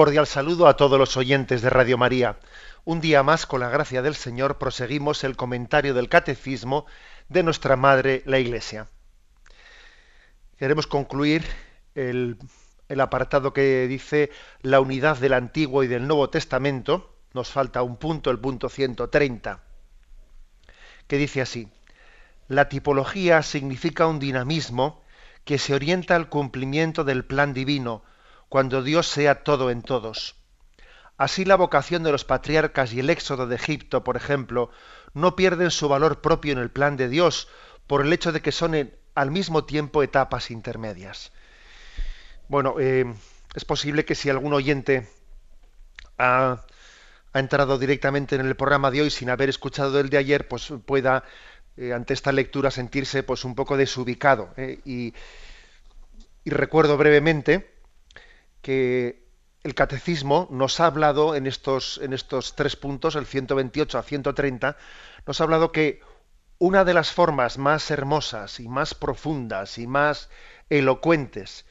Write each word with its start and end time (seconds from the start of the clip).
Cordial 0.00 0.26
saludo 0.26 0.66
a 0.66 0.78
todos 0.78 0.98
los 0.98 1.18
oyentes 1.18 1.60
de 1.60 1.68
Radio 1.68 1.98
María. 1.98 2.38
Un 2.86 3.02
día 3.02 3.22
más, 3.22 3.44
con 3.44 3.60
la 3.60 3.68
gracia 3.68 4.00
del 4.00 4.14
Señor, 4.14 4.56
proseguimos 4.56 5.24
el 5.24 5.36
comentario 5.36 5.92
del 5.92 6.08
Catecismo 6.08 6.86
de 7.28 7.42
nuestra 7.42 7.76
Madre, 7.76 8.22
la 8.24 8.38
Iglesia. 8.38 8.88
Queremos 10.56 10.86
concluir 10.86 11.44
el, 11.94 12.38
el 12.88 13.00
apartado 13.02 13.52
que 13.52 13.86
dice 13.88 14.30
la 14.62 14.80
unidad 14.80 15.18
del 15.18 15.34
Antiguo 15.34 15.84
y 15.84 15.86
del 15.86 16.08
Nuevo 16.08 16.30
Testamento. 16.30 17.14
Nos 17.34 17.50
falta 17.50 17.82
un 17.82 17.98
punto, 17.98 18.30
el 18.30 18.38
punto 18.38 18.70
130, 18.70 19.60
que 21.08 21.18
dice 21.18 21.42
así. 21.42 21.68
La 22.48 22.70
tipología 22.70 23.42
significa 23.42 24.06
un 24.06 24.18
dinamismo 24.18 25.02
que 25.44 25.58
se 25.58 25.74
orienta 25.74 26.16
al 26.16 26.30
cumplimiento 26.30 27.04
del 27.04 27.26
plan 27.26 27.52
divino, 27.52 28.02
cuando 28.50 28.82
Dios 28.82 29.06
sea 29.06 29.44
todo 29.44 29.70
en 29.70 29.80
todos. 29.80 30.34
Así 31.16 31.44
la 31.44 31.54
vocación 31.54 32.02
de 32.02 32.10
los 32.10 32.24
patriarcas 32.24 32.92
y 32.92 32.98
el 32.98 33.08
éxodo 33.08 33.46
de 33.46 33.54
Egipto, 33.54 34.02
por 34.02 34.16
ejemplo, 34.16 34.70
no 35.14 35.36
pierden 35.36 35.70
su 35.70 35.88
valor 35.88 36.20
propio 36.20 36.52
en 36.52 36.58
el 36.58 36.70
plan 36.70 36.96
de 36.96 37.08
Dios 37.08 37.48
por 37.86 38.04
el 38.04 38.12
hecho 38.12 38.32
de 38.32 38.42
que 38.42 38.50
son 38.50 38.92
al 39.14 39.30
mismo 39.30 39.64
tiempo 39.64 40.02
etapas 40.02 40.50
intermedias. 40.50 41.30
Bueno, 42.48 42.74
eh, 42.80 43.14
es 43.54 43.64
posible 43.64 44.04
que 44.04 44.16
si 44.16 44.30
algún 44.30 44.52
oyente 44.52 45.08
ha, 46.18 46.64
entrado 47.32 47.78
directamente 47.78 48.34
en 48.34 48.44
el 48.44 48.56
programa 48.56 48.90
de 48.90 49.02
hoy 49.02 49.10
sin 49.10 49.30
haber 49.30 49.48
escuchado 49.48 50.00
el 50.00 50.10
de 50.10 50.18
ayer, 50.18 50.48
pues 50.48 50.72
pueda 50.84 51.22
eh, 51.76 51.92
ante 51.92 52.14
esta 52.14 52.32
lectura 52.32 52.72
sentirse 52.72 53.22
pues 53.22 53.44
un 53.44 53.54
poco 53.54 53.76
desubicado. 53.76 54.52
Eh, 54.56 54.80
y, 54.84 55.14
y 56.42 56.50
recuerdo 56.50 56.96
brevemente 56.96 57.69
que 58.62 59.28
el 59.62 59.74
catecismo 59.74 60.48
nos 60.50 60.80
ha 60.80 60.86
hablado 60.86 61.34
en 61.34 61.46
estos, 61.46 62.00
en 62.02 62.12
estos 62.12 62.56
tres 62.56 62.76
puntos, 62.76 63.14
el 63.14 63.26
128 63.26 63.98
a 63.98 64.02
130, 64.02 64.76
nos 65.26 65.40
ha 65.40 65.44
hablado 65.44 65.72
que 65.72 66.00
una 66.58 66.84
de 66.84 66.94
las 66.94 67.10
formas 67.10 67.58
más 67.58 67.90
hermosas 67.90 68.60
y 68.60 68.68
más 68.68 68.94
profundas 68.94 69.78
y 69.78 69.86
más 69.86 70.28
elocuentes 70.68 71.66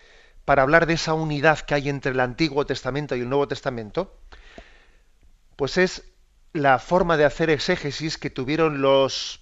para 0.45 0.63
hablar 0.63 0.87
de 0.87 0.95
esa 0.95 1.13
unidad 1.13 1.59
que 1.59 1.75
hay 1.75 1.89
entre 1.89 2.11
el 2.11 2.19
Antiguo 2.19 2.65
Testamento 2.65 3.15
y 3.15 3.21
el 3.21 3.29
Nuevo 3.29 3.47
Testamento, 3.47 4.17
pues 5.55 5.77
es 5.77 6.05
la 6.53 6.79
forma 6.79 7.17
de 7.17 7.25
hacer 7.25 7.51
exégesis 7.51 8.17
que 8.17 8.31
tuvieron 8.31 8.81
los 8.81 9.41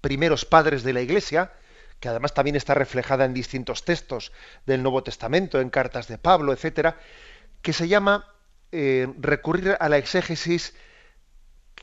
primeros 0.00 0.44
padres 0.44 0.82
de 0.82 0.92
la 0.92 1.02
Iglesia, 1.02 1.52
que 2.00 2.08
además 2.08 2.34
también 2.34 2.56
está 2.56 2.74
reflejada 2.74 3.24
en 3.24 3.34
distintos 3.34 3.84
textos 3.84 4.32
del 4.66 4.82
Nuevo 4.82 5.02
Testamento, 5.02 5.60
en 5.60 5.70
cartas 5.70 6.08
de 6.08 6.18
Pablo, 6.18 6.52
etcétera, 6.52 6.98
que 7.62 7.72
se 7.72 7.88
llama 7.88 8.26
eh, 8.72 9.06
recurrir 9.18 9.76
a 9.78 9.88
la 9.88 9.98
exégesis 9.98 10.74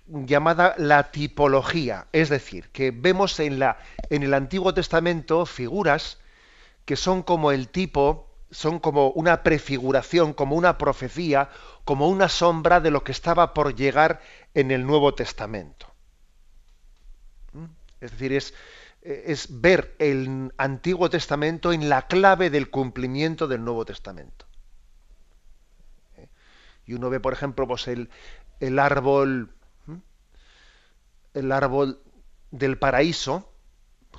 llamada 0.08 0.74
la 0.78 1.12
tipología, 1.12 2.08
es 2.14 2.30
decir, 2.30 2.70
que 2.70 2.92
vemos 2.92 3.40
en, 3.40 3.60
la, 3.60 3.78
en 4.10 4.24
el 4.24 4.34
Antiguo 4.34 4.74
Testamento 4.74 5.46
figuras 5.46 6.18
que 6.86 6.96
son 6.96 7.22
como 7.22 7.52
el 7.52 7.68
tipo, 7.68 8.30
son 8.50 8.80
como 8.80 9.10
una 9.10 9.44
prefiguración, 9.44 10.34
como 10.34 10.56
una 10.56 10.78
profecía, 10.78 11.50
como 11.84 12.08
una 12.08 12.30
sombra 12.30 12.80
de 12.80 12.92
lo 12.92 13.04
que 13.04 13.12
estaba 13.12 13.54
por 13.54 13.76
llegar 13.76 14.22
en 14.54 14.72
el 14.72 14.86
Nuevo 14.86 15.14
Testamento. 15.14 15.88
¿Mm? 17.52 17.66
Es 18.00 18.12
decir, 18.12 18.32
es, 18.32 18.54
es 19.08 19.62
ver 19.62 19.96
el 20.00 20.52
Antiguo 20.58 21.10
Testamento 21.10 21.72
en 21.72 21.88
la 21.88 22.08
clave 22.08 22.50
del 22.50 22.70
cumplimiento 22.70 23.48
del 23.48 23.64
Nuevo 23.64 23.86
Testamento. 23.86 24.46
Y 26.86 26.94
uno 26.94 27.10
ve, 27.10 27.20
por 27.20 27.34
ejemplo, 27.34 27.68
pues 27.68 27.88
el, 27.88 28.10
el 28.60 28.80
árbol, 28.80 29.50
el 31.34 31.52
árbol 31.52 32.02
del 32.52 32.78
paraíso 32.78 33.52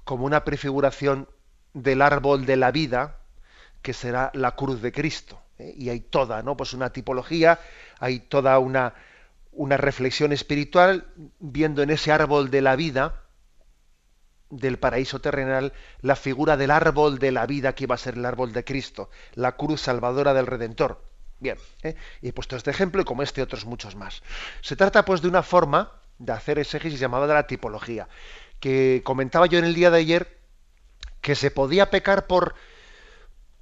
como 0.04 0.24
una 0.24 0.44
prefiguración 0.44 1.28
del 1.74 2.00
árbol 2.00 2.46
de 2.46 2.56
la 2.56 2.70
vida, 2.70 3.20
que 3.82 3.92
será 3.92 4.30
la 4.34 4.52
cruz 4.54 4.80
de 4.80 4.92
Cristo. 4.92 5.40
¿eh? 5.58 5.74
Y 5.76 5.90
hay 5.90 6.00
toda, 6.00 6.42
¿no? 6.42 6.56
Pues 6.56 6.72
una 6.72 6.90
tipología, 6.90 7.60
hay 8.00 8.20
toda 8.20 8.58
una, 8.58 8.94
una 9.52 9.76
reflexión 9.76 10.32
espiritual 10.32 11.06
viendo 11.40 11.82
en 11.82 11.90
ese 11.90 12.10
árbol 12.10 12.50
de 12.50 12.62
la 12.62 12.76
vida 12.76 13.27
del 14.50 14.78
paraíso 14.78 15.20
terrenal 15.20 15.72
la 16.00 16.16
figura 16.16 16.56
del 16.56 16.70
árbol 16.70 17.18
de 17.18 17.32
la 17.32 17.46
vida 17.46 17.74
que 17.74 17.84
iba 17.84 17.94
a 17.94 17.98
ser 17.98 18.14
el 18.14 18.24
árbol 18.24 18.52
de 18.52 18.64
Cristo, 18.64 19.10
la 19.34 19.56
cruz 19.56 19.82
salvadora 19.82 20.34
del 20.34 20.46
Redentor. 20.46 21.02
Bien, 21.40 21.56
¿eh? 21.82 21.94
y 22.20 22.28
he 22.28 22.32
puesto 22.32 22.56
este 22.56 22.70
ejemplo 22.70 23.02
y 23.02 23.04
como 23.04 23.22
este 23.22 23.42
otros 23.42 23.64
muchos 23.64 23.94
más. 23.94 24.22
Se 24.60 24.74
trata 24.74 25.04
pues 25.04 25.22
de 25.22 25.28
una 25.28 25.42
forma 25.42 25.92
de 26.18 26.32
hacer 26.32 26.58
exégesis 26.58 26.98
llamada 26.98 27.32
la 27.32 27.46
tipología, 27.46 28.08
que 28.58 29.02
comentaba 29.04 29.46
yo 29.46 29.58
en 29.58 29.64
el 29.64 29.74
día 29.74 29.90
de 29.90 29.98
ayer 29.98 30.38
que 31.20 31.34
se 31.34 31.50
podía 31.50 31.90
pecar 31.90 32.26
por, 32.26 32.54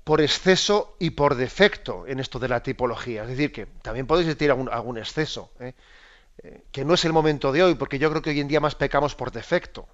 por 0.05 0.23
exceso 0.23 0.97
y 0.99 1.11
por 1.11 1.35
defecto 1.35 2.07
en 2.07 2.21
esto 2.21 2.39
de 2.39 2.49
la 2.49 2.63
tipología. 2.63 3.23
Es 3.25 3.29
decir, 3.29 3.53
que 3.53 3.67
también 3.67 4.07
podéis 4.07 4.29
existir 4.29 4.51
algún, 4.51 4.71
algún 4.71 4.97
exceso, 4.97 5.51
¿eh? 5.61 5.75
Eh, 6.43 6.65
que 6.71 6.85
no 6.85 6.95
es 6.95 7.05
el 7.05 7.13
momento 7.13 7.51
de 7.51 7.63
hoy, 7.63 7.75
porque 7.77 7.99
yo 7.99 8.11
creo 8.11 8.21
que 8.21 8.31
hoy 8.31 8.41
en 8.41 8.49
día 8.49 8.61
más 8.61 8.75
pecamos 8.75 9.15
por 9.15 9.33
defecto. 9.33 9.89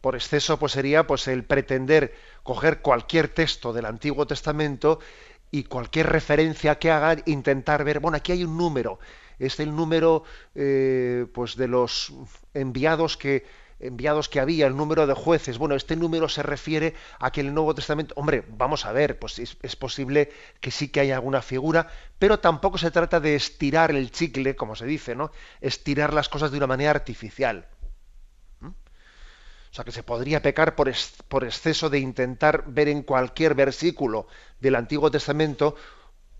Por 0.00 0.14
exceso 0.14 0.58
pues 0.58 0.72
sería 0.72 1.06
pues 1.06 1.28
el 1.28 1.44
pretender 1.44 2.14
coger 2.42 2.80
cualquier 2.80 3.28
texto 3.28 3.72
del 3.72 3.86
Antiguo 3.86 4.26
Testamento 4.26 4.98
y 5.50 5.64
cualquier 5.64 6.08
referencia 6.08 6.78
que 6.78 6.90
hagan 6.90 7.22
intentar 7.26 7.84
ver, 7.84 8.00
bueno, 8.00 8.16
aquí 8.16 8.32
hay 8.32 8.44
un 8.44 8.56
número, 8.56 8.98
es 9.38 9.58
el 9.60 9.74
número 9.74 10.24
eh, 10.54 11.26
pues 11.34 11.56
de 11.56 11.68
los 11.68 12.12
enviados 12.54 13.16
que 13.16 13.44
enviados 13.80 14.28
que 14.28 14.40
había, 14.40 14.66
el 14.66 14.76
número 14.76 15.06
de 15.06 15.14
jueces. 15.14 15.56
Bueno, 15.56 15.74
este 15.74 15.96
número 15.96 16.28
se 16.28 16.42
refiere 16.42 16.94
a 17.18 17.32
que 17.32 17.40
el 17.40 17.54
Nuevo 17.54 17.74
Testamento, 17.74 18.12
hombre, 18.16 18.44
vamos 18.46 18.84
a 18.84 18.92
ver, 18.92 19.18
pues 19.18 19.38
es, 19.38 19.56
es, 19.62 19.74
posible 19.74 20.30
que 20.60 20.70
sí 20.70 20.88
que 20.88 21.00
haya 21.00 21.14
alguna 21.14 21.40
figura, 21.40 21.88
pero 22.18 22.40
tampoco 22.40 22.76
se 22.76 22.90
trata 22.90 23.20
de 23.20 23.34
estirar 23.34 23.90
el 23.90 24.10
chicle, 24.10 24.54
como 24.54 24.76
se 24.76 24.84
dice, 24.84 25.14
¿no? 25.14 25.32
Estirar 25.62 26.12
las 26.12 26.28
cosas 26.28 26.50
de 26.50 26.58
una 26.58 26.66
manera 26.66 26.90
artificial. 26.90 27.66
O 29.70 29.74
sea, 29.74 29.84
que 29.84 29.92
se 29.92 30.02
podría 30.02 30.42
pecar 30.42 30.74
por, 30.74 30.92
por 31.28 31.44
exceso 31.44 31.90
de 31.90 32.00
intentar 32.00 32.64
ver 32.66 32.88
en 32.88 33.02
cualquier 33.02 33.54
versículo 33.54 34.26
del 34.58 34.74
Antiguo 34.74 35.10
Testamento 35.10 35.76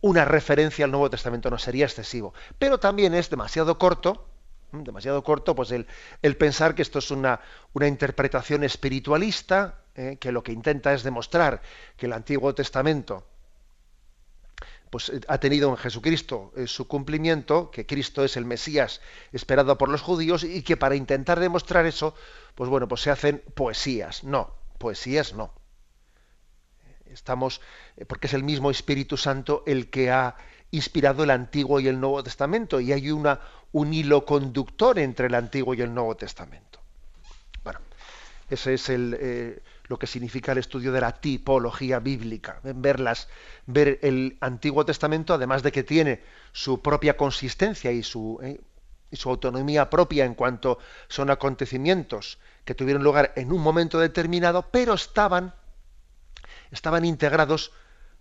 una 0.00 0.24
referencia 0.24 0.84
al 0.84 0.90
Nuevo 0.90 1.10
Testamento. 1.10 1.50
No 1.50 1.58
sería 1.58 1.84
excesivo. 1.84 2.34
Pero 2.58 2.80
también 2.80 3.14
es 3.14 3.30
demasiado 3.30 3.78
corto, 3.78 4.26
demasiado 4.72 5.22
corto, 5.22 5.54
pues 5.54 5.70
el, 5.70 5.86
el 6.22 6.36
pensar 6.36 6.74
que 6.74 6.82
esto 6.82 6.98
es 6.98 7.10
una, 7.10 7.40
una 7.72 7.86
interpretación 7.86 8.64
espiritualista, 8.64 9.80
eh, 9.94 10.16
que 10.20 10.32
lo 10.32 10.42
que 10.42 10.52
intenta 10.52 10.92
es 10.92 11.02
demostrar 11.02 11.62
que 11.96 12.06
el 12.06 12.12
Antiguo 12.12 12.54
Testamento 12.54 13.26
pues 14.90 15.08
eh, 15.08 15.20
ha 15.28 15.38
tenido 15.38 15.70
en 15.70 15.76
Jesucristo 15.76 16.52
eh, 16.56 16.66
su 16.66 16.86
cumplimiento, 16.86 17.70
que 17.70 17.86
Cristo 17.86 18.24
es 18.24 18.36
el 18.36 18.44
Mesías 18.44 19.00
esperado 19.32 19.78
por 19.78 19.88
los 19.88 20.02
judíos 20.02 20.44
y 20.44 20.62
que 20.62 20.76
para 20.76 20.96
intentar 20.96 21.40
demostrar 21.40 21.86
eso, 21.86 22.14
pues 22.56 22.68
bueno, 22.68 22.88
pues 22.88 23.00
se 23.00 23.10
hacen 23.10 23.42
poesías. 23.54 24.24
No, 24.24 24.54
poesías 24.78 25.32
no. 25.32 25.54
Estamos, 27.06 27.60
eh, 27.96 28.04
porque 28.04 28.26
es 28.26 28.34
el 28.34 28.42
mismo 28.42 28.70
Espíritu 28.70 29.16
Santo 29.16 29.62
el 29.66 29.90
que 29.90 30.10
ha 30.10 30.36
inspirado 30.72 31.24
el 31.24 31.30
Antiguo 31.30 31.80
y 31.80 31.88
el 31.88 31.98
Nuevo 31.98 32.22
Testamento 32.22 32.80
y 32.80 32.92
hay 32.92 33.10
una, 33.10 33.40
un 33.72 33.94
hilo 33.94 34.24
conductor 34.24 34.98
entre 34.98 35.26
el 35.26 35.34
Antiguo 35.34 35.74
y 35.74 35.82
el 35.82 35.94
Nuevo 35.94 36.16
Testamento. 36.16 36.80
Bueno, 37.64 37.80
ese 38.48 38.74
es 38.74 38.88
el, 38.88 39.60
lo 39.90 39.98
que 39.98 40.06
significa 40.06 40.52
el 40.52 40.58
estudio 40.58 40.92
de 40.92 41.00
la 41.00 41.10
tipología 41.10 41.98
bíblica, 41.98 42.60
ver 42.62 43.98
el 44.02 44.38
Antiguo 44.40 44.84
Testamento, 44.84 45.34
además 45.34 45.64
de 45.64 45.72
que 45.72 45.82
tiene 45.82 46.22
su 46.52 46.80
propia 46.80 47.16
consistencia 47.16 47.90
y 47.90 48.04
su, 48.04 48.38
eh, 48.40 48.60
y 49.10 49.16
su 49.16 49.28
autonomía 49.28 49.90
propia 49.90 50.24
en 50.26 50.34
cuanto 50.34 50.78
son 51.08 51.28
acontecimientos 51.28 52.38
que 52.64 52.76
tuvieron 52.76 53.02
lugar 53.02 53.32
en 53.34 53.50
un 53.50 53.60
momento 53.60 53.98
determinado, 53.98 54.68
pero 54.70 54.94
estaban, 54.94 55.54
estaban 56.70 57.04
integrados 57.04 57.72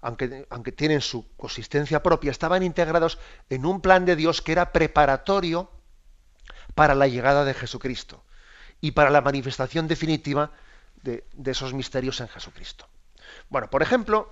aunque, 0.01 0.47
aunque 0.49 0.71
tienen 0.71 1.01
su 1.01 1.27
consistencia 1.37 2.01
propia, 2.01 2.31
estaban 2.31 2.63
integrados 2.63 3.19
en 3.51 3.63
un 3.67 3.79
plan 3.79 4.05
de 4.05 4.15
Dios 4.15 4.41
que 4.41 4.53
era 4.53 4.71
preparatorio 4.71 5.69
para 6.73 6.95
la 6.95 7.07
llegada 7.07 7.45
de 7.45 7.53
Jesucristo 7.53 8.23
y 8.81 8.91
para 8.91 9.11
la 9.11 9.21
manifestación 9.21 9.87
definitiva 9.87 10.51
de, 11.03 11.23
esos 11.45 11.73
misterios 11.73 12.19
en 12.21 12.27
Jesucristo. 12.27 12.87
Bueno, 13.49 13.69
por 13.69 13.81
ejemplo, 13.81 14.31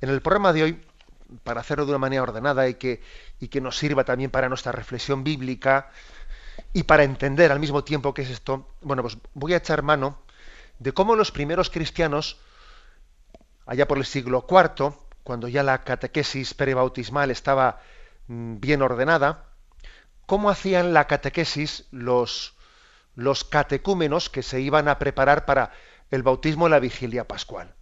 en 0.00 0.10
el 0.10 0.20
programa 0.20 0.52
de 0.52 0.62
hoy, 0.62 0.80
para 1.42 1.60
hacerlo 1.60 1.84
de 1.84 1.90
una 1.90 1.98
manera 1.98 2.22
ordenada 2.22 2.68
y 2.68 2.74
que, 2.74 3.02
y 3.40 3.48
que 3.48 3.60
nos 3.60 3.76
sirva 3.76 4.04
también 4.04 4.30
para 4.30 4.48
nuestra 4.48 4.72
reflexión 4.72 5.24
bíblica 5.24 5.90
y 6.72 6.84
para 6.84 7.04
entender 7.04 7.52
al 7.52 7.60
mismo 7.60 7.84
tiempo 7.84 8.14
qué 8.14 8.22
es 8.22 8.30
esto, 8.30 8.68
bueno, 8.80 9.02
pues 9.02 9.18
voy 9.34 9.54
a 9.54 9.58
echar 9.58 9.82
mano 9.82 10.18
de 10.78 10.92
cómo 10.92 11.16
los 11.16 11.32
primeros 11.32 11.70
cristianos, 11.70 12.38
allá 13.66 13.88
por 13.88 13.98
el 13.98 14.04
siglo 14.04 14.46
IV, 14.48 14.94
cuando 15.22 15.48
ya 15.48 15.62
la 15.62 15.82
catequesis 15.82 16.54
prebautismal 16.54 17.30
estaba 17.30 17.80
mm, 18.28 18.60
bien 18.60 18.82
ordenada, 18.82 19.46
cómo 20.26 20.50
hacían 20.50 20.92
la 20.92 21.06
catequesis 21.06 21.86
los, 21.90 22.54
los 23.14 23.44
catecúmenos 23.44 24.28
que 24.28 24.42
se 24.42 24.60
iban 24.60 24.88
a 24.88 24.98
preparar 24.98 25.44
para 25.46 25.72
el 26.10 26.22
bautismo 26.22 26.66
en 26.66 26.72
la 26.72 26.80
vigilia 26.80 27.26
pascual. 27.26 27.74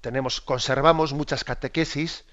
Tenemos, 0.00 0.40
conservamos 0.40 1.12
muchas 1.12 1.44
catequesis 1.44 2.24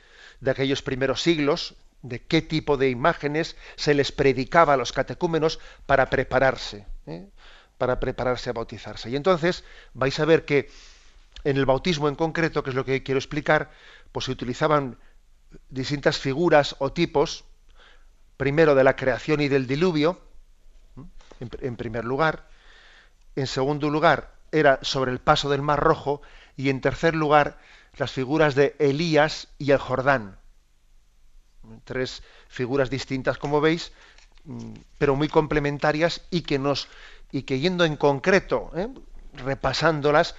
de 0.41 0.51
aquellos 0.51 0.81
primeros 0.81 1.21
siglos, 1.21 1.75
de 2.01 2.21
qué 2.21 2.41
tipo 2.41 2.77
de 2.77 2.89
imágenes 2.89 3.55
se 3.75 3.93
les 3.93 4.11
predicaba 4.11 4.73
a 4.73 4.77
los 4.77 4.91
catecúmenos 4.91 5.59
para 5.85 6.09
prepararse, 6.09 6.85
¿eh? 7.05 7.29
para 7.77 7.99
prepararse 7.99 8.49
a 8.49 8.53
bautizarse. 8.53 9.09
Y 9.09 9.15
entonces 9.15 9.63
vais 9.93 10.19
a 10.19 10.25
ver 10.25 10.45
que 10.45 10.69
en 11.43 11.57
el 11.57 11.65
bautismo 11.65 12.09
en 12.09 12.15
concreto, 12.15 12.63
que 12.63 12.71
es 12.71 12.75
lo 12.75 12.85
que 12.85 13.03
quiero 13.03 13.19
explicar, 13.19 13.71
pues 14.11 14.25
se 14.25 14.31
utilizaban 14.31 14.97
distintas 15.69 16.17
figuras 16.17 16.75
o 16.79 16.91
tipos, 16.91 17.45
primero 18.37 18.75
de 18.75 18.83
la 18.83 18.95
creación 18.95 19.41
y 19.41 19.47
del 19.47 19.67
diluvio, 19.67 20.19
en 21.39 21.75
primer 21.75 22.05
lugar, 22.05 22.50
en 23.35 23.47
segundo 23.47 23.89
lugar, 23.89 24.33
era 24.51 24.79
sobre 24.81 25.11
el 25.11 25.19
paso 25.19 25.49
del 25.49 25.61
Mar 25.61 25.79
Rojo. 25.79 26.21
Y 26.57 26.69
en 26.69 26.81
tercer 26.81 27.15
lugar, 27.15 27.57
las 27.97 28.11
figuras 28.11 28.55
de 28.55 28.75
Elías 28.79 29.47
y 29.57 29.71
el 29.71 29.77
Jordán. 29.77 30.37
Tres 31.85 32.23
figuras 32.47 32.89
distintas, 32.89 33.37
como 33.37 33.61
veis, 33.61 33.93
mm, 34.43 34.73
pero 34.97 35.15
muy 35.15 35.27
complementarias 35.27 36.21
y 36.29 36.41
que 36.41 36.59
nos 36.59 36.87
y 37.31 37.43
que 37.43 37.59
yendo 37.59 37.85
en 37.85 37.95
concreto, 37.95 38.71
¿eh? 38.75 38.89
repasándolas, 39.33 40.35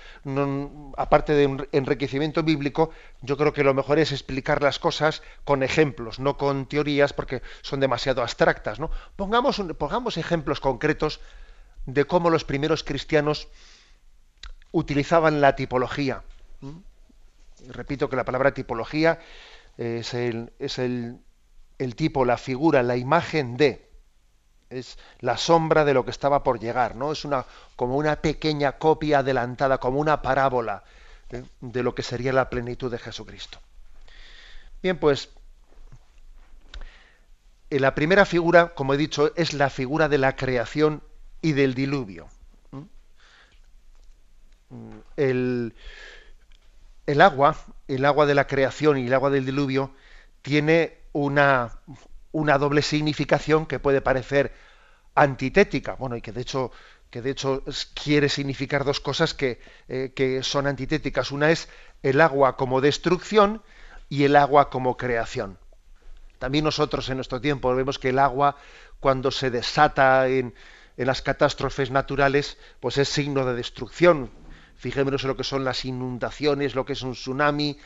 aparte 0.98 1.32
de 1.32 1.46
un 1.46 1.66
enriquecimiento 1.72 2.42
bíblico, 2.42 2.90
yo 3.22 3.36
creo 3.38 3.52
que 3.52 3.64
lo 3.64 3.72
mejor 3.72 3.98
es 3.98 4.12
explicar 4.12 4.62
las 4.62 4.78
cosas 4.78 5.22
con 5.44 5.62
ejemplos, 5.62 6.18
no 6.18 6.36
con 6.36 6.66
teorías, 6.66 7.14
porque 7.14 7.42
son 7.62 7.80
demasiado 7.80 8.20
abstractas. 8.20 8.78
¿no? 8.78 8.90
Pongamos, 9.16 9.62
pongamos 9.78 10.18
ejemplos 10.18 10.60
concretos 10.60 11.20
de 11.87 12.05
cómo 12.05 12.31
los 12.31 12.44
primeros 12.44 12.84
cristianos 12.84 13.49
utilizaban 14.70 15.40
la 15.40 15.56
tipología. 15.56 16.23
Repito 17.69 18.08
que 18.08 18.17
la 18.17 18.25
palabra 18.25 18.55
tipología 18.55 19.20
es, 19.76 20.14
el, 20.14 20.52
es 20.58 20.79
el, 20.79 21.19
el, 21.79 21.94
tipo, 21.96 22.25
la 22.25 22.37
figura, 22.37 22.82
la 22.82 22.96
imagen 22.96 23.56
de, 23.56 23.88
es 24.70 24.99
la 25.20 25.37
sombra 25.37 25.84
de 25.84 25.94
lo 25.94 26.05
que 26.05 26.11
estaba 26.11 26.43
por 26.43 26.58
llegar, 26.58 26.96
¿no? 26.96 27.12
Es 27.12 27.25
una, 27.25 27.44
como 27.76 27.96
una 27.96 28.17
pequeña 28.17 28.73
copia 28.73 29.19
adelantada, 29.19 29.79
como 29.79 30.00
una 30.00 30.23
parábola 30.23 30.82
¿eh? 31.31 31.44
de 31.61 31.82
lo 31.82 31.94
que 31.94 32.02
sería 32.02 32.32
la 32.32 32.50
plenitud 32.50 32.90
de 32.90 32.99
Jesucristo. 32.99 33.58
Bien, 34.82 34.99
pues 34.99 35.31
la 37.70 37.94
primera 37.94 38.25
figura, 38.25 38.75
como 38.75 38.94
he 38.94 38.96
dicho, 38.96 39.32
es 39.37 39.52
la 39.52 39.70
figura 39.70 40.08
de 40.08 40.19
la 40.19 40.37
creación 40.37 41.02
y 41.42 41.52
del 41.52 41.74
diluvio. 41.74 42.28
El, 45.16 45.74
agua, 47.20 47.56
el 47.88 48.04
agua 48.06 48.24
de 48.24 48.34
la 48.34 48.46
creación 48.46 48.96
y 48.96 49.06
el 49.06 49.12
agua 49.12 49.28
del 49.28 49.44
diluvio, 49.44 49.92
tiene 50.40 50.98
una, 51.12 51.72
una 52.30 52.56
doble 52.56 52.80
significación 52.80 53.66
que 53.66 53.78
puede 53.78 54.00
parecer 54.00 54.52
antitética, 55.14 55.94
bueno, 55.94 56.16
y 56.16 56.22
que 56.22 56.32
de 56.32 56.40
hecho, 56.40 56.70
que 57.10 57.20
de 57.20 57.32
hecho 57.32 57.62
quiere 57.92 58.30
significar 58.30 58.84
dos 58.84 59.00
cosas 59.00 59.34
que, 59.34 59.60
eh, 59.88 60.12
que 60.14 60.42
son 60.42 60.66
antitéticas. 60.66 61.32
Una 61.32 61.50
es 61.50 61.68
el 62.02 62.20
agua 62.20 62.56
como 62.56 62.80
destrucción 62.80 63.62
y 64.08 64.24
el 64.24 64.36
agua 64.36 64.70
como 64.70 64.96
creación. 64.96 65.58
También 66.38 66.64
nosotros 66.64 67.08
en 67.10 67.16
nuestro 67.16 67.40
tiempo 67.40 67.74
vemos 67.74 67.98
que 67.98 68.08
el 68.08 68.18
agua, 68.18 68.56
cuando 69.00 69.30
se 69.30 69.50
desata 69.50 70.26
en, 70.28 70.54
en 70.96 71.06
las 71.06 71.22
catástrofes 71.22 71.90
naturales, 71.90 72.58
pues 72.80 72.98
es 72.98 73.08
signo 73.08 73.44
de 73.44 73.54
destrucción. 73.54 74.30
Fijémonos 74.76 75.22
en 75.22 75.28
lo 75.28 75.36
que 75.36 75.44
son 75.44 75.64
las 75.64 75.84
inundaciones, 75.84 76.74
lo 76.74 76.84
que 76.84 76.94
es 76.94 77.02
un 77.02 77.12
tsunami, 77.12 77.78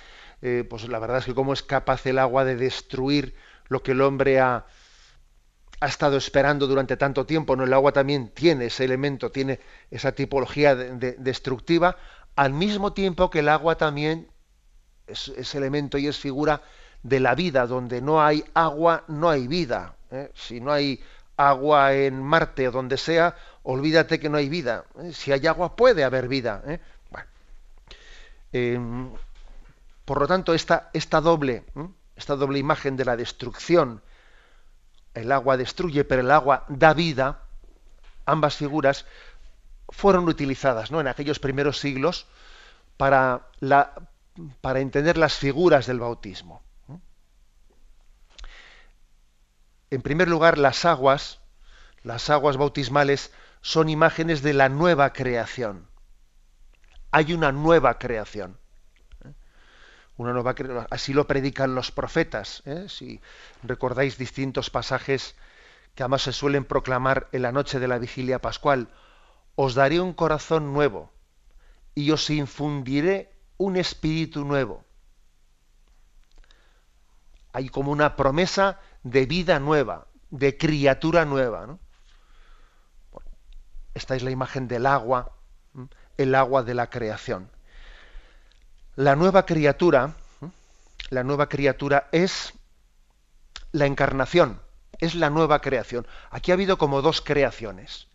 eh, 0.43 0.65
pues 0.69 0.89
la 0.89 0.99
verdad 0.99 1.19
es 1.19 1.25
que 1.25 1.35
cómo 1.35 1.53
es 1.53 1.63
capaz 1.63 2.07
el 2.07 2.19
agua 2.19 2.45
de 2.45 2.57
destruir 2.57 3.35
lo 3.69 3.83
que 3.83 3.93
el 3.93 4.01
hombre 4.01 4.41
ha, 4.41 4.67
ha 5.81 5.87
estado 5.87 6.17
esperando 6.17 6.67
durante 6.67 6.97
tanto 6.97 7.27
tiempo. 7.27 7.57
¿no? 7.57 7.65
El 7.65 7.73
agua 7.73 7.93
también 7.93 8.29
tiene 8.29 8.67
ese 8.67 8.85
elemento, 8.85 9.31
tiene 9.31 9.61
esa 9.91 10.13
tipología 10.13 10.75
destructiva, 10.75 11.97
al 12.35 12.53
mismo 12.53 12.93
tiempo 12.93 13.31
que 13.31 13.41
el 13.41 13.49
agua 13.49 13.77
también 13.77 14.29
es, 15.07 15.55
elemento 15.55 15.99
y 15.99 16.07
es 16.07 16.19
figura 16.19 16.63
de 17.03 17.21
la 17.21 17.35
vida. 17.35 17.67
Donde 17.67 18.01
no 18.01 18.23
hay 18.23 18.45
agua, 18.55 19.05
no 19.09 19.31
hay 19.31 19.47
vida. 19.47 19.97
¿eh? 20.11 20.31
Si 20.35 20.61
no 20.61 20.73
hay 20.73 21.01
agua 21.37 21.95
en 21.95 22.23
Marte 22.23 22.69
o 22.69 22.73
donde 22.73 22.97
sea, 22.97 23.37
olvídate 23.63 24.19
que 24.19 24.29
no 24.29 24.39
hay 24.39 24.49
vida. 24.49 24.85
¿eh? 25.01 25.13
Si 25.13 25.33
hay 25.33 25.47
agua 25.47 25.77
puede 25.77 26.05
haber 26.05 26.29
vida. 26.29 26.63
¿eh? 26.67 26.81
Em, 28.53 29.11
por 30.05 30.21
lo 30.21 30.27
tanto, 30.27 30.55
esta, 30.55 30.91
esta, 30.93 31.21
doble, 31.21 31.65
esta 32.15 32.37
doble 32.37 32.59
imagen 32.59 32.97
de 32.97 33.05
la 33.05 33.17
destrucción, 33.17 34.03
el 35.15 35.33
agua 35.33 35.57
destruye, 35.57 36.05
pero 36.05 36.23
el 36.23 36.31
agua 36.31 36.65
da 36.69 36.95
vida, 36.95 37.43
ambas 38.25 38.57
figuras 38.57 39.05
fueron 39.89 40.29
utilizadas 40.29 40.91
¿no? 40.91 41.01
en 41.01 41.09
aquellos 41.09 41.39
primeros 41.39 41.79
siglos 41.79 42.27
para, 42.97 43.47
para 44.61 44.81
entender 44.81 45.19
las 45.19 45.35
figuras 45.35 45.87
del 45.87 46.01
bautismo. 46.01 46.63
En 49.91 50.03
primer 50.03 50.29
lugar, 50.29 50.59
las 50.59 50.85
aguas, 50.85 51.41
las 52.03 52.31
aguas 52.31 52.57
bautismales, 52.57 53.33
son 53.61 53.89
imágenes 53.89 54.43
de 54.43 54.53
la 54.53 54.69
nueva 54.69 55.13
creación. 55.13 55.89
Hay 57.11 57.33
una 57.33 57.53
nueva 57.53 57.99
creación. 57.99 58.59
¿eh? 59.25 59.33
Una 60.17 60.33
nueva 60.33 60.55
así 60.91 61.13
lo 61.13 61.27
predican 61.27 61.75
los 61.75 61.93
profetas. 61.93 62.63
¿eh? 62.67 62.87
Si 62.89 63.21
recordáis 63.63 64.19
distintos 64.19 64.71
pasajes 64.71 65.37
que 65.95 66.03
además 66.03 66.23
se 66.23 66.33
suelen 66.33 66.65
proclamar 66.65 67.29
en 67.33 67.43
la 67.43 67.53
noche 67.53 67.79
de 67.81 67.89
la 67.89 67.99
vigilia 67.99 68.41
pascual, 68.41 68.89
os 69.55 69.75
daré 69.75 70.01
un 70.01 70.13
corazón 70.13 70.73
nuevo 70.75 71.11
y 71.95 72.11
os 72.11 72.29
infundiré 72.29 73.33
un 73.57 73.77
espíritu 73.77 74.45
nuevo. 74.45 74.85
Hay 77.53 77.71
como 77.71 77.91
una 77.91 78.17
promesa 78.17 78.79
de 79.11 79.25
vida 79.25 79.61
nueva, 79.61 80.09
de 80.31 80.59
criatura 80.59 81.25
nueva. 81.25 81.79
Esta 83.95 84.17
es 84.17 84.23
la 84.23 84.31
imagen 84.31 84.67
del 84.67 84.85
agua, 84.85 85.33
el 86.17 86.35
agua 86.35 86.65
de 86.65 86.75
la 86.75 86.91
creación. 86.91 87.49
La 88.97 89.15
nueva 89.15 89.47
criatura, 89.47 90.15
la 91.11 91.23
nueva 91.23 91.49
criatura 91.49 92.09
es 92.11 92.55
la 93.71 93.87
encarnación, 93.87 94.61
es 94.99 95.15
la 95.15 95.31
nueva 95.31 95.61
creación. 95.61 96.07
Aquí 96.31 96.51
ha 96.51 96.55
habido 96.55 96.77
como 96.77 97.01
dos 97.01 97.21
creaciones, 97.21 98.09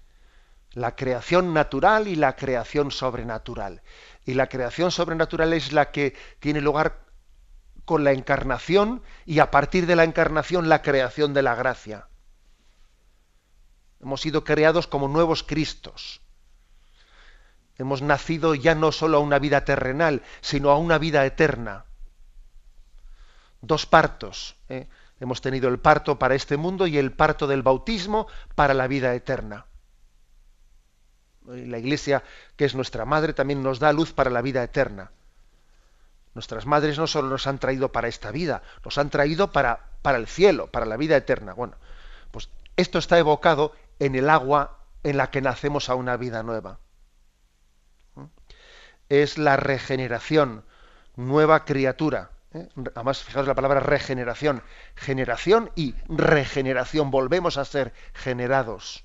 la 0.74 0.96
creación 0.98 1.54
natural 1.54 2.10
y 2.10 2.16
la 2.16 2.36
creación 2.36 2.92
sobrenatural. 2.92 3.82
Y 4.26 4.34
la 4.34 4.48
creación 4.48 4.92
sobrenatural 4.92 5.54
es 5.54 5.72
la 5.72 5.92
que 5.92 6.16
tiene 6.40 6.60
lugar 6.60 7.11
con 7.86 8.04
la 8.04 8.12
encarnación 8.12 9.02
y 9.26 9.40
a 9.40 9.52
partir 9.52 9.86
de 9.86 9.96
la 9.96 10.04
encarnación 10.04 10.70
la 10.70 10.82
creación 10.82 11.34
de 11.34 11.42
la 11.42 11.56
gracia. 11.56 12.08
Hemos 14.02 14.22
sido 14.22 14.44
creados 14.44 14.88
como 14.88 15.08
nuevos 15.08 15.44
Cristos. 15.44 16.22
Hemos 17.78 18.02
nacido 18.02 18.56
ya 18.56 18.76
no 18.76 18.92
solo 18.92 19.18
a 19.18 19.22
una 19.22 19.40
vida 19.40 19.66
terrenal, 19.66 20.24
sino 20.42 20.70
a 20.70 20.78
una 20.78 20.98
vida 20.98 21.26
eterna. 21.26 21.86
Dos 23.62 23.86
partos. 23.86 24.56
¿eh? 24.70 24.88
Hemos 25.20 25.42
tenido 25.42 25.70
el 25.70 25.80
parto 25.80 26.18
para 26.18 26.36
este 26.36 26.58
mundo 26.58 26.88
y 26.88 26.98
el 26.98 27.12
parto 27.12 27.48
del 27.48 27.62
bautismo 27.62 28.28
para 28.56 28.74
la 28.74 28.88
vida 28.88 29.14
eterna. 29.14 29.68
La 31.46 31.80
Iglesia, 31.80 32.24
que 32.56 32.66
es 32.66 32.76
nuestra 32.76 33.06
madre, 33.06 33.34
también 33.34 33.64
nos 33.64 33.80
da 33.80 33.94
luz 33.94 34.14
para 34.14 34.30
la 34.30 34.42
vida 34.42 34.64
eterna 34.64 35.12
Nuestras 36.34 36.66
madres 36.66 36.98
no 36.98 37.08
solo 37.08 37.30
nos 37.30 37.46
han 37.48 37.60
traído 37.60 37.92
para 37.92 38.08
esta 38.08 38.32
vida, 38.32 38.64
nos 38.86 38.98
han 38.98 39.10
traído 39.10 39.52
para, 39.52 39.90
para 40.02 40.18
el 40.18 40.28
cielo, 40.28 40.68
para 40.68 40.86
la 40.86 40.98
vida 40.98 41.18
eterna. 41.18 41.54
Bueno, 41.54 41.76
pues 42.32 42.50
esto 42.78 43.00
está 43.00 43.18
evocado 43.20 43.74
en 44.00 44.16
el 44.16 44.30
agua 44.30 44.80
en 45.04 45.18
la 45.18 45.30
que 45.30 45.42
nacemos 45.42 45.90
a 45.90 45.96
una 45.96 46.16
vida 46.18 46.42
nueva. 46.42 46.80
¿Mm? 48.16 48.26
Es 49.10 49.38
la 49.38 49.58
regeneración, 49.58 50.64
nueva 51.18 51.66
criatura. 51.66 52.32
¿eh? 52.54 52.70
Además, 52.96 53.24
fijaos 53.24 53.48
la 53.48 53.56
palabra 53.56 53.82
regeneración. 53.82 54.64
Generación 54.96 55.72
y 55.76 55.96
regeneración. 56.08 57.12
Volvemos 57.12 57.58
a 57.58 57.66
ser 57.66 57.94
generados. 58.14 59.04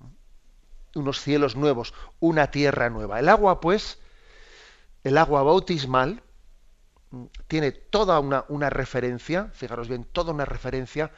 ¿Mm? 0.00 0.98
Unos 0.98 1.20
cielos 1.20 1.54
nuevos, 1.54 1.94
una 2.18 2.50
tierra 2.50 2.90
nueva. 2.90 3.20
El 3.20 3.28
agua, 3.28 3.60
pues, 3.60 4.01
el 5.04 5.18
agua 5.18 5.42
bautismal 5.42 6.22
mm, 7.10 7.24
tiene 7.48 7.72
toda 7.72 8.20
una, 8.20 8.44
una, 8.48 8.70
referencia, 8.70 9.50
fijaros 9.52 9.88
bien, 9.88 10.04
toda 10.04 10.32
una 10.32 10.44
referencia 10.44 11.10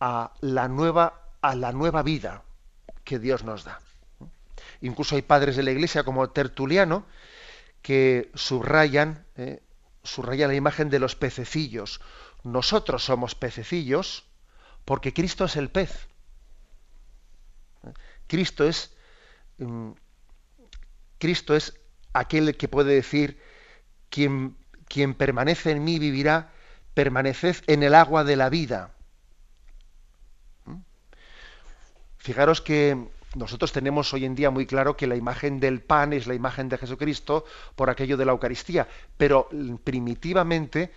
a 0.00 0.32
la 0.40 0.68
nueva, 0.68 1.20
a 1.40 1.54
la 1.54 1.72
nueva 1.72 2.02
vida 2.02 2.42
que 3.04 3.18
Dios 3.18 3.44
nos 3.44 3.64
da. 3.64 3.80
Incluso 4.80 5.16
hay 5.16 5.22
padres 5.22 5.56
de 5.56 5.62
la 5.62 5.70
iglesia 5.70 6.04
como 6.04 6.28
Tertuliano 6.30 7.06
que 7.82 8.30
subrayan, 8.34 9.24
eh, 9.36 9.62
subrayan 10.02 10.50
la 10.50 10.56
imagen 10.56 10.90
de 10.90 10.98
los 10.98 11.14
pececillos. 11.14 12.00
Nosotros 12.42 13.04
somos 13.04 13.34
pececillos 13.34 14.24
porque 14.84 15.12
Cristo 15.12 15.44
es 15.44 15.56
el 15.56 15.70
pez. 15.70 16.08
Cristo 18.26 18.66
es, 18.66 18.94
mm, 19.58 19.92
Cristo 21.18 21.54
es 21.54 21.78
aquel 22.18 22.56
que 22.56 22.68
puede 22.68 22.94
decir, 22.94 23.38
quien, 24.10 24.56
quien 24.88 25.14
permanece 25.14 25.70
en 25.70 25.84
mí 25.84 25.98
vivirá, 25.98 26.52
permaneced 26.94 27.56
en 27.66 27.82
el 27.82 27.94
agua 27.94 28.24
de 28.24 28.36
la 28.36 28.48
vida. 28.48 28.94
¿Mm? 30.64 30.78
Fijaros 32.18 32.60
que 32.60 33.08
nosotros 33.34 33.72
tenemos 33.72 34.12
hoy 34.14 34.24
en 34.24 34.34
día 34.34 34.50
muy 34.50 34.66
claro 34.66 34.96
que 34.96 35.06
la 35.06 35.16
imagen 35.16 35.60
del 35.60 35.82
pan 35.82 36.12
es 36.12 36.26
la 36.26 36.34
imagen 36.34 36.68
de 36.70 36.78
Jesucristo 36.78 37.44
por 37.74 37.90
aquello 37.90 38.16
de 38.16 38.24
la 38.24 38.32
Eucaristía, 38.32 38.88
pero 39.18 39.48
primitivamente 39.84 40.92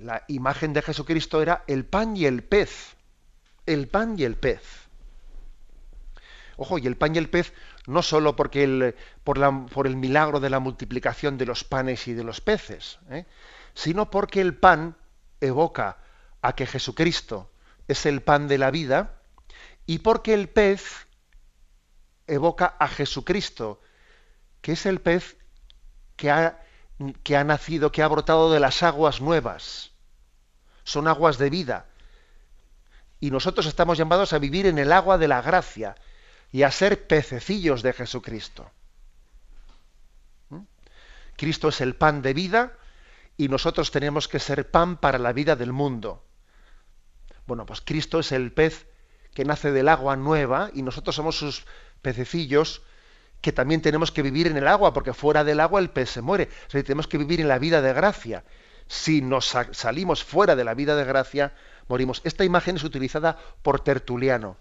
la 0.00 0.24
imagen 0.28 0.72
de 0.72 0.82
Jesucristo 0.82 1.42
era 1.42 1.64
el 1.66 1.84
pan 1.84 2.16
y 2.16 2.26
el 2.26 2.44
pez. 2.44 2.96
El 3.66 3.88
pan 3.88 4.14
y 4.18 4.22
el 4.22 4.36
pez. 4.36 4.62
Ojo, 6.56 6.78
y 6.78 6.86
el 6.86 6.96
pan 6.96 7.14
y 7.14 7.18
el 7.18 7.28
pez 7.28 7.52
no 7.88 8.02
solo 8.02 8.36
porque 8.36 8.64
el, 8.64 8.94
por, 9.24 9.38
la, 9.38 9.66
por, 9.66 9.86
el 9.86 9.96
milagro 9.96 10.40
de 10.40 10.50
la 10.50 10.60
multiplicación 10.60 11.38
de 11.38 11.46
los 11.46 11.64
panes 11.64 12.06
y 12.06 12.12
de 12.12 12.22
los 12.22 12.40
peces, 12.42 12.98
¿eh? 13.10 13.24
sino 13.74 14.10
porque 14.10 14.42
el 14.42 14.54
pan 14.54 14.96
evoca 15.40 15.96
a 16.42 16.54
que 16.54 16.66
Jesucristo 16.66 17.50
es 17.88 18.04
el 18.04 18.20
pan 18.20 18.46
de 18.46 18.58
la 18.58 18.70
vida 18.70 19.22
y 19.86 20.00
porque 20.00 20.34
el 20.34 20.50
pez 20.50 21.06
evoca 22.26 22.76
a 22.78 22.88
Jesucristo, 22.88 23.80
que 24.60 24.72
es 24.72 24.84
el 24.84 25.00
pez 25.00 25.38
que 26.16 26.30
ha, 26.30 26.60
que 27.22 27.38
ha 27.38 27.44
nacido, 27.44 27.90
que 27.90 28.02
ha 28.02 28.08
brotado 28.08 28.52
de 28.52 28.60
las 28.60 28.82
aguas 28.82 29.22
nuevas. 29.22 29.92
Son 30.84 31.08
aguas 31.08 31.38
de 31.38 31.48
vida. 31.48 31.86
Y 33.18 33.30
nosotros 33.30 33.64
estamos 33.64 33.96
llamados 33.96 34.34
a 34.34 34.38
vivir 34.38 34.66
en 34.66 34.78
el 34.78 34.92
agua 34.92 35.16
de 35.16 35.28
la 35.28 35.40
gracia, 35.40 35.96
y 36.50 36.62
a 36.62 36.70
ser 36.70 37.06
pececillos 37.06 37.82
de 37.82 37.92
Jesucristo. 37.92 38.70
¿Mm? 40.50 40.62
Cristo 41.36 41.68
es 41.68 41.80
el 41.80 41.94
pan 41.94 42.22
de 42.22 42.34
vida 42.34 42.72
y 43.36 43.48
nosotros 43.48 43.90
tenemos 43.90 44.28
que 44.28 44.38
ser 44.38 44.70
pan 44.70 44.96
para 44.96 45.18
la 45.18 45.32
vida 45.32 45.56
del 45.56 45.72
mundo. 45.72 46.24
Bueno, 47.46 47.64
pues 47.66 47.80
Cristo 47.80 48.18
es 48.20 48.32
el 48.32 48.52
pez 48.52 48.86
que 49.34 49.44
nace 49.44 49.72
del 49.72 49.88
agua 49.88 50.16
nueva 50.16 50.70
y 50.74 50.82
nosotros 50.82 51.14
somos 51.14 51.38
sus 51.38 51.64
pececillos 52.02 52.82
que 53.40 53.52
también 53.52 53.80
tenemos 53.82 54.10
que 54.10 54.22
vivir 54.22 54.48
en 54.48 54.56
el 54.56 54.66
agua, 54.66 54.92
porque 54.92 55.14
fuera 55.14 55.44
del 55.44 55.60
agua 55.60 55.80
el 55.80 55.90
pez 55.90 56.10
se 56.10 56.22
muere. 56.22 56.48
O 56.66 56.70
tenemos 56.70 57.06
que 57.06 57.18
vivir 57.18 57.40
en 57.40 57.48
la 57.48 57.58
vida 57.58 57.80
de 57.80 57.92
gracia. 57.92 58.44
Si 58.88 59.22
nos 59.22 59.54
salimos 59.72 60.24
fuera 60.24 60.56
de 60.56 60.64
la 60.64 60.74
vida 60.74 60.96
de 60.96 61.04
gracia, 61.04 61.54
morimos. 61.88 62.20
Esta 62.24 62.44
imagen 62.44 62.76
es 62.76 62.84
utilizada 62.84 63.38
por 63.62 63.80
Tertuliano. 63.80 64.56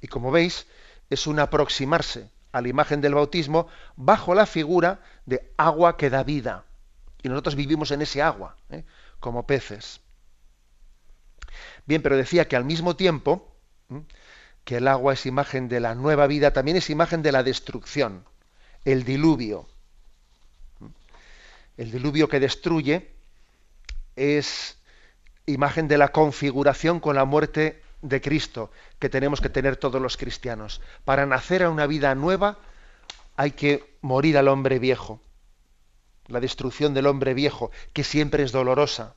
Y 0.00 0.08
como 0.08 0.30
veis, 0.30 0.66
es 1.10 1.26
un 1.26 1.38
aproximarse 1.38 2.30
a 2.52 2.60
la 2.60 2.68
imagen 2.68 3.00
del 3.00 3.14
bautismo 3.14 3.68
bajo 3.96 4.34
la 4.34 4.46
figura 4.46 5.00
de 5.26 5.52
agua 5.56 5.96
que 5.96 6.10
da 6.10 6.22
vida. 6.22 6.64
Y 7.22 7.28
nosotros 7.28 7.56
vivimos 7.56 7.90
en 7.90 8.02
ese 8.02 8.22
agua, 8.22 8.56
¿eh? 8.70 8.84
como 9.20 9.46
peces. 9.46 10.00
Bien, 11.86 12.02
pero 12.02 12.16
decía 12.16 12.46
que 12.46 12.56
al 12.56 12.64
mismo 12.64 12.96
tiempo, 12.96 13.54
que 14.64 14.76
el 14.76 14.88
agua 14.88 15.14
es 15.14 15.26
imagen 15.26 15.68
de 15.68 15.80
la 15.80 15.94
nueva 15.94 16.26
vida, 16.26 16.52
también 16.52 16.76
es 16.76 16.90
imagen 16.90 17.22
de 17.22 17.32
la 17.32 17.42
destrucción, 17.42 18.24
el 18.84 19.04
diluvio. 19.04 19.68
El 21.76 21.90
diluvio 21.90 22.28
que 22.28 22.40
destruye 22.40 23.14
es 24.16 24.78
imagen 25.46 25.88
de 25.88 25.98
la 25.98 26.08
configuración 26.08 27.00
con 27.00 27.16
la 27.16 27.24
muerte 27.24 27.82
de 28.02 28.20
Cristo 28.20 28.70
que 28.98 29.08
tenemos 29.08 29.40
que 29.40 29.48
tener 29.48 29.76
todos 29.76 30.00
los 30.00 30.16
cristianos. 30.16 30.80
Para 31.04 31.26
nacer 31.26 31.62
a 31.62 31.70
una 31.70 31.86
vida 31.86 32.14
nueva 32.14 32.58
hay 33.36 33.52
que 33.52 33.96
morir 34.00 34.38
al 34.38 34.48
hombre 34.48 34.78
viejo. 34.78 35.22
La 36.26 36.40
destrucción 36.40 36.92
del 36.92 37.06
hombre 37.06 37.34
viejo, 37.34 37.70
que 37.92 38.04
siempre 38.04 38.42
es 38.42 38.52
dolorosa. 38.52 39.14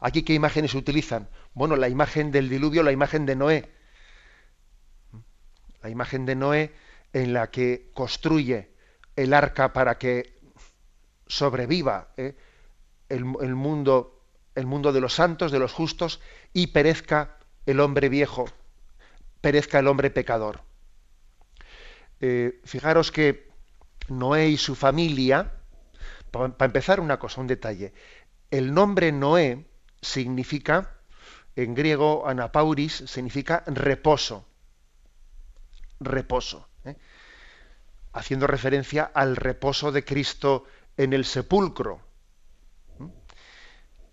Aquí, 0.00 0.22
¿qué 0.22 0.34
imágenes 0.34 0.72
se 0.72 0.78
utilizan? 0.78 1.28
Bueno, 1.54 1.74
la 1.74 1.88
imagen 1.88 2.30
del 2.30 2.48
diluvio, 2.48 2.82
la 2.82 2.92
imagen 2.92 3.26
de 3.26 3.34
Noé. 3.34 3.70
La 5.82 5.90
imagen 5.90 6.26
de 6.26 6.36
Noé 6.36 6.74
en 7.12 7.32
la 7.32 7.50
que 7.50 7.90
construye 7.94 8.70
el 9.16 9.32
arca 9.32 9.72
para 9.72 9.98
que 9.98 10.38
sobreviva 11.26 12.12
¿eh? 12.16 12.36
el, 13.08 13.24
el 13.40 13.54
mundo 13.54 14.15
el 14.56 14.66
mundo 14.66 14.92
de 14.92 15.00
los 15.00 15.14
santos, 15.14 15.52
de 15.52 15.60
los 15.60 15.72
justos, 15.72 16.20
y 16.52 16.68
perezca 16.68 17.38
el 17.66 17.78
hombre 17.78 18.08
viejo, 18.08 18.46
perezca 19.40 19.78
el 19.78 19.86
hombre 19.86 20.10
pecador. 20.10 20.62
Eh, 22.20 22.60
fijaros 22.64 23.12
que 23.12 23.48
Noé 24.08 24.48
y 24.48 24.56
su 24.56 24.74
familia, 24.74 25.52
para 26.30 26.54
empezar 26.60 27.00
una 27.00 27.18
cosa, 27.18 27.40
un 27.40 27.46
detalle, 27.46 27.92
el 28.50 28.72
nombre 28.72 29.12
Noé 29.12 29.66
significa, 30.00 30.98
en 31.54 31.74
griego 31.74 32.26
anapauris, 32.26 33.04
significa 33.06 33.62
reposo, 33.66 34.46
reposo, 36.00 36.68
¿eh? 36.84 36.96
haciendo 38.12 38.46
referencia 38.46 39.04
al 39.04 39.36
reposo 39.36 39.92
de 39.92 40.04
Cristo 40.04 40.64
en 40.96 41.12
el 41.12 41.24
sepulcro. 41.24 42.05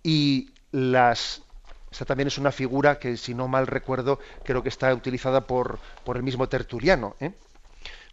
Y 0.03 0.51
las, 0.71 1.41
esta 1.91 2.05
también 2.05 2.27
es 2.27 2.37
una 2.37 2.51
figura 2.51 2.99
que, 2.99 3.17
si 3.17 3.33
no 3.33 3.47
mal 3.47 3.67
recuerdo, 3.67 4.19
creo 4.43 4.61
que 4.61 4.69
está 4.69 4.93
utilizada 4.93 5.47
por, 5.47 5.79
por 6.03 6.17
el 6.17 6.23
mismo 6.23 6.49
Tertuliano. 6.49 7.15
¿eh? 7.19 7.31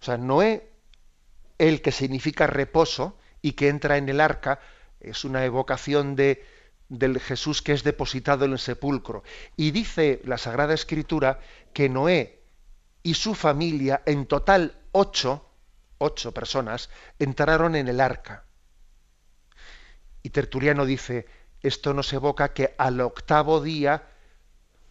O 0.01 0.05
sea, 0.05 0.17
Noé, 0.17 0.71
el 1.59 1.83
que 1.83 1.93
significa 1.93 2.47
reposo 2.47 3.19
y 3.43 3.53
que 3.53 3.69
entra 3.69 3.97
en 3.97 4.09
el 4.09 4.21
arca, 4.21 4.61
es 5.01 5.25
una 5.25 5.45
evocación 5.45 6.15
de, 6.15 6.47
del 6.89 7.21
Jesús 7.21 7.63
que 7.63 7.73
es 7.73 7.83
depositado 7.83 8.45
en 8.45 8.53
el 8.53 8.59
sepulcro. 8.59 9.23
Y 9.57 9.71
dice 9.71 10.21
la 10.25 10.39
Sagrada 10.39 10.75
Escritura 10.75 11.41
que 11.73 11.89
Noé 11.89 12.41
y 13.03 13.15
su 13.15 13.35
familia, 13.35 14.03
en 14.05 14.27
total 14.27 14.77
ocho, 14.93 15.47
ocho 15.99 16.33
personas, 16.33 16.91
entraron 17.19 17.77
en 17.77 17.89
el 17.89 18.01
arca. 18.01 18.45
Y 20.23 20.31
Tertuliano 20.31 20.85
dice, 20.85 21.27
esto 21.63 21.95
nos 21.95 22.13
evoca 22.13 22.53
que 22.53 22.75
al 22.79 23.01
octavo 23.01 23.61
día, 23.61 24.05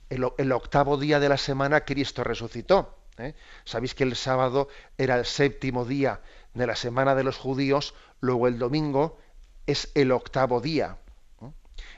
el, 0.10 0.52
octavo 0.52 0.98
día 0.98 1.20
de 1.20 1.30
la 1.30 1.38
semana, 1.38 1.82
Cristo 1.82 2.24
resucitó. 2.24 2.98
¿eh? 3.18 3.36
Sabéis 3.66 3.96
que 3.96 4.04
el 4.04 4.16
sábado 4.16 4.68
era 4.98 5.16
el 5.18 5.26
séptimo 5.26 5.86
día 5.86 6.22
de 6.54 6.68
la 6.68 6.76
semana 6.76 7.16
de 7.16 7.24
los 7.24 7.38
judíos, 7.38 7.94
luego 8.20 8.48
el 8.48 8.60
domingo 8.60 9.20
es 9.66 9.92
el 9.96 10.12
octavo 10.12 10.62
día. 10.62 10.98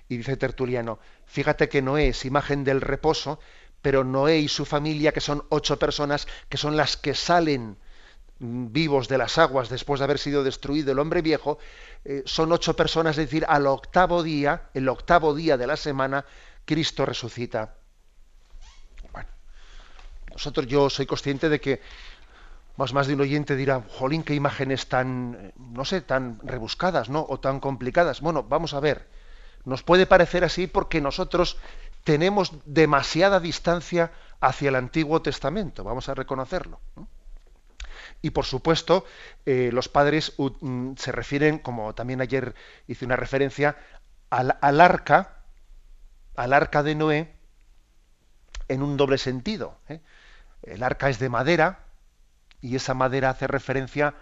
Y 0.08 0.18
dice 0.18 0.36
Tertuliano, 0.36 1.00
fíjate 1.26 1.70
que 1.70 1.82
Noé 1.82 2.10
es 2.10 2.26
imagen 2.26 2.64
del 2.64 2.82
reposo, 2.82 3.40
pero 3.82 4.04
Noé 4.04 4.40
y 4.40 4.48
su 4.48 4.66
familia, 4.66 5.14
que 5.14 5.22
son 5.22 5.44
ocho 5.50 5.80
personas, 5.80 6.28
que 6.50 6.58
son 6.58 6.76
las 6.76 6.98
que 6.98 7.16
salen 7.16 7.78
vivos 8.42 9.08
de 9.08 9.20
las 9.20 9.38
aguas 9.38 9.70
después 9.70 10.00
de 10.00 10.06
haber 10.06 10.18
sido 10.18 10.44
destruido 10.44 10.92
el 10.92 11.00
hombre 11.00 11.22
viejo, 11.22 11.60
eh, 12.04 12.24
son 12.26 12.52
ocho 12.52 12.76
personas, 12.76 13.18
es 13.18 13.26
decir, 13.26 13.46
al 13.48 13.68
octavo 13.68 14.24
día, 14.24 14.70
el 14.74 14.90
octavo 14.90 15.36
día 15.36 15.58
de 15.58 15.68
la 15.68 15.78
semana, 15.78 16.26
Cristo 16.66 17.06
resucita. 17.06 17.76
Bueno, 19.12 19.30
nosotros 20.32 20.66
yo 20.66 20.90
soy 20.90 21.06
consciente 21.06 21.50
de 21.50 21.60
que, 21.60 21.82
Más, 22.78 22.94
más 22.94 23.06
de 23.06 23.14
un 23.14 23.22
oyente 23.22 23.56
dirá, 23.56 23.84
jolín, 24.00 24.24
qué 24.24 24.34
imágenes 24.34 24.88
tan, 24.88 25.38
eh, 25.40 25.54
no 25.58 25.84
sé, 25.86 26.02
tan 26.02 26.40
rebuscadas, 26.42 27.10
¿no? 27.10 27.26
O 27.30 27.38
tan 27.38 27.60
complicadas. 27.60 28.22
Bueno, 28.22 28.44
vamos 28.44 28.74
a 28.74 28.80
ver. 28.80 29.08
Nos 29.66 29.84
puede 29.84 30.08
parecer 30.08 30.44
así 30.44 30.68
porque 30.68 31.02
nosotros 31.02 31.58
tenemos 32.04 32.54
demasiada 32.66 33.40
distancia 33.40 34.12
hacia 34.40 34.70
el 34.70 34.76
Antiguo 34.76 35.22
Testamento, 35.22 35.84
vamos 35.84 36.10
a 36.10 36.16
reconocerlo. 36.16 36.80
Y 38.22 38.32
por 38.32 38.46
supuesto, 38.46 39.06
eh, 39.46 39.70
los 39.74 39.90
padres 39.90 40.34
mm, 40.38 40.94
se 40.96 41.12
refieren, 41.12 41.60
como 41.60 41.96
también 41.96 42.22
ayer 42.22 42.54
hice 42.88 43.06
una 43.06 43.16
referencia, 43.16 43.78
al, 44.30 44.80
arca, 44.80 45.44
al 46.36 46.54
arca 46.54 46.84
de 46.84 46.96
Noé, 46.96 47.36
en 48.68 48.84
un 48.84 48.96
doble 48.96 49.18
sentido. 49.18 49.78
¿eh? 49.90 50.02
El 50.62 50.84
arca 50.84 51.10
es 51.10 51.20
de 51.20 51.30
madera, 51.30 51.86
y 52.62 52.76
esa 52.76 52.94
madera 52.94 53.32
hace 53.32 53.48
referencia 53.48 54.14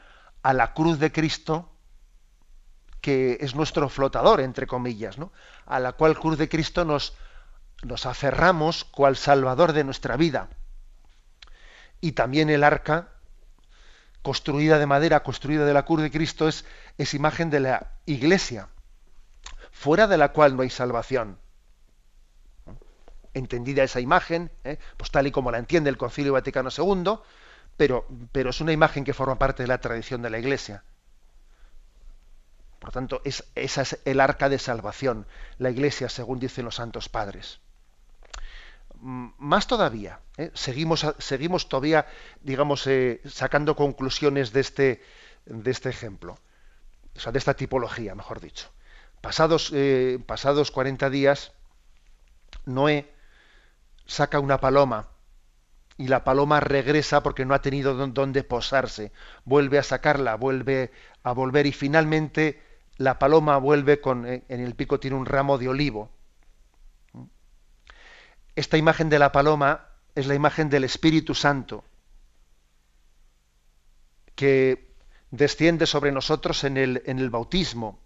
a 0.42 0.54
la 0.54 0.74
cruz 0.74 0.98
de 1.00 1.12
Cristo, 1.12 1.70
que 3.02 3.38
es 3.42 3.54
nuestro 3.54 3.90
flotador, 3.90 4.40
entre 4.40 4.66
comillas, 4.66 5.18
¿no? 5.18 5.32
a 5.66 5.80
la 5.80 5.94
cual 5.94 6.18
cruz 6.18 6.38
de 6.38 6.50
Cristo 6.50 6.86
nos, 6.86 7.16
nos 7.84 8.06
aferramos 8.06 8.86
cual 8.86 9.18
salvador 9.18 9.74
de 9.74 9.84
nuestra 9.84 10.16
vida. 10.16 10.50
Y 12.02 12.14
también 12.14 12.50
el 12.50 12.64
arca, 12.64 13.10
construida 14.22 14.80
de 14.80 14.86
madera, 14.86 15.24
construida 15.24 15.66
de 15.66 15.74
la 15.74 15.86
cruz 15.86 16.02
de 16.02 16.12
Cristo, 16.12 16.48
es, 16.48 16.66
es 16.98 17.14
imagen 17.14 17.50
de 17.50 17.62
la 17.62 17.92
iglesia, 18.06 18.70
fuera 19.72 20.08
de 20.08 20.18
la 20.18 20.34
cual 20.34 20.56
no 20.56 20.64
hay 20.64 20.70
salvación. 20.70 21.38
Entendida 23.34 23.84
esa 23.84 24.00
imagen, 24.00 24.52
¿eh? 24.64 24.78
pues 24.98 25.12
tal 25.12 25.28
y 25.28 25.32
como 25.32 25.52
la 25.52 25.60
entiende 25.60 25.90
el 25.90 25.98
Concilio 25.98 26.34
Vaticano 26.34 26.70
II, 26.76 27.20
pero, 27.80 28.06
es 28.34 28.60
una 28.60 28.74
imagen 28.74 29.06
que 29.06 29.14
forma 29.14 29.40
parte 29.40 29.64
de 29.64 29.68
la 29.68 29.80
tradición 29.80 30.22
de 30.22 30.30
la 30.30 30.38
iglesia. 30.38 30.84
Por 32.80 32.92
tanto, 32.92 33.22
es, 33.24 33.46
esa 33.56 33.84
es 33.84 34.00
el 34.04 34.20
arca 34.20 34.50
de 34.50 34.60
salvación, 34.60 35.28
la 35.60 35.70
iglesia, 35.70 36.10
según 36.10 36.40
dicen 36.40 36.66
los 36.66 36.76
santos 36.76 37.08
padres. 37.08 37.62
Más 39.02 39.68
todavía, 39.68 40.20
¿eh? 40.38 40.52
seguimos, 40.54 41.06
seguimos 41.20 41.70
todavía, 41.70 42.06
digamos, 42.42 42.86
eh, 42.88 43.22
sacando 43.26 43.76
conclusiones 43.76 44.52
de 44.52 44.60
este, 44.60 45.02
de 45.46 45.72
este 45.72 45.90
ejemplo, 45.90 46.38
o 47.16 47.20
sea, 47.20 47.32
de 47.32 47.40
esta 47.40 47.54
tipología, 47.54 48.14
mejor 48.16 48.42
dicho. 48.42 48.70
Pasados, 49.22 49.72
eh, 49.74 50.20
pasados 50.26 50.72
40 50.72 51.10
días, 51.10 51.54
Noé 52.66 53.12
saca 54.06 54.40
una 54.40 54.60
paloma 54.60 55.08
y 55.98 56.08
la 56.08 56.24
paloma 56.24 56.60
regresa 56.60 57.24
porque 57.24 57.46
no 57.46 57.54
ha 57.54 57.62
tenido 57.62 57.94
dónde 58.08 58.44
posarse. 58.44 59.12
Vuelve 59.46 59.78
a 59.78 59.84
sacarla, 59.84 60.36
vuelve 60.36 60.92
a 61.24 61.32
volver 61.32 61.68
y 61.68 61.74
finalmente 61.74 62.62
la 62.98 63.20
paloma 63.20 63.58
vuelve 63.58 64.02
con, 64.02 64.26
en 64.26 64.44
el 64.48 64.76
pico 64.76 65.00
tiene 65.00 65.18
un 65.18 65.26
ramo 65.26 65.58
de 65.58 65.70
olivo. 65.70 66.10
Esta 68.60 68.76
imagen 68.76 69.08
de 69.08 69.20
la 69.20 69.32
paloma 69.32 69.88
es 70.16 70.28
la 70.28 70.36
imagen 70.36 70.70
del 70.70 70.84
Espíritu 70.84 71.34
Santo 71.34 71.86
que 74.36 74.92
desciende 75.32 75.86
sobre 75.86 76.12
nosotros 76.12 76.66
en 76.66 76.76
el, 76.76 77.02
en 77.06 77.20
el 77.20 77.30
bautismo. 77.30 78.02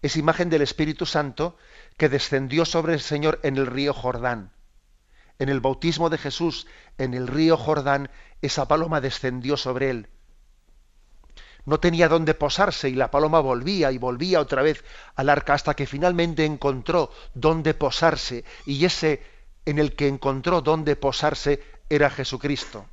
Es 0.00 0.16
imagen 0.16 0.48
del 0.48 0.62
Espíritu 0.62 1.04
Santo 1.04 1.58
que 1.98 2.08
descendió 2.08 2.64
sobre 2.64 2.94
el 2.94 3.00
Señor 3.00 3.40
en 3.42 3.58
el 3.58 3.66
río 3.66 3.92
Jordán. 3.92 4.52
En 5.38 5.50
el 5.50 5.60
bautismo 5.60 6.08
de 6.08 6.16
Jesús 6.16 6.66
en 6.96 7.12
el 7.12 7.26
río 7.26 7.58
Jordán, 7.58 8.08
esa 8.40 8.66
paloma 8.68 9.02
descendió 9.02 9.58
sobre 9.58 9.90
él 9.90 10.08
no 11.66 11.80
tenía 11.80 12.08
dónde 12.08 12.32
posarse 12.32 12.88
y 12.88 12.94
la 12.94 13.10
paloma 13.10 13.40
volvía 13.40 13.92
y 13.92 13.98
volvía 13.98 14.40
otra 14.40 14.62
vez 14.62 14.82
al 15.16 15.28
arca 15.28 15.52
hasta 15.52 15.74
que 15.74 15.86
finalmente 15.86 16.46
encontró 16.46 17.10
dónde 17.34 17.74
posarse 17.74 18.46
y 18.64 18.86
ese 18.86 19.22
en 19.64 19.78
el 19.78 19.94
que 19.94 20.08
encontró 20.08 20.60
dónde 20.60 20.96
posarse 20.96 21.62
era 21.88 22.10
Jesucristo, 22.10 22.86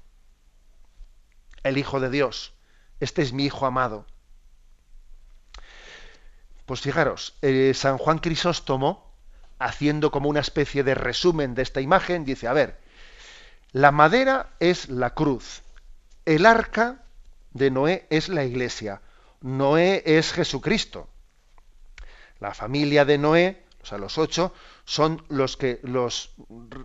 el 1.64 1.78
Hijo 1.78 2.00
de 2.00 2.10
Dios. 2.10 2.54
Este 3.00 3.22
es 3.22 3.34
mi 3.34 3.46
Hijo 3.46 3.66
amado. 3.66 4.06
Pues 6.66 6.82
fijaros, 6.82 7.36
eh, 7.42 7.74
San 7.76 7.98
Juan 7.98 8.20
Crisóstomo, 8.20 9.14
haciendo 9.60 10.12
como 10.12 10.30
una 10.30 10.40
especie 10.40 10.84
de 10.84 10.96
resumen 10.96 11.56
de 11.56 11.62
esta 11.62 11.82
imagen, 11.82 12.26
dice, 12.26 12.48
a 12.48 12.54
ver, 12.54 12.80
la 13.72 13.92
madera 13.92 14.50
es 14.60 14.90
la 14.90 15.14
cruz, 15.14 15.62
el 16.26 16.46
arca 16.46 17.04
de 17.54 17.72
Noé 17.72 18.06
es 18.10 18.30
la 18.30 18.44
iglesia. 18.44 19.02
Noé 19.42 20.04
es 20.06 20.34
Jesucristo. 20.34 21.08
La 22.40 22.54
familia 22.54 23.06
de 23.06 23.18
Noé, 23.18 23.64
o 23.82 23.86
sea, 23.86 23.98
los 23.98 24.18
ocho, 24.18 24.54
son 24.86 25.24
los 25.30 25.58
que, 25.58 25.80
los, 25.84 26.34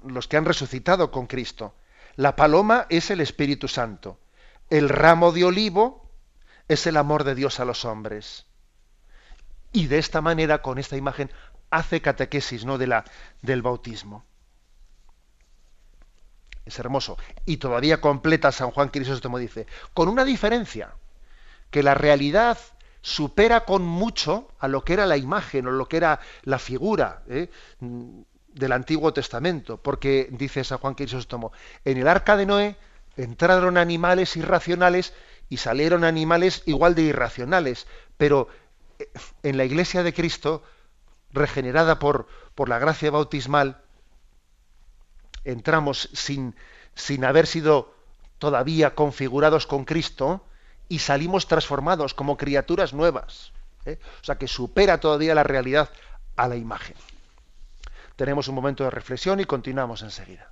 los 0.05 0.27
que 0.27 0.37
han 0.37 0.47
resucitado 0.47 1.11
con 1.11 1.27
Cristo. 1.27 1.75
La 2.17 2.35
paloma 2.35 2.87
es 2.89 3.11
el 3.11 3.21
Espíritu 3.21 3.69
Santo. 3.69 4.19
El 4.71 4.89
ramo 4.89 5.33
de 5.33 5.45
olivo 5.45 6.11
es 6.69 6.87
el 6.87 6.97
amor 6.97 7.25
de 7.25 7.35
Dios 7.35 7.61
a 7.61 7.65
los 7.65 7.85
hombres. 7.85 8.47
Y 9.73 9.87
de 9.87 9.99
esta 9.99 10.21
manera, 10.21 10.63
con 10.63 10.79
esta 10.79 10.97
imagen, 10.97 11.31
hace 11.71 12.01
catequesis 12.01 12.65
¿no? 12.65 12.79
de 12.79 12.87
la, 12.87 13.05
del 13.43 13.63
bautismo. 13.63 14.25
Es 16.65 16.79
hermoso. 16.79 17.19
Y 17.47 17.59
todavía 17.59 18.01
completa 18.01 18.53
San 18.53 18.71
Juan 18.71 18.89
Crisóstomo, 18.89 19.39
dice, 19.39 19.67
con 19.95 20.09
una 20.09 20.25
diferencia, 20.25 20.95
que 21.71 21.83
la 21.83 21.95
realidad 21.95 22.59
supera 23.03 23.65
con 23.65 23.83
mucho 23.83 24.49
a 24.59 24.69
lo 24.69 24.85
que 24.85 24.93
era 24.93 25.07
la 25.07 25.17
imagen 25.17 25.67
o 25.67 25.71
lo 25.71 25.89
que 25.89 25.97
era 25.97 26.21
la 26.43 26.59
figura 26.59 27.23
¿eh? 27.29 27.49
del 27.81 28.73
Antiguo 28.73 29.13
Testamento, 29.13 29.79
porque 29.79 30.29
dice 30.33 30.65
San 30.65 30.79
Juan 30.79 30.95
Crisóstomo, 30.95 31.53
en 31.85 31.99
el 31.99 32.09
arca 32.09 32.37
de 32.37 32.47
Noé 32.47 32.77
entraron 33.17 33.77
animales 33.77 34.37
irracionales 34.37 35.15
y 35.49 35.57
salieron 35.57 36.05
animales 36.05 36.63
igual 36.67 36.95
de 36.95 37.03
irracionales, 37.03 37.87
pero 38.17 38.49
eh, 38.99 39.09
en 39.43 39.57
la 39.57 39.65
iglesia 39.65 40.03
de 40.03 40.15
Cristo, 40.15 40.63
regenerada 41.33 41.99
por, 41.99 42.29
por 42.55 42.69
la 42.69 42.79
gracia 42.79 43.11
bautismal, 43.11 43.83
entramos 45.45 46.11
sin, 46.13 46.55
sin 46.95 47.25
haber 47.25 47.47
sido 47.47 47.95
todavía 48.39 48.95
configurados 48.95 49.67
con 49.67 49.85
Cristo 49.85 50.45
y 50.91 50.99
salimos 50.99 51.47
transformados 51.47 52.13
como 52.13 52.37
criaturas 52.37 52.93
nuevas. 52.93 53.53
¿eh? 53.87 53.99
O 54.21 54.25
sea, 54.25 54.35
que 54.35 54.49
supera 54.49 54.99
todavía 54.99 55.37
la 55.37 55.45
realidad 55.45 55.89
a 56.37 56.49
la 56.49 56.57
imagen. 56.57 56.97
Tenemos 58.17 58.49
un 58.49 58.57
momento 58.57 58.83
de 58.85 58.91
reflexión 58.91 59.39
y 59.39 59.45
continuamos 59.45 60.03
enseguida. 60.03 60.51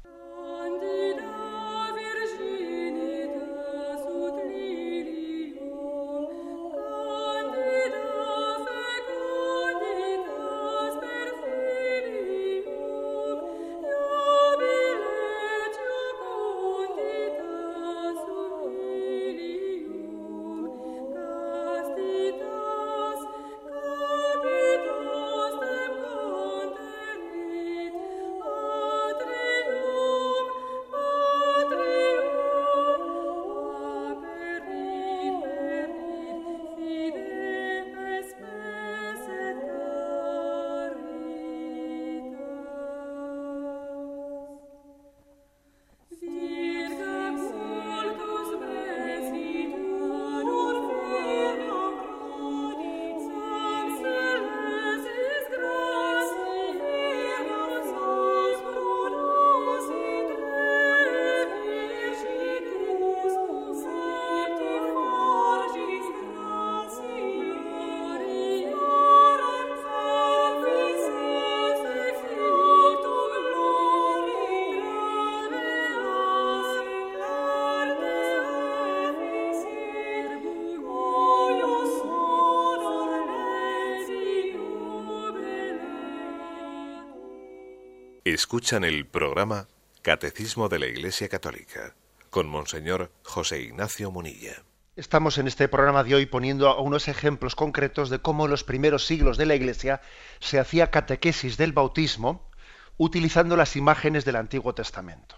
Escuchan 88.35 88.85
el 88.85 89.07
programa 89.07 89.69
Catecismo 90.03 90.69
de 90.69 90.79
la 90.79 90.85
Iglesia 90.85 91.31
Católica 91.31 91.95
con 92.29 92.47
Monseñor 92.47 93.11
José 93.23 93.62
Ignacio 93.62 94.11
Munilla. 94.11 94.62
Estamos 94.97 95.38
en 95.38 95.49
este 95.49 95.67
programa 95.67 96.05
de 96.05 96.14
hoy 96.14 96.27
poniendo 96.27 96.79
unos 96.79 97.09
ejemplos 97.09 97.55
concretos 97.55 98.11
de 98.11 98.19
cómo 98.19 98.45
en 98.45 98.51
los 98.51 98.64
primeros 98.64 99.07
siglos 99.07 99.38
de 99.38 99.47
la 99.47 99.55
Iglesia 99.55 100.03
se 100.41 100.59
hacía 100.59 100.91
catequesis 100.91 101.57
del 101.57 101.73
bautismo 101.73 102.51
utilizando 102.99 103.57
las 103.57 103.77
imágenes 103.77 104.27
del 104.27 104.37
Antiguo 104.37 104.75
Testamento. 104.75 105.37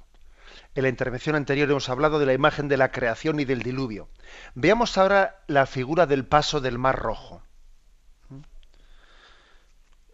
En 0.75 0.83
la 0.83 0.89
intervención 0.89 1.37
anterior 1.37 1.71
hemos 1.71 1.89
hablado 1.89 2.19
de 2.19 2.27
la 2.27 2.35
imagen 2.35 2.67
de 2.67 2.77
la 2.77 2.91
creación 2.91 3.39
y 3.39 3.45
del 3.45 3.63
diluvio. 3.63 4.09
Veamos 4.57 4.99
ahora 4.99 5.45
la 5.47 5.67
figura 5.67 6.07
del 6.07 6.27
paso 6.27 6.61
del 6.61 6.77
Mar 6.77 6.99
Rojo. 6.99 7.41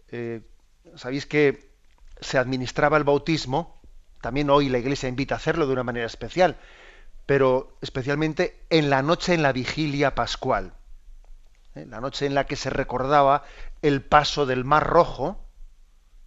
Eh, 0.09 0.43
Sabéis 0.95 1.27
que 1.27 1.66
se 2.21 2.39
administraba 2.39 2.97
el 2.97 3.05
bautismo, 3.05 3.81
también 4.21 4.51
hoy 4.51 4.69
la 4.69 4.79
Iglesia 4.79 5.09
invita 5.09 5.35
a 5.35 5.39
hacerlo 5.39 5.67
de 5.67 5.73
una 5.73 5.83
manera 5.83 6.07
especial, 6.07 6.57
pero 7.27 7.77
especialmente 7.81 8.65
en 8.71 8.91
la 8.91 9.03
noche 9.03 9.35
en 9.35 9.43
la 9.43 9.53
vigilia 9.53 10.15
pascual, 10.15 10.75
¿eh? 11.75 11.87
la 11.87 12.01
noche 12.01 12.27
en 12.27 12.35
la 12.35 12.47
que 12.47 12.57
se 12.57 12.71
recordaba 12.71 13.45
el 13.83 14.03
paso 14.03 14.47
del 14.47 14.65
Mar 14.65 14.87
Rojo 14.87 15.45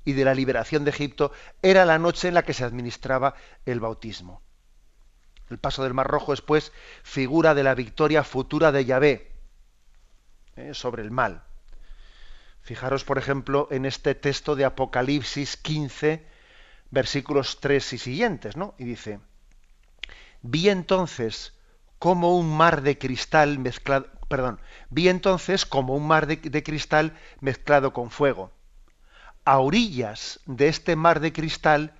y 0.06 0.14
de 0.14 0.26
la 0.26 0.34
liberación 0.34 0.84
de 0.84 0.92
Egipto, 0.92 1.32
era 1.62 1.86
la 1.86 2.00
noche 2.00 2.28
en 2.28 2.34
la 2.34 2.44
que 2.44 2.54
se 2.54 2.64
administraba 2.64 3.36
el 3.66 3.80
bautismo. 3.80 4.42
El 5.50 5.58
paso 5.58 5.84
del 5.84 5.94
Mar 5.94 6.08
Rojo 6.08 6.34
es 6.34 6.42
pues 6.42 6.72
figura 7.04 7.54
de 7.54 7.64
la 7.64 7.74
victoria 7.74 8.24
futura 8.24 8.72
de 8.72 8.86
Yahvé 8.86 9.32
¿eh? 10.56 10.74
sobre 10.74 11.02
el 11.02 11.12
mal. 11.12 11.44
Fijaros, 12.62 13.04
por 13.04 13.18
ejemplo, 13.18 13.68
en 13.72 13.86
este 13.86 14.16
texto 14.16 14.56
de 14.56 14.66
Apocalipsis 14.66 15.58
15, 15.58 16.26
versículos 16.92 17.60
3 17.60 17.94
y 17.94 17.98
siguientes, 17.98 18.58
¿no? 18.58 18.76
Y 18.78 18.86
dice, 18.86 19.20
vi 20.42 20.70
entonces 20.70 21.54
como 21.98 22.38
un 22.38 22.56
mar 22.56 22.82
de 22.82 22.98
cristal 22.98 23.60
mezclado, 23.60 24.08
perdón, 24.28 24.60
vi 24.90 25.10
entonces 25.10 25.66
como 25.66 25.96
un 25.96 26.08
mar 26.08 26.28
de, 26.28 26.38
de 26.38 26.64
cristal 26.64 27.18
mezclado 27.42 27.94
con 27.94 28.12
fuego. 28.12 28.52
A 29.46 29.60
orillas 29.60 30.40
de 30.46 30.68
este 30.68 30.96
mar 30.96 31.20
de 31.20 31.34
cristal 31.34 31.94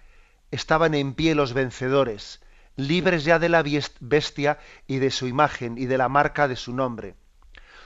estaban 0.52 0.94
en 0.94 1.14
pie 1.14 1.36
los 1.36 1.54
vencedores, 1.54 2.42
libres 2.76 3.24
ya 3.24 3.40
de 3.40 3.50
la 3.50 3.64
bestia 4.00 4.60
y 4.88 5.00
de 5.00 5.12
su 5.12 5.28
imagen 5.28 5.78
y 5.78 5.86
de 5.86 5.98
la 5.98 6.10
marca 6.10 6.48
de 6.48 6.56
su 6.56 6.74
nombre. 6.74 7.16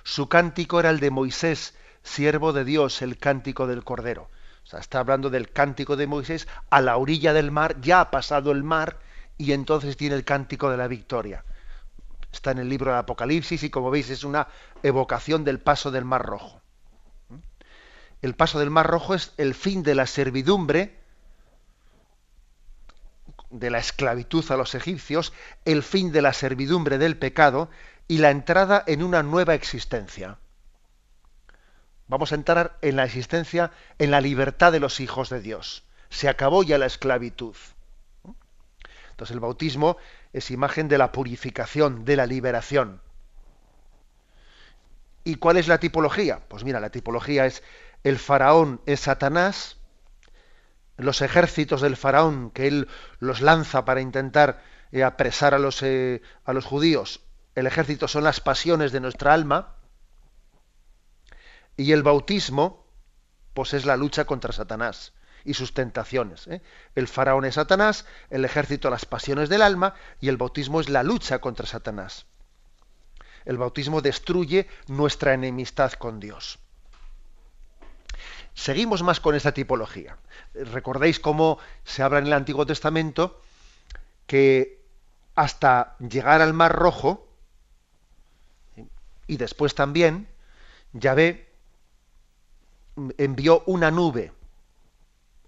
Su 0.03 0.29
cántico 0.29 0.79
era 0.79 0.89
el 0.89 0.99
de 0.99 1.09
Moisés, 1.09 1.75
siervo 2.03 2.53
de 2.53 2.65
Dios, 2.65 3.01
el 3.01 3.17
cántico 3.17 3.67
del 3.67 3.83
Cordero. 3.83 4.29
O 4.63 4.67
sea, 4.67 4.79
está 4.79 4.99
hablando 4.99 5.29
del 5.29 5.51
cántico 5.51 5.95
de 5.95 6.07
Moisés 6.07 6.47
a 6.69 6.81
la 6.81 6.97
orilla 6.97 7.33
del 7.33 7.51
mar, 7.51 7.81
ya 7.81 8.01
ha 8.01 8.11
pasado 8.11 8.51
el 8.51 8.63
mar 8.63 8.99
y 9.37 9.51
entonces 9.51 9.97
tiene 9.97 10.15
el 10.15 10.23
cántico 10.23 10.69
de 10.69 10.77
la 10.77 10.87
victoria. 10.87 11.43
Está 12.31 12.51
en 12.51 12.59
el 12.59 12.69
libro 12.69 12.91
del 12.91 12.99
Apocalipsis 12.99 13.63
y 13.63 13.69
como 13.69 13.91
veis 13.91 14.09
es 14.09 14.23
una 14.23 14.47
evocación 14.81 15.43
del 15.43 15.59
paso 15.59 15.91
del 15.91 16.05
Mar 16.05 16.25
Rojo. 16.25 16.61
El 18.21 18.35
paso 18.35 18.57
del 18.57 18.69
Mar 18.69 18.87
Rojo 18.87 19.13
es 19.13 19.33
el 19.37 19.53
fin 19.53 19.83
de 19.83 19.95
la 19.95 20.07
servidumbre, 20.07 20.99
de 23.49 23.69
la 23.69 23.77
esclavitud 23.77 24.49
a 24.49 24.57
los 24.57 24.73
egipcios, 24.73 25.33
el 25.65 25.83
fin 25.83 26.11
de 26.11 26.21
la 26.21 26.33
servidumbre 26.33 26.97
del 26.97 27.17
pecado 27.17 27.69
y 28.07 28.17
la 28.17 28.31
entrada 28.31 28.83
en 28.87 29.03
una 29.03 29.21
nueva 29.21 29.53
existencia. 29.53 30.39
Vamos 32.07 32.31
a 32.31 32.35
entrar 32.35 32.77
en 32.81 32.95
la 32.95 33.05
existencia, 33.05 33.71
en 33.97 34.11
la 34.11 34.21
libertad 34.21 34.71
de 34.71 34.79
los 34.79 34.99
hijos 34.99 35.29
de 35.29 35.41
Dios. 35.41 35.83
Se 36.09 36.29
acabó 36.29 36.63
ya 36.63 36.77
la 36.77 36.85
esclavitud. 36.85 37.55
Entonces 39.11 39.33
el 39.33 39.39
bautismo 39.39 39.97
es 40.33 40.51
imagen 40.51 40.87
de 40.87 40.97
la 40.97 41.11
purificación, 41.11 42.05
de 42.05 42.15
la 42.15 42.25
liberación. 42.25 43.01
¿Y 45.23 45.35
cuál 45.35 45.57
es 45.57 45.67
la 45.67 45.79
tipología? 45.79 46.41
Pues 46.49 46.63
mira, 46.63 46.79
la 46.79 46.89
tipología 46.89 47.45
es 47.45 47.63
el 48.03 48.19
faraón 48.19 48.81
es 48.85 49.01
Satanás, 49.01 49.77
los 50.97 51.21
ejércitos 51.21 51.81
del 51.81 51.95
faraón 51.95 52.51
que 52.51 52.67
él 52.67 52.87
los 53.19 53.41
lanza 53.41 53.85
para 53.85 54.01
intentar 54.01 54.61
eh, 54.91 55.03
apresar 55.03 55.53
a 55.53 55.59
los, 55.59 55.81
eh, 55.83 56.21
a 56.43 56.53
los 56.53 56.65
judíos, 56.65 57.21
el 57.55 57.67
ejército 57.67 58.07
son 58.07 58.23
las 58.23 58.39
pasiones 58.39 58.91
de 58.91 58.99
nuestra 58.99 59.33
alma, 59.33 59.75
y 61.77 61.91
el 61.91 62.03
bautismo, 62.03 62.85
pues 63.53 63.73
es 63.73 63.85
la 63.85 63.97
lucha 63.97 64.25
contra 64.25 64.53
Satanás 64.53 65.13
y 65.45 65.53
sus 65.53 65.73
tentaciones. 65.73 66.47
¿eh? 66.47 66.61
El 66.95 67.07
faraón 67.07 67.45
es 67.45 67.55
Satanás, 67.55 68.05
el 68.29 68.45
ejército 68.45 68.89
las 68.89 69.05
pasiones 69.05 69.49
del 69.49 69.61
alma 69.61 69.95
y 70.21 70.29
el 70.29 70.37
bautismo 70.37 70.79
es 70.79 70.89
la 70.89 71.03
lucha 71.03 71.39
contra 71.39 71.65
Satanás. 71.65 72.25
El 73.45 73.57
bautismo 73.57 74.01
destruye 74.01 74.67
nuestra 74.87 75.33
enemistad 75.33 75.91
con 75.93 76.19
Dios. 76.19 76.59
Seguimos 78.53 79.03
más 79.03 79.19
con 79.19 79.35
esta 79.35 79.51
tipología. 79.51 80.17
Recordéis 80.53 81.19
cómo 81.19 81.57
se 81.83 82.03
habla 82.03 82.19
en 82.19 82.27
el 82.27 82.33
Antiguo 82.33 82.65
Testamento 82.65 83.41
que 84.27 84.81
hasta 85.35 85.97
llegar 85.97 86.41
al 86.41 86.53
Mar 86.53 86.73
Rojo, 86.73 87.27
y 89.25 89.37
después 89.37 89.73
también, 89.73 90.27
Yahvé 90.93 91.52
envió 93.17 93.63
una 93.65 93.91
nube, 93.91 94.31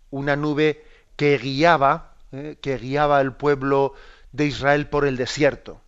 una 0.09 0.35
nube 0.35 0.85
que 1.15 1.37
guiaba, 1.37 2.15
eh, 2.31 2.57
que 2.61 2.77
guiaba 2.77 3.19
al 3.19 3.35
pueblo 3.35 3.93
de 4.31 4.45
Israel 4.45 4.87
por 4.87 5.05
el 5.05 5.17
desierto. 5.17 5.81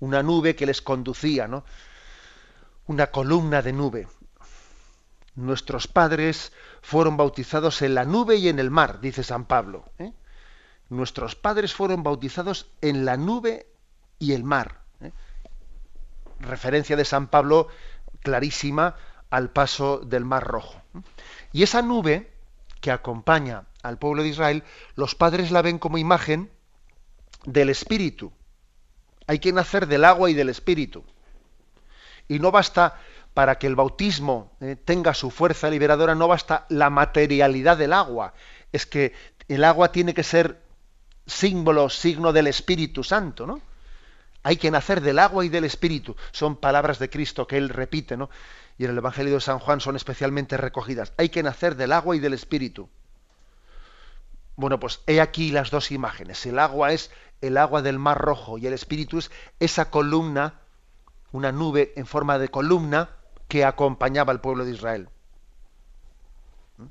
Una 0.00 0.22
nube 0.22 0.54
que 0.56 0.66
les 0.66 0.82
conducía, 0.82 1.48
¿no? 1.48 1.64
Una 2.86 3.08
columna 3.08 3.62
de 3.62 3.72
nube. 3.72 4.08
Nuestros 5.34 5.86
padres 5.86 6.52
fueron 6.82 7.16
bautizados 7.16 7.82
en 7.82 7.94
la 7.94 8.04
nube 8.04 8.36
y 8.36 8.48
en 8.48 8.58
el 8.58 8.70
mar, 8.70 9.00
dice 9.00 9.22
San 9.22 9.44
Pablo. 9.44 9.84
¿eh? 9.98 10.12
Nuestros 10.88 11.36
padres 11.36 11.74
fueron 11.74 12.02
bautizados 12.02 12.70
en 12.80 13.04
la 13.04 13.16
nube 13.16 13.68
y 14.18 14.32
el 14.32 14.42
mar. 14.42 14.80
¿eh? 15.00 15.12
Referencia 16.40 16.96
de 16.96 17.04
San 17.04 17.28
Pablo 17.28 17.68
clarísima 18.20 18.96
al 19.30 19.50
paso 19.50 19.98
del 19.98 20.24
Mar 20.24 20.44
Rojo. 20.44 20.80
Y 21.52 21.62
esa 21.62 21.82
nube 21.82 22.30
que 22.80 22.90
acompaña 22.90 23.64
al 23.82 23.98
pueblo 23.98 24.22
de 24.22 24.28
Israel, 24.28 24.64
los 24.94 25.14
padres 25.14 25.50
la 25.50 25.62
ven 25.62 25.78
como 25.78 25.98
imagen 25.98 26.50
del 27.44 27.70
Espíritu. 27.70 28.32
Hay 29.26 29.38
que 29.38 29.52
nacer 29.52 29.86
del 29.86 30.04
agua 30.04 30.30
y 30.30 30.34
del 30.34 30.48
Espíritu. 30.48 31.04
Y 32.28 32.38
no 32.38 32.50
basta 32.50 32.98
para 33.34 33.58
que 33.58 33.66
el 33.66 33.76
bautismo 33.76 34.52
eh, 34.60 34.76
tenga 34.76 35.14
su 35.14 35.30
fuerza 35.30 35.70
liberadora, 35.70 36.14
no 36.14 36.28
basta 36.28 36.66
la 36.68 36.90
materialidad 36.90 37.76
del 37.76 37.92
agua. 37.92 38.34
Es 38.72 38.86
que 38.86 39.12
el 39.48 39.64
agua 39.64 39.92
tiene 39.92 40.14
que 40.14 40.24
ser 40.24 40.60
símbolo, 41.26 41.88
signo 41.88 42.32
del 42.32 42.46
Espíritu 42.46 43.04
Santo, 43.04 43.46
¿no? 43.46 43.60
Hay 44.42 44.56
que 44.56 44.70
nacer 44.70 45.00
del 45.00 45.18
agua 45.18 45.44
y 45.44 45.48
del 45.48 45.64
Espíritu. 45.64 46.16
Son 46.32 46.56
palabras 46.56 46.98
de 46.98 47.10
Cristo 47.10 47.46
que 47.46 47.58
él 47.58 47.68
repite, 47.68 48.16
¿no? 48.16 48.30
Y 48.78 48.84
en 48.84 48.92
el 48.92 48.98
Evangelio 48.98 49.34
de 49.34 49.40
San 49.40 49.58
Juan 49.58 49.80
son 49.80 49.96
especialmente 49.96 50.56
recogidas. 50.56 51.12
Hay 51.16 51.28
que 51.30 51.42
nacer 51.42 51.74
del 51.74 51.92
agua 51.92 52.14
y 52.14 52.20
del 52.20 52.32
espíritu. 52.32 52.88
Bueno, 54.54 54.78
pues 54.78 55.00
he 55.08 55.20
aquí 55.20 55.50
las 55.50 55.70
dos 55.70 55.90
imágenes. 55.90 56.46
El 56.46 56.60
agua 56.60 56.92
es 56.92 57.10
el 57.40 57.56
agua 57.56 57.82
del 57.82 57.98
mar 57.98 58.18
rojo 58.18 58.56
y 58.56 58.66
el 58.66 58.72
espíritu 58.72 59.18
es 59.18 59.30
esa 59.58 59.90
columna, 59.90 60.60
una 61.32 61.50
nube 61.50 61.92
en 61.96 62.06
forma 62.06 62.38
de 62.38 62.48
columna 62.48 63.10
que 63.48 63.64
acompañaba 63.64 64.32
al 64.32 64.40
pueblo 64.40 64.64
de 64.64 64.72
Israel. 64.72 65.08
¿Mm? 66.76 66.86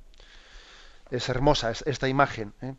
Es 1.12 1.30
hermosa 1.30 1.72
esta 1.72 2.10
imagen. 2.10 2.54
¿eh? 2.62 2.76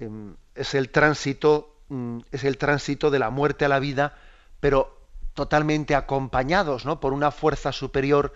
Em, 0.00 0.34
es 0.56 0.74
el 0.74 0.90
tránsito, 0.90 1.76
mm, 1.88 2.20
es 2.32 2.42
el 2.42 2.58
tránsito 2.58 3.10
de 3.10 3.20
la 3.20 3.30
muerte 3.30 3.64
a 3.64 3.68
la 3.68 3.78
vida, 3.78 4.16
pero 4.60 4.97
totalmente 5.38 5.94
acompañados 5.94 6.84
¿no? 6.84 6.98
por 6.98 7.12
una 7.12 7.30
fuerza 7.30 7.70
superior 7.70 8.34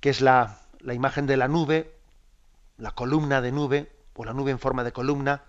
que 0.00 0.10
es 0.10 0.20
la, 0.20 0.58
imagen 0.82 1.28
de 1.28 1.36
la 1.36 1.46
nube, 1.46 1.94
la 2.76 2.90
columna 2.90 3.40
de 3.40 3.52
nube, 3.52 3.92
o 4.16 4.24
la 4.24 4.32
nube 4.32 4.50
en 4.50 4.58
forma 4.58 4.82
de 4.82 4.90
columna, 4.90 5.44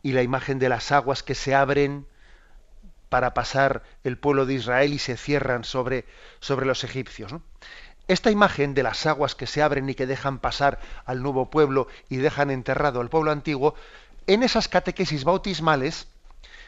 y 0.00 0.12
la 0.12 0.22
imagen 0.22 0.60
de 0.60 0.68
las 0.68 0.92
aguas 0.92 1.24
que 1.24 1.34
se 1.34 1.56
abren 1.56 2.06
para 3.08 3.34
pasar 3.34 3.82
el 4.04 4.16
pueblo 4.18 4.46
de 4.46 4.54
Israel 4.54 4.92
y 4.92 5.00
se 5.00 5.16
cierran 5.16 5.64
sobre, 5.64 6.04
sobre 6.38 6.64
los 6.64 6.84
egipcios. 6.84 7.34
Esta 8.06 8.30
imagen 8.30 8.74
de 8.74 8.84
las 8.84 9.04
aguas 9.06 9.34
que 9.34 9.48
se 9.48 9.62
abren 9.62 9.90
y 9.90 9.96
que 9.96 10.06
dejan 10.06 10.38
pasar 10.38 10.78
al 11.06 11.24
nuevo 11.24 11.50
pueblo 11.50 11.88
y 12.08 12.18
dejan 12.18 12.52
enterrado 12.52 13.00
al 13.00 13.10
pueblo 13.10 13.32
antiguo, 13.32 13.74
en 14.28 14.44
esas 14.44 14.68
catequesis 14.68 15.24
bautismales 15.24 16.06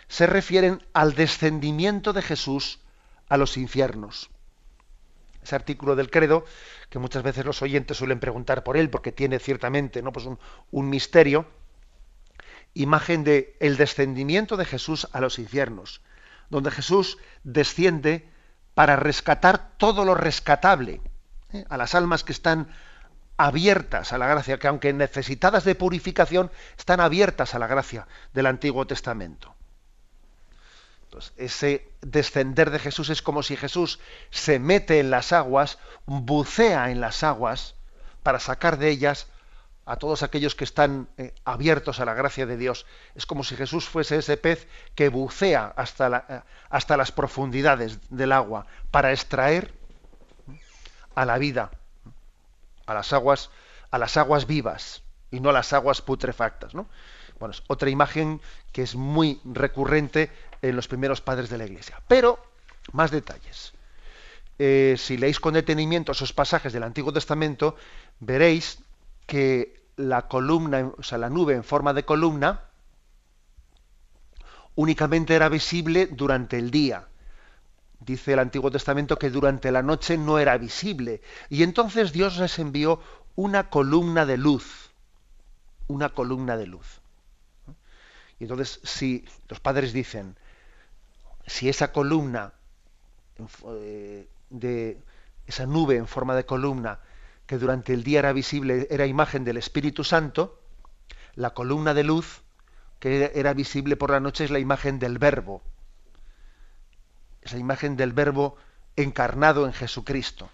se 0.08 0.26
refieren 0.26 0.84
al 0.94 1.14
descendimiento 1.14 2.12
de 2.12 2.22
Jesús 2.22 2.80
a 3.34 3.36
los 3.36 3.56
infiernos. 3.56 4.30
ese 5.42 5.56
artículo 5.56 5.96
del 5.96 6.08
credo, 6.08 6.44
que 6.88 7.00
muchas 7.00 7.24
veces 7.24 7.44
los 7.44 7.60
oyentes 7.62 7.96
suelen 7.96 8.20
preguntar 8.20 8.62
por 8.62 8.76
él, 8.76 8.88
porque 8.88 9.10
tiene 9.10 9.40
ciertamente 9.40 10.00
¿no? 10.02 10.12
pues 10.12 10.26
un, 10.26 10.88
misterio, 10.88 11.46
imagen 12.74 13.24
de 13.24 13.56
el 13.58 13.76
descendimiento 13.76 14.56
de 14.56 14.64
Jesús 14.64 15.08
a 15.12 15.20
los 15.20 15.38
infiernos, 15.40 16.00
donde 16.48 16.70
Jesús 16.70 17.18
desciende 17.42 18.28
para 18.74 18.94
rescatar 18.94 19.76
todo 19.78 20.04
lo 20.04 20.14
rescatable, 20.14 21.00
¿eh? 21.52 21.64
a 21.68 21.76
las 21.76 21.94
almas 21.96 22.22
que 22.22 22.32
están 22.32 22.68
abiertas 23.36 24.12
a 24.12 24.18
la 24.18 24.28
gracia, 24.28 24.60
que 24.60 24.68
aunque 24.68 24.92
necesitadas 24.92 25.64
de 25.64 25.74
purificación, 25.74 26.52
están 26.78 27.00
abiertas 27.00 27.54
a 27.54 27.58
la 27.58 27.66
gracia 27.66 28.06
del 28.32 28.46
Antiguo 28.46 28.86
Testamento. 28.86 29.54
Ese 31.36 31.88
descender 32.00 32.70
de 32.70 32.78
Jesús 32.78 33.10
es 33.10 33.22
como 33.22 33.42
si 33.42 33.56
Jesús 33.56 34.00
se 34.30 34.58
mete 34.58 35.00
en 35.00 35.10
las 35.10 35.32
aguas, 35.32 35.78
bucea 36.06 36.90
en 36.90 37.00
las 37.00 37.22
aguas, 37.22 37.74
para 38.22 38.40
sacar 38.40 38.78
de 38.78 38.90
ellas 38.90 39.28
a 39.86 39.96
todos 39.96 40.22
aquellos 40.22 40.54
que 40.54 40.64
están 40.64 41.08
eh, 41.18 41.34
abiertos 41.44 42.00
a 42.00 42.04
la 42.04 42.14
gracia 42.14 42.46
de 42.46 42.56
Dios. 42.56 42.86
Es 43.14 43.26
como 43.26 43.44
si 43.44 43.54
Jesús 43.54 43.86
fuese 43.86 44.16
ese 44.16 44.36
pez 44.36 44.66
que 44.94 45.10
bucea 45.10 45.72
hasta, 45.76 46.24
eh, 46.28 46.40
hasta 46.70 46.96
las 46.96 47.12
profundidades 47.12 47.98
del 48.10 48.32
agua 48.32 48.66
para 48.90 49.12
extraer 49.12 49.74
a 51.14 51.24
la 51.24 51.38
vida 51.38 51.70
a 52.86 52.94
las 52.94 53.12
aguas, 53.12 53.50
a 53.90 53.98
las 53.98 54.16
aguas 54.16 54.46
vivas 54.46 55.02
y 55.30 55.40
no 55.40 55.50
a 55.50 55.52
las 55.52 55.72
aguas 55.72 56.02
putrefactas. 56.02 56.74
¿no? 56.74 56.86
Bueno, 57.38 57.52
es 57.52 57.62
otra 57.66 57.90
imagen 57.90 58.40
que 58.72 58.82
es 58.82 58.94
muy 58.94 59.40
recurrente 59.44 60.30
en 60.68 60.76
los 60.76 60.88
primeros 60.88 61.20
padres 61.20 61.50
de 61.50 61.58
la 61.58 61.66
Iglesia. 61.66 62.00
Pero, 62.08 62.38
más 62.92 63.10
detalles. 63.10 63.72
Eh, 64.58 64.94
si 64.98 65.16
leéis 65.16 65.40
con 65.40 65.54
detenimiento 65.54 66.12
esos 66.12 66.32
pasajes 66.32 66.72
del 66.72 66.82
Antiguo 66.82 67.12
Testamento, 67.12 67.76
veréis 68.20 68.78
que 69.26 69.82
la 69.96 70.28
columna, 70.28 70.92
o 70.96 71.02
sea, 71.02 71.18
la 71.18 71.30
nube 71.30 71.54
en 71.54 71.64
forma 71.64 71.92
de 71.92 72.04
columna, 72.04 72.62
únicamente 74.74 75.34
era 75.34 75.48
visible 75.48 76.06
durante 76.06 76.58
el 76.58 76.70
día 76.70 77.08
dice 78.04 78.32
el 78.32 78.38
Antiguo 78.38 78.70
Testamento 78.70 79.18
que 79.18 79.30
durante 79.30 79.72
la 79.72 79.82
noche 79.82 80.18
no 80.18 80.38
era 80.38 80.56
visible. 80.58 81.22
Y 81.48 81.62
entonces 81.62 82.12
Dios 82.12 82.38
les 82.38 82.58
envió 82.58 83.00
una 83.34 83.70
columna 83.70 84.26
de 84.26 84.36
luz. 84.36 84.90
Una 85.86 86.10
columna 86.10 86.56
de 86.56 86.66
luz. 86.66 87.00
Y 88.38 88.44
entonces, 88.44 88.80
si 88.82 89.24
los 89.48 89.60
padres 89.60 89.92
dicen, 89.92 90.36
si 91.46 91.68
esa 91.68 91.92
columna 91.92 92.54
eh, 93.66 94.28
de 94.50 95.02
esa 95.46 95.66
nube 95.66 95.96
en 95.96 96.06
forma 96.06 96.34
de 96.34 96.46
columna 96.46 97.00
que 97.46 97.58
durante 97.58 97.92
el 97.92 98.02
día 98.02 98.20
era 98.20 98.32
visible 98.32 98.86
era 98.90 99.06
imagen 99.06 99.44
del 99.44 99.56
Espíritu 99.56 100.04
Santo, 100.04 100.60
la 101.34 101.50
columna 101.50 101.94
de 101.94 102.04
luz 102.04 102.42
que 102.98 103.32
era 103.34 103.52
visible 103.52 103.96
por 103.96 104.10
la 104.10 104.20
noche 104.20 104.44
es 104.44 104.50
la 104.50 104.58
imagen 104.58 104.98
del 104.98 105.18
Verbo 105.18 105.62
esa 107.44 107.58
imagen 107.58 107.96
del 107.96 108.12
verbo 108.12 108.56
encarnado 108.96 109.66
en 109.66 109.72
Jesucristo. 109.72 110.50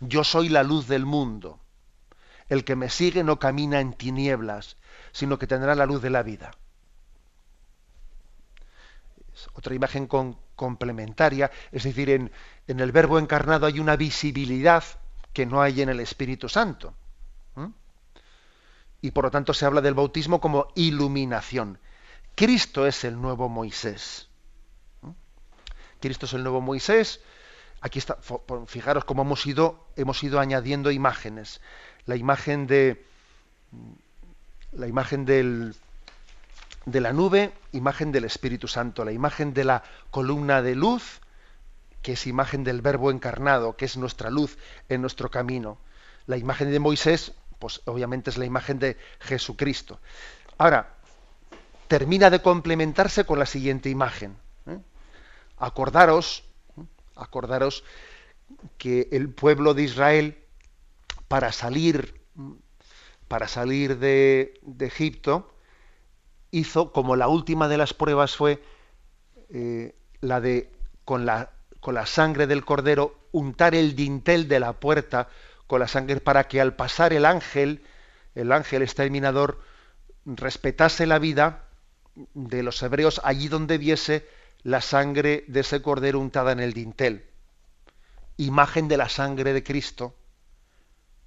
Yo 0.00 0.24
soy 0.24 0.48
la 0.48 0.64
luz 0.64 0.88
del 0.88 1.06
mundo. 1.06 1.60
El 2.48 2.64
que 2.64 2.76
me 2.76 2.90
sigue 2.90 3.22
no 3.22 3.38
camina 3.38 3.80
en 3.80 3.94
tinieblas, 3.94 4.76
sino 5.12 5.38
que 5.38 5.46
tendrá 5.46 5.74
la 5.74 5.86
luz 5.86 6.02
de 6.02 6.10
la 6.10 6.22
vida. 6.22 6.50
Otra 9.54 9.74
imagen 9.74 10.06
complementaria, 10.56 11.50
es 11.70 11.84
decir, 11.84 12.10
en, 12.10 12.30
el 12.66 12.92
verbo 12.92 13.18
encarnado 13.18 13.66
hay 13.66 13.80
una 13.80 13.96
visibilidad 13.96 14.84
que 15.32 15.46
no 15.46 15.62
hay 15.62 15.82
en 15.82 15.88
el 15.88 16.00
Espíritu 16.00 16.48
Santo. 16.48 16.94
Y 19.00 19.10
por 19.10 19.24
lo 19.24 19.30
tanto 19.32 19.52
se 19.52 19.66
habla 19.66 19.80
del 19.80 19.94
bautismo 19.94 20.40
como 20.40 20.68
iluminación. 20.76 21.78
Cristo 22.36 22.86
es 22.86 23.02
el 23.02 23.20
nuevo 23.20 23.48
Moisés. 23.48 24.28
Cristo 26.00 26.26
es 26.26 26.32
el 26.34 26.44
nuevo 26.44 26.60
Moisés. 26.60 27.20
Aquí 27.80 27.98
está, 27.98 28.18
fijaros 28.66 29.04
cómo 29.04 29.22
hemos 29.22 29.44
ido, 29.44 29.88
hemos 29.96 30.22
ido 30.22 30.38
añadiendo 30.38 30.92
imágenes. 30.92 31.60
La 32.06 32.14
imagen 32.14 32.68
de 32.68 33.04
la 34.72 34.86
imagen 34.86 35.24
del, 35.24 35.74
de 36.84 37.00
la 37.00 37.12
nube, 37.12 37.52
imagen 37.72 38.12
del 38.12 38.24
Espíritu 38.24 38.68
Santo, 38.68 39.04
la 39.04 39.12
imagen 39.12 39.54
de 39.54 39.64
la 39.64 39.82
columna 40.10 40.62
de 40.62 40.74
luz, 40.74 41.20
que 42.02 42.12
es 42.12 42.26
imagen 42.26 42.64
del 42.64 42.82
Verbo 42.82 43.10
encarnado, 43.10 43.76
que 43.76 43.84
es 43.84 43.96
nuestra 43.96 44.30
luz 44.30 44.58
en 44.88 45.00
nuestro 45.00 45.30
camino. 45.30 45.78
La 46.26 46.36
imagen 46.36 46.70
de 46.70 46.80
Moisés, 46.80 47.32
pues 47.58 47.80
obviamente 47.84 48.30
es 48.30 48.38
la 48.38 48.44
imagen 48.44 48.78
de 48.78 48.96
Jesucristo. 49.20 50.00
Ahora, 50.58 50.94
termina 51.88 52.30
de 52.30 52.42
complementarse 52.42 53.24
con 53.24 53.38
la 53.38 53.46
siguiente 53.46 53.88
imagen. 53.88 54.36
Acordaros, 55.58 56.42
acordaros 57.14 57.84
que 58.78 59.08
el 59.12 59.28
pueblo 59.28 59.74
de 59.74 59.82
Israel, 59.82 60.38
para 61.28 61.52
salir, 61.52 62.20
para 63.28 63.46
salir 63.46 63.98
de, 63.98 64.60
Egipto, 64.80 65.51
hizo 66.52 66.92
como 66.92 67.16
la 67.16 67.26
última 67.26 67.66
de 67.66 67.78
las 67.78 67.94
pruebas 67.94 68.36
fue 68.36 68.62
eh, 69.50 69.96
la 70.20 70.40
de 70.40 70.70
con 71.04 71.26
la, 71.26 71.50
con 71.80 71.94
la 71.94 72.06
sangre 72.06 72.46
del 72.46 72.64
cordero 72.64 73.18
untar 73.32 73.74
el 73.74 73.96
dintel 73.96 74.46
de 74.46 74.60
la 74.60 74.74
puerta 74.74 75.28
con 75.66 75.80
la 75.80 75.88
sangre 75.88 76.20
para 76.20 76.46
que 76.48 76.60
al 76.60 76.76
pasar 76.76 77.12
el 77.12 77.24
ángel, 77.24 77.82
el 78.34 78.52
ángel 78.52 78.82
exterminador, 78.82 79.62
respetase 80.26 81.06
la 81.06 81.18
vida 81.18 81.64
de 82.34 82.62
los 82.62 82.82
hebreos 82.82 83.20
allí 83.24 83.48
donde 83.48 83.78
viese 83.78 84.28
la 84.62 84.82
sangre 84.82 85.44
de 85.48 85.60
ese 85.60 85.80
cordero 85.82 86.20
untada 86.20 86.52
en 86.52 86.60
el 86.60 86.74
dintel, 86.74 87.24
imagen 88.36 88.86
de 88.86 88.98
la 88.98 89.08
sangre 89.08 89.54
de 89.54 89.64
Cristo, 89.64 90.14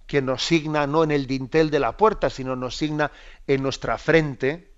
que 0.06 0.22
nos 0.22 0.46
signa 0.46 0.86
no 0.86 1.04
en 1.04 1.12
el 1.12 1.26
dintel 1.26 1.72
de 1.72 1.80
la 1.80 1.98
puerta, 1.98 2.30
sino 2.30 2.56
nos 2.56 2.78
signa 2.78 3.12
en 3.48 3.64
nuestra 3.64 3.98
frente, 3.98 4.75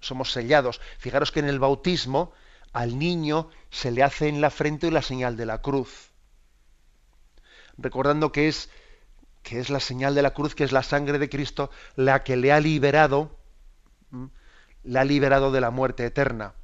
somos 0.00 0.32
sellados. 0.32 0.80
Fijaros 0.98 1.32
que 1.32 1.40
en 1.40 1.48
el 1.48 1.58
bautismo 1.58 2.32
al 2.72 2.98
niño 2.98 3.50
se 3.70 3.90
le 3.90 4.02
hace 4.02 4.28
en 4.28 4.40
la 4.40 4.50
frente 4.50 4.90
la 4.90 5.02
señal 5.02 5.36
de 5.36 5.46
la 5.46 5.62
cruz, 5.62 6.10
recordando 7.76 8.32
que 8.32 8.48
es 8.48 8.70
que 9.42 9.60
es 9.60 9.70
la 9.70 9.80
señal 9.80 10.14
de 10.14 10.22
la 10.22 10.34
cruz, 10.34 10.54
que 10.54 10.64
es 10.64 10.72
la 10.72 10.82
sangre 10.82 11.18
de 11.18 11.30
Cristo, 11.30 11.70
la 11.96 12.22
que 12.22 12.36
le 12.36 12.52
ha 12.52 12.60
liberado, 12.60 13.38
le 14.82 14.98
ha 14.98 15.04
liberado 15.04 15.50
de 15.52 15.60
la 15.60 15.70
muerte 15.70 16.04
eterna. 16.04 16.54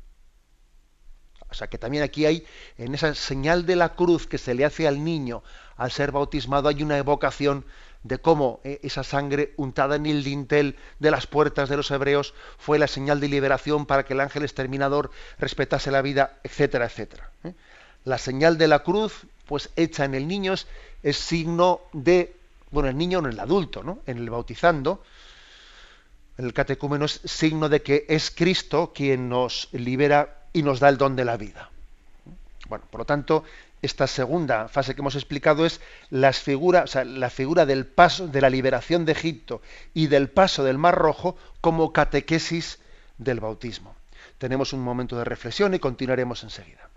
O 1.49 1.55
sea 1.55 1.69
que 1.69 1.79
también 1.79 2.03
aquí 2.03 2.27
hay, 2.27 2.47
en 2.77 2.95
esa 2.95 3.15
señal 3.15 3.65
de 3.65 3.77
la 3.77 3.95
cruz 3.95 4.27
que 4.27 4.39
se 4.39 4.55
le 4.55 4.65
hace 4.65 4.89
al 4.89 5.05
niño 5.05 5.43
al 5.77 5.93
ser 5.93 6.13
bautismado, 6.13 6.69
hay 6.69 6.83
una 6.83 6.99
evocación 6.99 7.65
de 8.05 8.19
cómo 8.19 8.61
eh, 8.65 8.79
esa 8.83 9.03
sangre 9.03 9.55
untada 9.57 9.97
en 9.97 10.07
el 10.07 10.23
dintel 10.23 10.77
de 11.01 11.11
las 11.11 11.27
puertas 11.27 11.69
de 11.69 11.77
los 11.77 11.91
hebreos 11.91 12.35
fue 12.59 12.79
la 12.79 12.87
señal 12.87 13.19
de 13.19 13.29
liberación 13.29 13.87
para 13.87 14.05
que 14.05 14.13
el 14.13 14.21
ángel 14.21 14.45
exterminador 14.45 15.11
respetase 15.39 15.91
la 15.91 16.03
vida, 16.03 16.39
etcétera, 16.45 16.85
etcétera. 16.85 17.31
¿eh? 17.43 17.55
La 18.05 18.19
señal 18.19 18.59
de 18.59 18.69
la 18.69 18.81
cruz, 18.81 19.23
pues 19.47 19.71
hecha 19.75 20.05
en 20.05 20.15
el 20.15 20.29
niño, 20.29 20.55
es, 21.03 21.17
signo 21.17 21.81
de, 21.93 22.37
bueno, 22.71 22.91
el 22.91 22.99
niño 22.99 23.23
no 23.23 23.31
el 23.31 23.41
adulto, 23.41 23.83
¿no? 23.83 24.01
En 24.07 24.19
el 24.19 24.29
bautizando, 24.29 25.03
el 26.37 26.53
catecúmeno 26.53 27.07
es 27.07 27.23
signo 27.25 27.71
de 27.71 27.81
que 27.81 28.05
es 28.09 28.31
Cristo 28.31 28.93
quien 28.95 29.31
nos 29.31 29.69
libera 29.73 30.43
y 30.53 30.63
nos 30.63 30.79
da 30.79 30.91
el 30.91 30.99
don 30.99 31.17
de 31.17 31.25
la 31.25 31.39
vida. 31.39 31.71
Bueno, 32.69 32.85
por 32.91 33.01
lo 33.01 33.05
tanto, 33.07 33.45
esta 33.85 34.07
segunda 34.07 34.69
fase 34.69 34.95
que 34.95 35.03
hemos 35.03 35.15
explicado 35.15 35.67
es 35.67 35.81
las 36.11 36.39
figuras, 36.39 36.95
la 36.95 37.31
figura 37.31 37.67
del 37.67 37.87
paso 37.87 38.27
de 38.27 38.41
la 38.41 38.51
liberación 38.51 39.05
de 39.05 39.13
Egipto 39.13 39.61
y 39.93 40.07
del 40.07 40.31
paso 40.31 40.65
del 40.65 40.79
Mar 40.79 40.95
Rojo 40.95 41.37
como 41.61 41.93
catequesis 41.93 42.79
del 43.19 43.41
bautismo. 43.41 43.95
Tenemos 44.39 44.73
un 44.73 44.81
momento 44.81 45.17
de 45.19 45.25
reflexión 45.25 45.75
y 45.75 45.79
continuaremos 45.79 46.43
enseguida. 46.43 46.89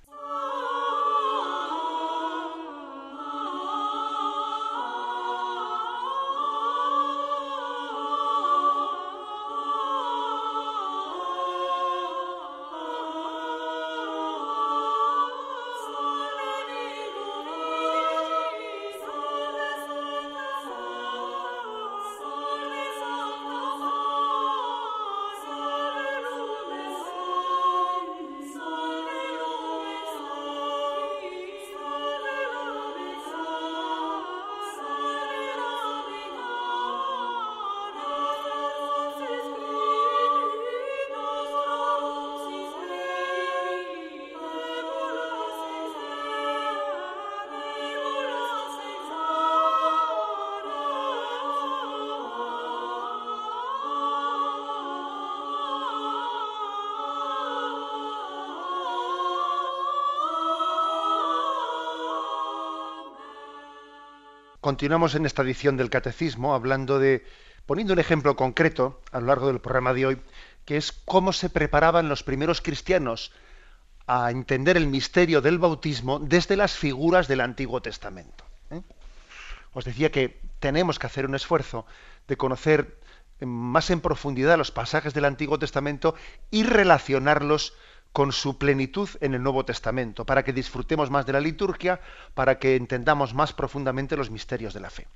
Continuamos 64.78 65.16
en 65.16 65.26
esta 65.26 65.42
edición 65.42 65.76
del 65.76 65.90
Catecismo 65.90 66.54
hablando 66.54 67.00
de, 67.00 67.26
poniendo 67.66 67.94
un 67.94 68.00
ejemplo 68.00 68.36
concreto 68.36 69.02
a 69.12 69.20
lo 69.20 69.26
largo 69.26 69.48
del 69.48 69.60
programa 69.60 69.92
de 69.96 70.06
hoy, 70.06 70.22
que 70.66 70.78
es 70.78 70.92
cómo 70.92 71.34
se 71.34 71.50
preparaban 71.50 72.10
los 72.10 72.22
primeros 72.22 72.62
cristianos 72.62 73.32
a 74.06 74.30
entender 74.30 74.78
el 74.78 74.86
misterio 74.86 75.42
del 75.42 75.58
bautismo 75.58 76.20
desde 76.20 76.56
las 76.56 76.74
figuras 76.74 77.28
del 77.28 77.42
Antiguo 77.42 77.82
Testamento. 77.82 78.44
¿eh? 78.70 78.84
Os 79.74 79.84
decía 79.84 80.12
que 80.12 80.40
tenemos 80.60 81.00
que 81.00 81.08
hacer 81.08 81.26
un 81.26 81.34
esfuerzo 81.34 81.88
de 82.28 82.38
conocer 82.38 83.00
más 83.42 83.90
en 83.90 84.00
profundidad 84.00 84.60
los 84.60 84.70
pasajes 84.70 85.16
del 85.16 85.26
Antiguo 85.26 85.58
Testamento 85.58 86.13
y 86.52 86.66
relacionarlos 86.66 87.74
con 88.13 88.32
su 88.32 88.58
plenitud 88.58 89.10
en 89.22 89.34
el 89.34 89.43
Nuevo 89.43 89.65
Testamento, 89.65 90.26
para 90.26 90.43
que 90.43 90.54
disfrutemos 90.54 91.12
más 91.12 91.26
de 91.26 91.34
la 91.34 91.39
liturgia, 91.39 92.00
para 92.34 92.60
que 92.60 92.76
entendamos 92.76 93.34
más 93.34 93.54
profundamente 93.54 94.17
los 94.17 94.32
misterios 94.32 94.74
de 94.74 94.80
la 94.80 94.89
fe. 94.89 95.08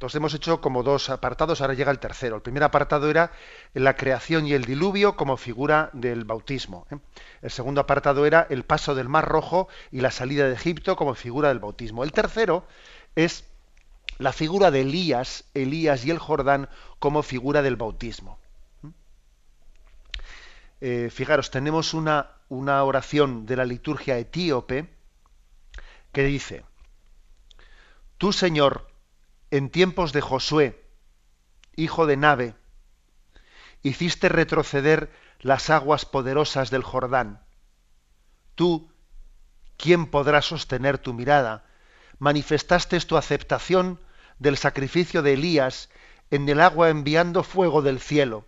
Entonces 0.00 0.16
hemos 0.16 0.32
hecho 0.32 0.62
como 0.62 0.82
dos 0.82 1.10
apartados, 1.10 1.60
ahora 1.60 1.74
llega 1.74 1.90
el 1.90 1.98
tercero. 1.98 2.36
El 2.36 2.40
primer 2.40 2.62
apartado 2.62 3.10
era 3.10 3.32
la 3.74 3.96
creación 3.96 4.46
y 4.46 4.54
el 4.54 4.64
diluvio 4.64 5.14
como 5.14 5.36
figura 5.36 5.90
del 5.92 6.24
bautismo. 6.24 6.86
¿eh? 6.90 6.96
El 7.42 7.50
segundo 7.50 7.82
apartado 7.82 8.24
era 8.24 8.46
el 8.48 8.64
paso 8.64 8.94
del 8.94 9.10
Mar 9.10 9.28
Rojo 9.28 9.68
y 9.92 10.00
la 10.00 10.10
salida 10.10 10.46
de 10.46 10.54
Egipto 10.54 10.96
como 10.96 11.14
figura 11.14 11.48
del 11.48 11.58
bautismo. 11.58 12.02
El 12.02 12.12
tercero 12.12 12.64
es 13.14 13.44
la 14.16 14.32
figura 14.32 14.70
de 14.70 14.80
Elías, 14.80 15.44
Elías 15.52 16.04
y 16.06 16.10
el 16.10 16.18
Jordán 16.18 16.70
como 16.98 17.22
figura 17.22 17.60
del 17.60 17.76
bautismo. 17.76 18.38
Eh, 20.80 21.10
fijaros, 21.10 21.50
tenemos 21.50 21.94
una, 21.94 22.30
una 22.48 22.82
oración 22.84 23.46
de 23.46 23.56
la 23.56 23.64
liturgia 23.64 24.18
etíope 24.18 24.88
que 26.12 26.24
dice, 26.24 26.64
Tú, 28.18 28.32
Señor, 28.32 28.86
en 29.50 29.70
tiempos 29.70 30.12
de 30.12 30.20
Josué, 30.20 30.84
hijo 31.74 32.06
de 32.06 32.16
Nave, 32.16 32.54
hiciste 33.82 34.28
retroceder 34.28 35.10
las 35.40 35.70
aguas 35.70 36.04
poderosas 36.04 36.70
del 36.70 36.82
Jordán. 36.82 37.42
Tú, 38.54 38.92
¿quién 39.76 40.06
podrá 40.06 40.42
sostener 40.42 40.98
tu 40.98 41.14
mirada? 41.14 41.64
Manifestaste 42.18 43.00
tu 43.00 43.16
aceptación 43.16 44.00
del 44.38 44.58
sacrificio 44.58 45.22
de 45.22 45.32
Elías 45.32 45.88
en 46.30 46.48
el 46.48 46.60
agua 46.60 46.90
enviando 46.90 47.42
fuego 47.42 47.80
del 47.80 48.00
cielo. 48.00 48.46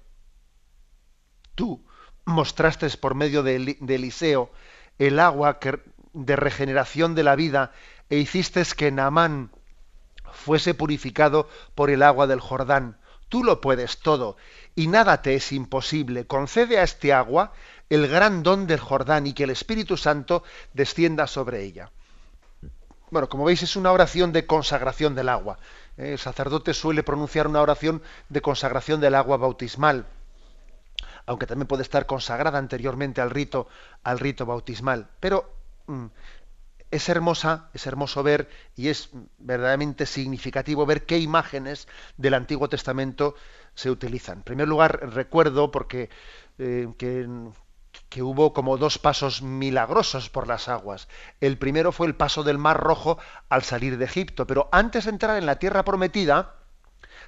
Tú, 1.54 1.84
mostraste 2.24 2.88
por 2.98 3.14
medio 3.14 3.42
de, 3.42 3.76
Eliseo 3.88 4.50
el 4.98 5.18
agua 5.18 5.58
de 6.12 6.36
regeneración 6.36 7.14
de 7.14 7.22
la 7.22 7.36
vida 7.36 7.72
e 8.10 8.18
hiciste 8.18 8.62
que 8.76 8.92
Naamán 8.92 9.50
fuese 10.32 10.74
purificado 10.74 11.48
por 11.74 11.90
el 11.90 12.02
agua 12.02 12.26
del 12.26 12.40
Jordán. 12.40 12.98
Tú 13.28 13.42
lo 13.44 13.60
puedes 13.60 13.98
todo 14.00 14.36
y 14.74 14.88
nada 14.88 15.22
te 15.22 15.34
es 15.34 15.52
imposible. 15.52 16.26
Concede 16.26 16.78
a 16.78 16.82
este 16.82 17.12
agua 17.12 17.52
el 17.88 18.08
gran 18.08 18.42
don 18.42 18.66
del 18.66 18.80
Jordán 18.80 19.26
y 19.26 19.32
que 19.32 19.44
el 19.44 19.50
Espíritu 19.50 19.96
Santo 19.96 20.44
descienda 20.74 21.26
sobre 21.26 21.62
ella. 21.62 21.90
Bueno, 23.10 23.28
como 23.28 23.44
veis 23.44 23.62
es 23.62 23.76
una 23.76 23.92
oración 23.92 24.32
de 24.32 24.46
consagración 24.46 25.14
del 25.14 25.28
agua. 25.28 25.58
El 25.96 26.18
sacerdote 26.18 26.72
suele 26.72 27.02
pronunciar 27.02 27.46
una 27.46 27.60
oración 27.60 28.02
de 28.30 28.40
consagración 28.40 29.00
del 29.00 29.14
agua 29.14 29.36
bautismal 29.36 30.06
aunque 31.26 31.46
también 31.46 31.66
puede 31.66 31.82
estar 31.82 32.06
consagrada 32.06 32.58
anteriormente 32.58 33.20
al 33.20 33.30
rito, 33.30 33.68
al 34.02 34.18
rito 34.18 34.46
bautismal. 34.46 35.08
Pero 35.20 35.52
mm, 35.86 36.06
es 36.92 37.08
hermosa, 37.08 37.70
es 37.72 37.86
hermoso 37.86 38.22
ver 38.22 38.48
y 38.76 38.88
es 38.88 39.10
verdaderamente 39.38 40.06
significativo 40.06 40.84
ver 40.86 41.06
qué 41.06 41.18
imágenes 41.18 41.88
del 42.16 42.34
Antiguo 42.34 42.68
Testamento 42.68 43.34
se 43.74 43.90
utilizan. 43.90 44.38
En 44.38 44.44
primer 44.44 44.68
lugar, 44.68 45.14
recuerdo 45.14 45.70
porque 45.70 46.10
eh, 46.58 46.88
que, 46.98 47.26
que 48.10 48.22
hubo 48.22 48.52
como 48.52 48.76
dos 48.76 48.98
pasos 48.98 49.40
milagrosos 49.40 50.28
por 50.28 50.46
las 50.46 50.68
aguas. 50.68 51.08
El 51.40 51.56
primero 51.56 51.92
fue 51.92 52.06
el 52.06 52.14
paso 52.14 52.42
del 52.42 52.58
Mar 52.58 52.78
Rojo 52.78 53.18
al 53.48 53.62
salir 53.62 53.96
de 53.96 54.04
Egipto, 54.04 54.46
pero 54.46 54.68
antes 54.70 55.04
de 55.04 55.12
entrar 55.12 55.38
en 55.38 55.46
la 55.46 55.56
tierra 55.56 55.84
prometida, 55.84 56.56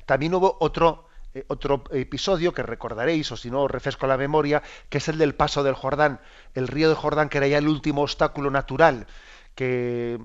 también 0.05 0.35
hubo 0.35 0.59
otro 0.61 1.09
eh, 1.35 1.45
otro 1.49 1.85
episodio 1.91 2.53
que 2.53 2.63
recordaréis, 2.63 3.31
o 3.33 3.37
si 3.37 3.51
no, 3.51 3.69
refresco 3.69 4.07
la 4.07 4.17
memoria, 4.17 4.63
que 4.89 4.99
es 4.99 5.09
el 5.09 5.19
del 5.19 5.35
paso 5.35 5.63
del 5.63 5.75
Jordán. 5.75 6.21
El 6.55 6.69
río 6.69 6.89
de 6.89 6.95
Jordán, 6.95 7.29
que 7.29 7.39
era 7.39 7.49
ya 7.49 7.59
el 7.59 7.69
último 7.69 8.03
obstáculo 8.03 8.51
natural 8.51 9.07
que 9.55 10.21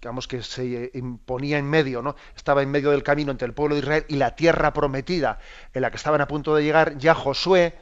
digamos 0.00 0.28
que 0.28 0.42
se 0.42 0.90
imponía 0.94 1.58
en 1.58 1.68
medio, 1.68 2.02
¿no? 2.02 2.16
Estaba 2.36 2.62
en 2.62 2.70
medio 2.70 2.90
del 2.90 3.02
camino 3.02 3.30
entre 3.30 3.46
el 3.46 3.54
pueblo 3.54 3.74
de 3.74 3.80
Israel 3.80 4.04
y 4.08 4.16
la 4.16 4.36
tierra 4.36 4.72
prometida 4.72 5.38
en 5.72 5.82
la 5.82 5.90
que 5.90 5.96
estaban 5.96 6.20
a 6.20 6.28
punto 6.28 6.54
de 6.54 6.62
llegar, 6.62 6.98
ya 6.98 7.14
Josué, 7.14 7.74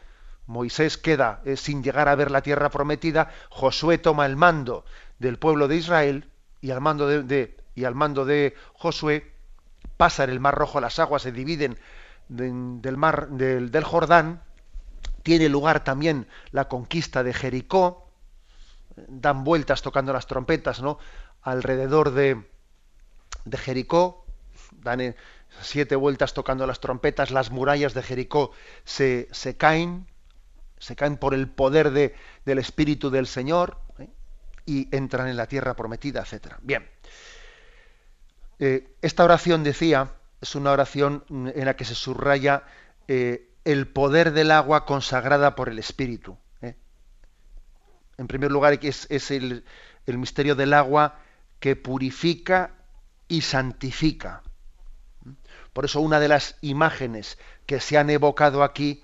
Moisés 0.47 0.97
queda 0.97 1.41
eh, 1.45 1.57
sin 1.57 1.83
llegar 1.83 2.09
a 2.09 2.15
ver 2.15 2.31
la 2.31 2.43
tierra 2.43 2.71
prometida, 2.71 3.31
Josué 3.51 3.99
toma 3.99 4.27
el 4.27 4.37
mando 4.37 4.85
del 5.19 5.39
pueblo 5.39 5.69
de 5.69 5.77
Israel 5.77 6.31
y 6.61 6.71
al 6.71 6.81
mando 6.81 7.09
de 7.09 7.57
y 7.75 7.85
al 7.85 7.95
mando 7.95 8.25
de 8.25 8.55
Josué 8.75 9.32
pasa 9.97 10.25
en 10.25 10.31
el 10.31 10.41
Mar 10.41 10.55
Rojo, 10.55 10.81
las 10.81 10.99
aguas 10.99 11.23
se 11.23 11.33
dividen 11.33 11.79
del 12.29 12.97
mar 12.97 13.29
del, 13.29 13.85
Jordán, 13.85 14.43
tiene 15.23 15.49
lugar 15.49 15.85
también 15.85 16.27
la 16.51 16.69
conquista 16.69 17.23
de 17.23 17.35
Jericó, 17.35 18.11
dan 18.97 19.45
vueltas 19.45 19.83
tocando 19.83 20.13
las 20.13 20.27
trompetas, 20.27 20.81
¿no? 20.83 20.99
alrededor 21.43 22.13
de, 22.13 22.45
de 23.45 23.59
Jericó, 23.59 24.25
dan 24.73 25.15
siete 25.61 25.97
vueltas 25.97 26.35
tocando 26.35 26.67
las 26.67 26.81
trompetas, 26.81 27.31
las 27.31 27.51
murallas 27.51 27.95
de 27.95 28.03
Jericó 28.03 28.53
se, 28.85 29.29
se 29.33 29.57
caen, 29.57 30.07
se 30.79 30.97
caen 30.97 31.17
por 31.17 31.35
el 31.35 31.49
poder 31.49 31.91
de, 31.91 32.15
del 32.45 32.59
Espíritu 32.59 33.11
del 33.11 33.27
Señor 33.27 33.79
¿eh? 33.99 34.09
y 34.65 34.95
entran 34.95 35.29
en 35.29 35.37
la 35.37 35.47
tierra 35.47 35.75
prometida, 35.77 36.23
etc. 36.23 36.55
Bien. 36.63 36.89
Eh, 38.65 38.95
esta 39.03 39.25
oración, 39.25 39.65
decía, 39.65 40.13
es 40.41 40.55
una 40.55 40.71
oración 40.71 41.25
en 41.29 41.65
la 41.65 41.75
que 41.75 41.85
se 41.85 41.97
subraya 41.97 42.63
eh, 43.09 43.51
el 43.65 43.89
poder 43.89 44.31
del 44.31 44.53
agua 44.53 44.87
consagrada 44.87 45.57
por 45.57 45.69
el 45.69 45.81
Espíritu. 45.81 46.39
¿eh? 46.61 46.77
En 48.19 48.29
primer 48.29 48.53
lugar, 48.53 48.79
es, 48.81 49.09
es 49.11 49.33
el, 49.33 49.65
misterio 50.07 50.55
del 50.55 50.75
agua 50.75 51.19
que 51.59 51.75
purifica 51.75 52.71
y 53.27 53.41
santifica. 53.41 54.45
Por 55.73 55.87
eso 55.87 56.01
una 56.01 56.21
de 56.21 56.29
las 56.29 56.57
imágenes 56.61 57.39
que 57.67 57.81
se 57.81 57.99
han 57.99 58.11
evocado 58.11 58.63
aquí 58.63 59.03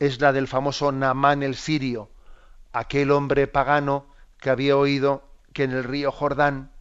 es 0.00 0.20
la 0.20 0.34
del 0.34 0.48
famoso 0.48 0.92
Namán 0.92 1.42
el 1.42 1.54
sirio, 1.54 2.10
aquel 2.74 3.10
hombre 3.12 3.46
pagano 3.46 4.04
que 4.36 4.50
había 4.50 4.76
oído 4.76 5.26
que 5.54 5.64
en 5.64 5.70
el 5.70 5.84
río 5.84 6.12
Jordán, 6.12 6.72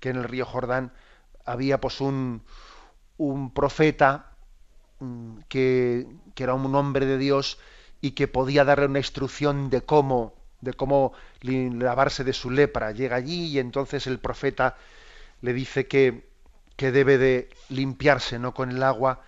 que 0.00 0.08
en 0.08 0.16
el 0.16 0.24
río 0.24 0.46
Jordán 0.46 0.90
había 1.48 1.80
pues 1.80 2.00
un, 2.00 2.42
un 3.16 3.52
profeta 3.52 4.32
mm, 5.00 5.38
que, 5.48 6.06
que, 6.34 6.42
era 6.42 6.54
un 6.54 6.74
hombre 6.74 7.06
de 7.06 7.18
Dios 7.18 7.58
y 8.00 8.12
que 8.12 8.28
podía 8.28 8.64
darle 8.64 8.86
una 8.86 8.98
instrucción 8.98 9.70
de 9.70 9.80
cómo, 9.82 10.34
de 10.60 10.74
cómo 10.74 11.12
lavarse 11.40 12.22
de 12.24 12.32
su 12.32 12.50
lepra. 12.50 12.92
Llega 12.92 13.16
allí 13.16 13.46
y 13.46 13.58
entonces 13.58 14.06
el 14.06 14.18
profeta 14.18 14.76
le 15.40 15.52
dice 15.52 15.86
que, 15.86 16.28
que 16.76 16.92
debe 16.92 17.18
de 17.18 17.48
limpiarse 17.70 18.38
¿no? 18.38 18.54
con 18.54 18.70
el 18.70 18.82
agua, 18.82 19.22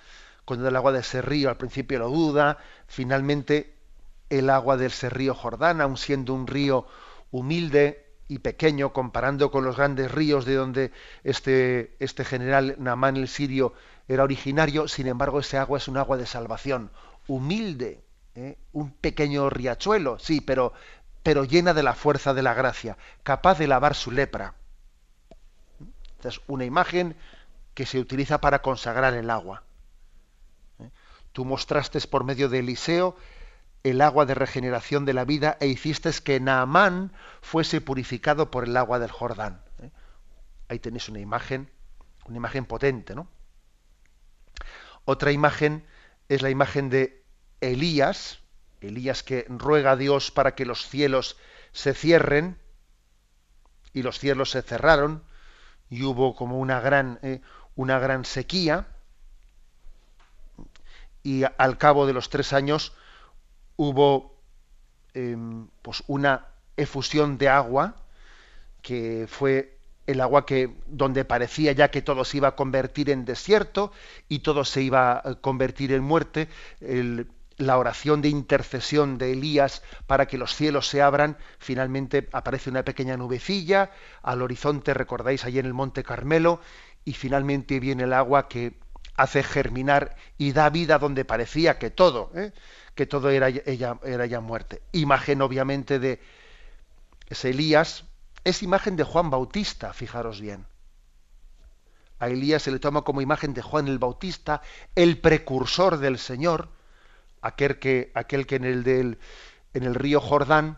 con 0.45 0.65
el 0.65 0.77
agua 0.77 0.93
de 0.93 1.01
ese 1.01 1.23
río. 1.23 1.49
Al 1.49 1.57
principio 1.57 1.99
lo 1.99 2.11
duda, 2.11 2.59
finalmente 2.87 3.75
el 4.29 4.51
agua 4.51 4.77
del 4.77 4.89
ese 4.89 5.11
río 5.11 5.35
Jordán, 5.35 5.81
aun 5.81 5.97
siendo 5.97 6.35
un 6.35 6.47
río 6.47 6.87
humilde, 7.31 8.10
y 8.31 8.39
pequeño 8.39 8.93
comparando 8.93 9.51
con 9.51 9.65
los 9.65 9.77
grandes 9.77 10.13
ríos 10.13 10.45
de 10.45 10.55
donde 10.55 10.93
este, 11.25 11.97
este 11.99 12.25
general 12.25 12.77
Namán 12.79 13.17
el 13.17 13.27
sirio 13.27 13.75
era 14.07 14.23
originario, 14.23 14.87
sin 14.87 15.09
embargo 15.09 15.41
ese 15.41 15.59
agua 15.59 15.79
es 15.79 15.89
un 15.89 15.97
agua 15.97 16.17
de 16.17 16.27
salvación, 16.27 16.93
humilde, 17.27 18.05
¿eh? 18.37 18.57
un 18.73 18.93
pequeño 18.93 19.51
riachuelo, 19.51 20.21
sí, 20.21 20.41
pero, 20.41 20.73
pero 21.25 21.43
llena 21.45 21.75
de 21.75 21.83
la 21.83 21.95
fuerza 21.95 22.33
de 22.33 22.43
la 22.43 22.55
gracia, 22.55 22.97
capaz 23.25 23.59
de 23.59 23.67
lavar 23.67 23.97
su 23.97 24.13
lepra. 24.13 24.55
Es 26.23 26.41
una 26.47 26.65
imagen 26.65 27.17
que 27.75 27.85
se 27.85 27.99
utiliza 27.99 28.41
para 28.41 28.63
consagrar 28.63 29.15
el 29.15 29.29
agua. 29.29 29.65
¿eh? 30.79 30.91
Tú 31.33 31.45
mostraste 31.45 32.01
por 32.03 32.23
medio 32.23 32.49
de 32.49 32.61
Eliseo 32.61 33.17
el 33.83 34.01
agua 34.01 34.27
de 34.27 34.35
regeneración 34.35 35.05
de 35.05 35.15
la 35.15 35.25
vida 35.25 35.57
e 35.61 35.67
hiciste 35.67 36.11
que 36.23 36.41
Naamán 36.41 37.13
fuese 37.41 37.81
purificado 37.81 38.51
por 38.51 38.65
el 38.65 38.77
agua 38.77 38.99
del 38.99 39.11
Jordán. 39.11 39.63
¿eh? 39.83 39.91
Ahí 40.69 40.79
tenéis 40.79 41.09
una 41.09 41.21
imagen, 41.21 41.71
una 42.27 42.37
imagen 42.37 42.67
potente, 42.67 43.15
¿no? 43.15 43.29
Otra 45.05 45.33
imagen 45.33 45.87
es 46.29 46.43
la 46.43 46.51
imagen 46.51 46.91
de 46.91 47.25
Elías, 47.61 48.41
Elías 48.81 49.23
que 49.23 49.47
ruega 49.49 49.93
a 49.93 49.97
Dios 49.97 50.31
para 50.31 50.55
que 50.55 50.67
los 50.67 50.87
cielos 50.87 51.37
se 51.73 51.95
cierren, 51.95 52.59
y 53.93 54.03
los 54.03 54.19
cielos 54.19 54.51
se 54.51 54.63
cerraron, 54.63 55.25
y 55.89 56.05
hubo 56.05 56.37
como 56.37 56.59
una 56.59 56.81
gran, 56.81 57.19
eh, 57.23 57.41
una 57.75 57.99
gran 57.99 58.25
sequía 58.25 58.87
y 61.23 61.43
al 61.59 61.77
cabo 61.79 62.07
de 62.07 62.13
los 62.13 62.31
tres 62.31 62.53
años 62.53 62.95
hubo 63.81 64.37
em, 65.15 65.69
pues 65.81 66.05
una 66.07 66.49
efusión 66.77 67.39
de 67.39 67.49
agua 67.49 67.97
que 68.83 69.27
fue 69.27 69.79
el 70.07 70.21
agua 70.21 70.45
que 70.45 70.77
donde 70.87 71.25
parecía 71.25 71.73
ya 71.73 71.91
que 71.91 72.03
todo 72.03 72.27
se 72.27 72.37
iba 72.37 72.49
a 72.49 72.57
convertir 72.57 73.09
en 73.09 73.25
desierto 73.25 73.91
y 74.29 74.41
todo 74.41 74.67
se 74.67 74.83
iba 74.83 75.23
a 75.25 75.35
convertir 75.37 75.93
en 75.93 76.03
muerte 76.03 76.49
la 77.57 77.79
oración 77.79 78.21
de 78.21 78.29
intercesión 78.29 79.17
de 79.17 79.33
Elías 79.33 79.83
para 80.07 80.27
que 80.27 80.37
los 80.37 80.55
cielos 80.55 80.87
se 80.87 81.01
abran, 81.01 81.39
finalmente 81.59 82.29
aparece 82.33 82.69
una 82.69 82.85
pequeña 82.85 83.17
nubecilla, 83.17 83.93
al 84.23 84.43
horizonte 84.43 84.93
recordáis 84.93 85.45
allí 85.47 85.59
en 85.59 85.67
el 85.67 85.75
monte 85.75 86.03
Carmelo, 86.03 86.61
y 87.05 87.13
finalmente 87.15 87.81
viene 87.81 88.05
el 88.05 88.13
agua 88.13 88.49
que 88.49 88.79
hace 89.15 89.43
germinar 89.43 90.17
y 90.39 90.53
da 90.53 90.71
vida 90.71 90.99
donde 90.99 91.25
parecía 91.25 91.79
que 91.79 91.91
todo, 91.91 92.31
¿eh? 92.35 92.53
Que 93.01 93.07
todo 93.07 93.31
era, 93.31 93.49
ella, 93.49 93.99
era 94.05 94.27
ya 94.27 94.41
muerte. 94.41 94.83
Imagen 94.93 95.41
obviamente 95.41 95.99
de 95.99 96.21
ese 97.31 97.49
Elías, 97.49 98.05
es 98.45 98.63
imagen 98.63 98.95
de 98.97 99.05
Juan 99.05 99.31
Bautista, 99.31 99.95
fijaros 99.95 100.39
bien. 100.39 100.67
A 102.19 102.29
Elías 102.29 102.61
se 102.61 102.71
le 102.71 102.79
toma 102.79 103.01
como 103.01 103.23
imagen 103.23 103.55
de 103.55 103.63
Juan 103.63 103.89
el 103.89 103.99
Bautista, 103.99 104.61
el 104.95 105.19
precursor 105.19 105.97
del 105.97 106.19
Señor, 106.19 106.69
aquel 107.41 107.79
que, 107.79 108.13
aquel 108.15 108.47
que 108.47 108.57
en, 108.57 108.65
el 108.65 108.85
del, 108.85 109.19
en 109.73 109.85
el 109.85 109.95
río 109.95 110.21
Jordán 110.21 110.77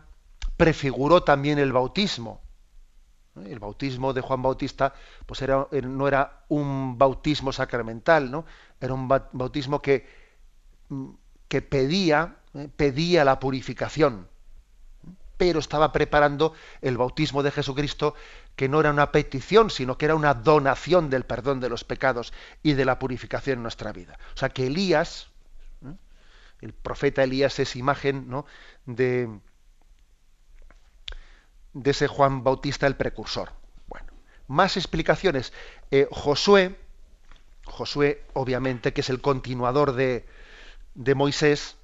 prefiguró 0.55 1.23
también 1.23 1.59
el 1.59 1.73
bautismo. 1.73 2.39
El 3.35 3.59
bautismo 3.59 4.13
de 4.13 4.21
Juan 4.21 4.41
Bautista 4.41 4.93
pues 5.25 5.41
era, 5.41 5.67
no 5.73 6.07
era 6.07 6.45
un 6.47 6.97
bautismo 6.97 7.51
sacramental, 7.51 8.31
¿no? 8.31 8.45
era 8.79 8.93
un 8.93 9.09
bautismo 9.09 9.81
que, 9.81 10.07
que 11.53 11.61
pedía, 11.61 12.37
¿eh? 12.55 12.67
pedía 12.75 13.23
la 13.23 13.39
purificación, 13.39 14.27
pero 15.37 15.59
estaba 15.59 15.91
preparando 15.91 16.55
el 16.81 16.97
bautismo 16.97 17.43
de 17.43 17.51
Jesucristo, 17.51 18.15
que 18.55 18.67
no 18.67 18.79
era 18.79 18.89
una 18.89 19.11
petición, 19.11 19.69
sino 19.69 19.95
que 19.95 20.05
era 20.05 20.15
una 20.15 20.33
donación 20.33 21.11
del 21.11 21.25
perdón 21.25 21.59
de 21.59 21.69
los 21.69 21.83
pecados 21.83 22.33
y 22.63 22.73
de 22.73 22.85
la 22.85 22.97
purificación 22.97 23.57
en 23.57 23.61
nuestra 23.61 23.91
vida. 23.91 24.17
O 24.33 24.37
sea 24.39 24.49
que 24.49 24.65
Elías, 24.65 25.27
el 26.59 26.73
profeta 26.73 27.21
Elías 27.21 27.59
es 27.59 27.75
imagen 27.75 28.27
¿no? 28.27 28.47
de, 28.87 29.29
de 31.73 31.91
ese 31.91 32.07
Juan 32.07 32.43
Bautista 32.43 32.87
el 32.87 32.95
precursor. 32.95 33.51
Bueno, 33.85 34.07
más 34.47 34.75
explicaciones. 34.75 35.53
Eh, 35.91 36.07
Josué, 36.09 36.79
Josué 37.65 38.25
obviamente 38.33 38.91
que 38.91 39.01
es 39.01 39.11
el 39.11 39.21
continuador 39.21 39.93
de, 39.93 40.25
de 40.95 41.15
Moisés, 41.15 41.77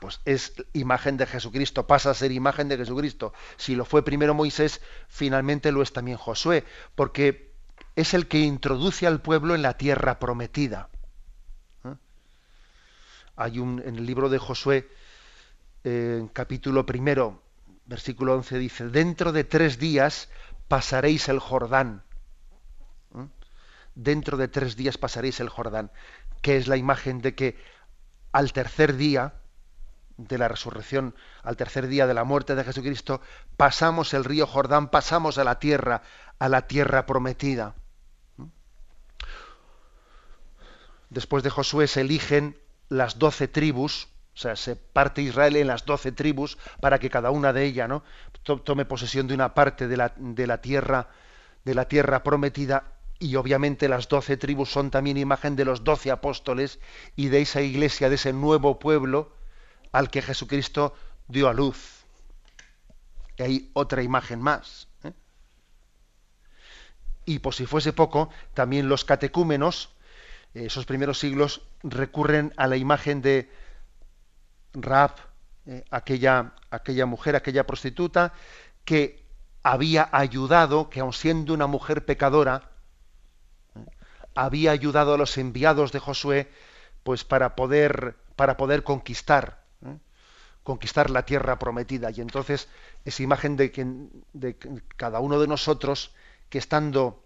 pues 0.00 0.20
es 0.24 0.52
imagen 0.72 1.16
de 1.16 1.26
Jesucristo, 1.26 1.86
pasa 1.86 2.10
a 2.10 2.14
ser 2.14 2.32
imagen 2.32 2.68
de 2.68 2.76
Jesucristo. 2.76 3.32
Si 3.56 3.74
lo 3.74 3.84
fue 3.84 4.04
primero 4.04 4.34
Moisés, 4.34 4.80
finalmente 5.08 5.72
lo 5.72 5.82
es 5.82 5.92
también 5.92 6.18
Josué, 6.18 6.64
porque 6.94 7.52
es 7.96 8.14
el 8.14 8.28
que 8.28 8.40
introduce 8.40 9.06
al 9.06 9.20
pueblo 9.20 9.54
en 9.54 9.62
la 9.62 9.76
tierra 9.76 10.18
prometida 10.18 10.90
hay 13.36 13.58
un, 13.58 13.82
en 13.84 13.96
el 13.96 14.06
libro 14.06 14.28
de 14.28 14.38
Josué, 14.38 14.88
eh, 15.82 16.26
capítulo 16.32 16.86
primero, 16.86 17.42
versículo 17.86 18.34
11, 18.34 18.58
dice, 18.58 18.88
dentro 18.88 19.32
de 19.32 19.44
tres 19.44 19.78
días 19.78 20.28
pasaréis 20.68 21.28
el 21.28 21.38
Jordán. 21.38 22.02
¿Mm? 23.12 23.24
Dentro 23.94 24.36
de 24.36 24.48
tres 24.48 24.76
días 24.76 24.98
pasaréis 24.98 25.40
el 25.40 25.48
Jordán, 25.48 25.90
que 26.42 26.56
es 26.56 26.68
la 26.68 26.76
imagen 26.76 27.20
de 27.20 27.34
que 27.34 27.56
al 28.34 28.52
tercer 28.52 28.96
día 28.96 29.34
de 30.16 30.38
la 30.38 30.48
resurrección, 30.48 31.14
al 31.44 31.56
tercer 31.56 31.86
día 31.86 32.08
de 32.08 32.14
la 32.14 32.24
muerte 32.24 32.56
de 32.56 32.64
Jesucristo, 32.64 33.20
pasamos 33.56 34.12
el 34.12 34.24
río 34.24 34.44
Jordán, 34.48 34.88
pasamos 34.88 35.38
a 35.38 35.44
la 35.44 35.60
tierra, 35.60 36.02
a 36.40 36.48
la 36.48 36.66
tierra 36.66 37.06
prometida. 37.06 37.76
Después 41.10 41.44
de 41.44 41.50
Josué 41.50 41.86
se 41.86 42.00
eligen 42.00 42.58
las 42.88 43.20
doce 43.20 43.46
tribus, 43.46 44.08
o 44.34 44.38
sea, 44.38 44.56
se 44.56 44.74
parte 44.74 45.22
Israel 45.22 45.54
en 45.54 45.68
las 45.68 45.84
doce 45.84 46.10
tribus 46.10 46.58
para 46.80 46.98
que 46.98 47.10
cada 47.10 47.30
una 47.30 47.52
de 47.52 47.62
ellas 47.66 47.88
¿no? 47.88 48.02
tome 48.42 48.84
posesión 48.84 49.28
de 49.28 49.34
una 49.34 49.54
parte 49.54 49.86
de 49.86 49.96
la, 49.96 50.60
tierra, 50.60 51.06
de 51.64 51.74
la 51.76 51.86
tierra 51.86 52.24
prometida, 52.24 52.93
y 53.24 53.36
obviamente 53.36 53.88
las 53.88 54.06
doce 54.10 54.36
tribus 54.36 54.70
son 54.70 54.90
también 54.90 55.16
imagen 55.16 55.56
de 55.56 55.64
los 55.64 55.82
doce 55.82 56.10
apóstoles 56.10 56.78
y 57.16 57.28
de 57.28 57.40
esa 57.40 57.62
iglesia, 57.62 58.10
de 58.10 58.16
ese 58.16 58.34
nuevo 58.34 58.78
pueblo 58.78 59.32
al 59.92 60.10
que 60.10 60.20
Jesucristo 60.20 60.94
dio 61.26 61.48
a 61.48 61.54
luz. 61.54 62.04
Y 63.38 63.42
hay 63.42 63.70
otra 63.72 64.02
imagen 64.02 64.42
más. 64.42 64.88
¿eh? 65.04 65.12
Y 67.24 67.38
por 67.38 67.54
si 67.54 67.64
fuese 67.64 67.94
poco, 67.94 68.28
también 68.52 68.90
los 68.90 69.06
catecúmenos, 69.06 69.88
esos 70.52 70.84
primeros 70.84 71.18
siglos 71.18 71.62
recurren 71.82 72.52
a 72.58 72.66
la 72.66 72.76
imagen 72.76 73.22
de 73.22 73.50
Rab, 74.74 75.12
eh, 75.64 75.82
aquella, 75.90 76.52
aquella 76.68 77.06
mujer, 77.06 77.36
aquella 77.36 77.66
prostituta, 77.66 78.34
que 78.84 79.24
había 79.62 80.10
ayudado, 80.12 80.90
que 80.90 81.00
aun 81.00 81.14
siendo 81.14 81.54
una 81.54 81.66
mujer 81.66 82.04
pecadora, 82.04 82.68
eh, 82.68 82.73
había 84.34 84.72
ayudado 84.72 85.14
a 85.14 85.18
los 85.18 85.36
enviados 85.38 85.92
de 85.92 85.98
Josué, 85.98 86.50
pues 87.02 87.24
para 87.24 87.54
poder, 87.54 88.16
para 88.36 88.56
poder 88.56 88.82
conquistar, 88.82 89.62
eh, 89.84 89.98
conquistar 90.62 91.10
la 91.10 91.24
tierra 91.24 91.58
prometida. 91.58 92.10
Y 92.10 92.20
entonces 92.20 92.68
esa 93.04 93.22
imagen 93.22 93.56
de 93.56 93.70
que 93.70 93.86
de 94.32 94.56
cada 94.96 95.20
uno 95.20 95.40
de 95.40 95.46
nosotros, 95.46 96.12
que 96.48 96.58
estando 96.58 97.22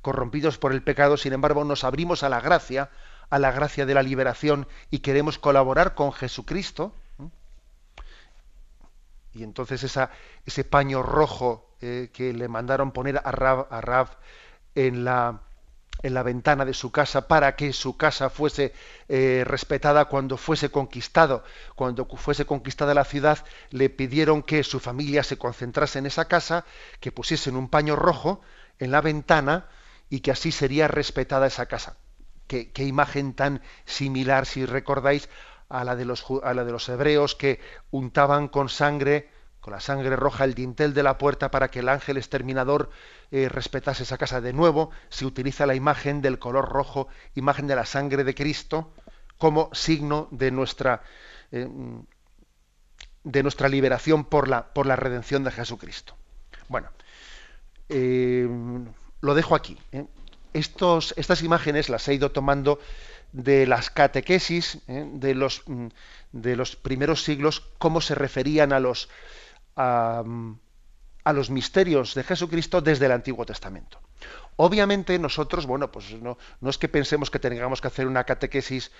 corrompidos 0.00 0.58
por 0.58 0.72
el 0.72 0.82
pecado, 0.82 1.16
sin 1.16 1.32
embargo 1.32 1.64
nos 1.64 1.84
abrimos 1.84 2.22
a 2.22 2.28
la 2.28 2.40
gracia, 2.40 2.90
a 3.30 3.38
la 3.38 3.52
gracia 3.52 3.86
de 3.86 3.94
la 3.94 4.02
liberación 4.02 4.66
y 4.90 4.98
queremos 4.98 5.38
colaborar 5.38 5.94
con 5.94 6.12
Jesucristo. 6.12 6.94
Y 9.34 9.44
entonces 9.44 9.82
ese 9.82 10.64
paño 10.64 11.02
rojo 11.02 11.72
eh, 11.80 12.10
que 12.12 12.32
le 12.32 12.46
mandaron 12.46 12.92
poner 12.92 13.20
a 13.24 13.32
Rab, 13.32 14.08
en, 14.76 15.04
la, 15.04 15.40
en 16.02 16.14
la 16.14 16.22
ventana 16.22 16.64
de 16.64 16.74
su 16.74 16.90
casa 16.90 17.28
para 17.28 17.54
que 17.54 17.72
su 17.72 17.96
casa 17.96 18.30
fuese 18.30 18.72
eh, 19.08 19.44
respetada 19.46 20.06
cuando 20.06 20.36
fuese 20.36 20.70
conquistado. 20.70 21.44
Cuando 21.74 22.06
fuese 22.06 22.44
conquistada 22.44 22.94
la 22.94 23.04
ciudad, 23.04 23.44
le 23.70 23.88
pidieron 23.90 24.42
que 24.42 24.64
su 24.64 24.80
familia 24.80 25.22
se 25.22 25.38
concentrase 25.38 25.98
en 25.98 26.06
esa 26.06 26.26
casa, 26.26 26.64
que 27.00 27.12
pusiesen 27.12 27.56
un 27.56 27.68
paño 27.68 27.96
rojo 27.96 28.40
en 28.78 28.90
la 28.90 29.00
ventana 29.00 29.68
y 30.10 30.20
que 30.20 30.32
así 30.32 30.52
sería 30.52 30.88
respetada 30.88 31.46
esa 31.46 31.66
casa. 31.66 31.96
Qué, 32.46 32.70
imagen 32.76 33.32
tan 33.32 33.62
similar, 33.86 34.44
si 34.44 34.66
recordáis, 34.66 35.28
a 35.70 35.84
la, 35.84 35.96
de 35.96 36.04
los, 36.04 36.26
a 36.42 36.52
la 36.52 36.64
de 36.64 36.72
los 36.72 36.86
hebreos 36.90 37.34
que 37.34 37.58
untaban 37.90 38.48
con 38.48 38.68
sangre, 38.68 39.30
con 39.62 39.72
la 39.72 39.80
sangre 39.80 40.16
roja, 40.16 40.42
el 40.42 40.54
dintel 40.54 40.92
de 40.92 41.04
la 41.04 41.18
puerta 41.18 41.52
para 41.52 41.70
que 41.70 41.78
el 41.78 41.88
ángel 41.88 42.16
exterminador 42.16 42.90
eh, 43.30 43.48
respetase 43.48 44.02
esa 44.02 44.18
casa. 44.18 44.40
De 44.40 44.52
nuevo, 44.52 44.90
se 45.08 45.24
utiliza 45.24 45.66
la 45.66 45.76
imagen 45.76 46.20
del 46.20 46.40
color 46.40 46.68
rojo, 46.68 47.06
imagen 47.36 47.68
de 47.68 47.76
la 47.76 47.86
sangre 47.86 48.24
de 48.24 48.34
Cristo, 48.34 48.92
como 49.38 49.70
signo 49.72 50.26
de 50.32 50.50
nuestra, 50.50 51.02
eh, 51.52 51.68
de 53.22 53.42
nuestra 53.44 53.68
liberación 53.68 54.24
por 54.24 54.48
la, 54.48 54.74
por 54.74 54.86
la 54.86 54.96
redención 54.96 55.44
de 55.44 55.52
Jesucristo. 55.52 56.16
Bueno, 56.66 56.90
eh, 57.88 58.48
lo 59.20 59.34
dejo 59.34 59.54
aquí. 59.54 59.78
Estos, 60.52 61.14
estas 61.16 61.40
imágenes 61.44 61.88
las 61.88 62.08
he 62.08 62.14
ido 62.14 62.32
tomando 62.32 62.80
de 63.30 63.68
las 63.68 63.90
catequesis 63.90 64.80
de, 64.88 65.34
los, 65.36 65.62
mm, 65.66 65.86
de 66.32 66.56
los 66.56 66.74
primeros 66.74 67.22
siglos, 67.22 67.62
cómo 67.78 68.00
se 68.00 68.16
referían 68.16 68.72
a 68.72 68.80
los, 68.80 69.08
a, 69.76 70.22
los 71.32 71.50
misterios 71.50 72.14
de 72.14 72.24
Jesucristo 72.24 72.80
desde 72.80 73.06
el 73.06 73.12
Antiguo 73.12 73.46
Testamento. 73.46 74.00
Obviamente 74.56 75.18
nosotros, 75.18 75.66
bueno, 75.66 75.90
pues 75.90 76.12
no, 76.20 76.36
es 76.68 76.78
que 76.78 76.88
pensemos 76.88 77.30
que 77.30 77.38
tengamos 77.38 77.80
que 77.80 77.88
hacer 77.88 78.06
una 78.06 78.24
catequesis 78.24 78.90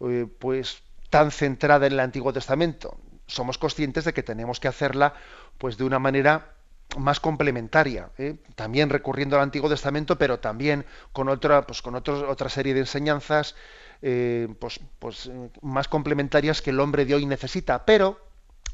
eh, 0.00 0.26
pues 0.38 0.82
tan 1.10 1.30
centrada 1.30 1.86
en 1.86 1.94
el 1.94 2.00
Antiguo 2.00 2.32
Testamento. 2.32 2.96
Somos 3.26 3.58
conscientes 3.58 4.04
de 4.04 4.12
que 4.12 4.22
tenemos 4.22 4.60
que 4.60 4.68
hacerla 4.68 5.14
pues 5.58 5.76
de 5.76 5.84
una 5.84 5.98
manera 5.98 6.54
más 6.98 7.20
complementaria, 7.20 8.10
¿eh? 8.18 8.36
también 8.56 8.90
recurriendo 8.90 9.36
al 9.36 9.42
Antiguo 9.42 9.68
Testamento, 9.68 10.18
pero 10.18 10.40
también 10.40 10.84
con 11.12 11.28
otra, 11.28 11.66
pues 11.66 11.82
con 11.82 11.94
otra 11.94 12.48
serie 12.48 12.74
de 12.74 12.80
enseñanzas 12.80 13.54
eh, 14.02 14.48
pues, 14.58 14.80
pues, 14.98 15.30
más 15.60 15.86
complementarias 15.88 16.62
que 16.62 16.70
el 16.70 16.80
hombre 16.80 17.04
de 17.04 17.14
hoy 17.14 17.26
necesita. 17.26 17.84
Pero, 17.84 18.18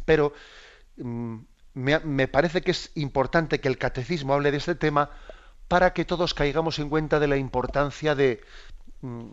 pero 0.04 0.32
me, 0.96 1.98
me, 2.00 2.28
parece 2.28 2.62
que 2.62 2.70
es 2.70 2.90
importante 2.94 3.60
que 3.60 3.68
el 3.68 3.78
catecismo 3.78 4.34
hable 4.34 4.50
de 4.50 4.56
este 4.56 4.74
tema 4.74 5.10
para 5.68 5.92
que 5.92 6.04
todos 6.04 6.34
caigamos 6.34 6.78
en 6.78 6.88
cuenta 6.88 7.18
de 7.18 7.26
la 7.26 7.36
importancia 7.36 8.14
de, 8.14 8.40
mm, 9.02 9.30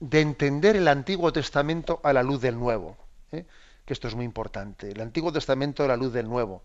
de 0.00 0.20
entender 0.20 0.76
el 0.76 0.88
Antiguo 0.88 1.32
Testamento 1.32 2.00
a 2.02 2.12
la 2.12 2.22
luz 2.22 2.40
del 2.40 2.58
Nuevo. 2.58 2.96
¿eh? 3.32 3.46
Que 3.84 3.92
esto 3.92 4.08
es 4.08 4.14
muy 4.14 4.24
importante. 4.24 4.90
El 4.90 5.00
Antiguo 5.00 5.32
Testamento 5.32 5.84
a 5.84 5.88
la 5.88 5.96
luz 5.96 6.12
del 6.12 6.28
Nuevo. 6.28 6.62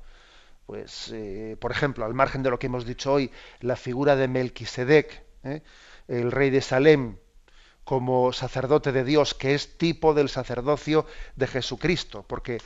Pues, 0.66 1.12
eh, 1.14 1.58
por 1.60 1.72
ejemplo, 1.72 2.06
al 2.06 2.14
margen 2.14 2.42
de 2.44 2.50
lo 2.50 2.60
que 2.60 2.68
hemos 2.68 2.86
dicho 2.86 3.14
hoy, 3.14 3.32
la 3.60 3.76
figura 3.76 4.16
de 4.16 4.28
Melquisedec, 4.28 5.24
¿eh? 5.44 5.62
el 6.08 6.32
rey 6.32 6.50
de 6.50 6.62
Salem, 6.62 7.18
como 7.84 8.32
sacerdote 8.32 8.92
de 8.92 9.04
Dios, 9.04 9.34
que 9.34 9.56
es 9.56 9.78
tipo 9.78 10.14
del 10.14 10.30
sacerdocio 10.30 11.06
de 11.36 11.48
Jesucristo, 11.48 12.24
porque 12.26 12.60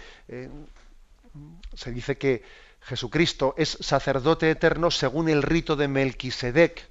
se 1.74 1.92
dice 1.92 2.18
que 2.18 2.44
Jesucristo 2.82 3.54
es 3.58 3.78
sacerdote 3.82 4.50
eterno 4.50 4.92
según 4.92 5.30
el 5.30 5.44
rito 5.44 5.76
de 5.76 5.88
Melquisedec. 5.88 6.90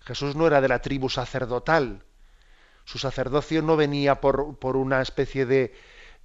Jesús 0.00 0.36
no 0.36 0.46
era 0.46 0.60
de 0.60 0.68
la 0.68 0.80
tribu 0.80 1.08
sacerdotal. 1.08 2.04
Su 2.84 2.98
sacerdocio 2.98 3.62
no 3.62 3.76
venía 3.76 4.20
por, 4.20 4.58
por 4.58 4.76
una 4.76 5.02
especie 5.02 5.46
de 5.46 5.74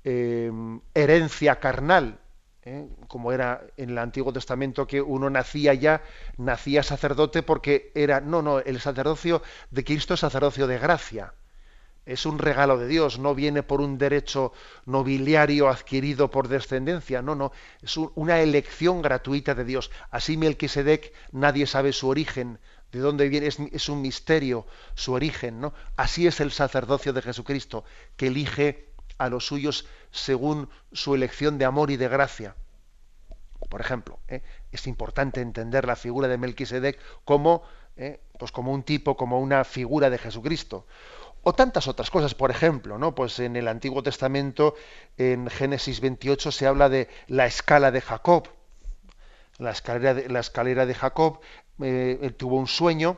eh, 0.03 0.51
herencia 0.93 1.59
carnal, 1.59 2.19
¿eh? 2.63 2.87
como 3.07 3.31
era 3.31 3.65
en 3.77 3.91
el 3.91 3.97
Antiguo 3.97 4.31
Testamento, 4.31 4.85
que 4.85 5.01
uno 5.01 5.29
nacía 5.29 5.73
ya, 5.73 6.03
nacía 6.37 6.83
sacerdote 6.83 7.41
porque 7.41 7.91
era, 7.95 8.21
no, 8.21 8.41
no, 8.41 8.59
el 8.59 8.79
sacerdocio 8.79 9.41
de 9.71 9.83
Cristo 9.83 10.13
es 10.13 10.19
sacerdocio 10.19 10.67
de 10.67 10.77
gracia 10.77 11.33
es 12.11 12.25
un 12.25 12.39
regalo 12.39 12.77
de 12.77 12.87
Dios, 12.87 13.19
no 13.19 13.33
viene 13.33 13.63
por 13.63 13.79
un 13.79 13.97
derecho 13.97 14.51
nobiliario 14.85 15.69
adquirido 15.69 16.29
por 16.29 16.49
descendencia, 16.49 17.21
no, 17.21 17.35
no, 17.35 17.53
es 17.81 17.95
una 17.97 18.41
elección 18.41 19.01
gratuita 19.01 19.55
de 19.55 19.63
Dios. 19.63 19.91
Así 20.09 20.35
Melquisedec 20.35 21.13
nadie 21.31 21.65
sabe 21.67 21.93
su 21.93 22.09
origen, 22.09 22.59
de 22.91 22.99
dónde 22.99 23.29
viene, 23.29 23.47
es, 23.47 23.89
un 23.89 24.01
misterio 24.01 24.65
su 24.93 25.13
origen, 25.13 25.61
¿no? 25.61 25.73
Así 25.95 26.27
es 26.27 26.41
el 26.41 26.51
sacerdocio 26.51 27.13
de 27.13 27.21
Jesucristo, 27.21 27.85
que 28.17 28.27
elige 28.27 28.89
a 29.17 29.29
los 29.29 29.45
suyos 29.45 29.87
según 30.11 30.69
su 30.91 31.15
elección 31.15 31.57
de 31.57 31.65
amor 31.65 31.91
y 31.91 31.97
de 31.97 32.09
gracia. 32.09 32.55
Por 33.69 33.79
ejemplo, 33.79 34.19
¿eh? 34.27 34.41
es 34.73 34.85
importante 34.87 35.39
entender 35.39 35.85
la 35.85 35.95
figura 35.95 36.27
de 36.27 36.37
Melquisedec 36.37 36.99
como, 37.23 37.63
¿eh? 37.95 38.19
pues 38.37 38.51
como 38.51 38.73
un 38.73 38.83
tipo, 38.83 39.15
como 39.15 39.39
una 39.39 39.63
figura 39.63 40.09
de 40.09 40.17
Jesucristo 40.17 40.85
o 41.43 41.53
tantas 41.53 41.87
otras 41.87 42.09
cosas, 42.11 42.35
por 42.35 42.51
ejemplo, 42.51 42.97
¿no? 42.97 43.15
Pues 43.15 43.39
en 43.39 43.55
el 43.55 43.67
Antiguo 43.67 44.03
Testamento, 44.03 44.75
en 45.17 45.49
Génesis 45.49 45.99
28, 45.99 46.51
se 46.51 46.67
habla 46.67 46.89
de 46.89 47.07
la 47.27 47.45
escala 47.45 47.91
de 47.91 48.01
Jacob. 48.01 48.47
La 49.57 49.71
escalera 49.71 50.13
de, 50.13 50.29
la 50.29 50.39
escalera 50.39 50.85
de 50.85 50.93
Jacob 50.93 51.39
eh, 51.81 52.33
tuvo 52.37 52.57
un 52.57 52.67
sueño 52.67 53.17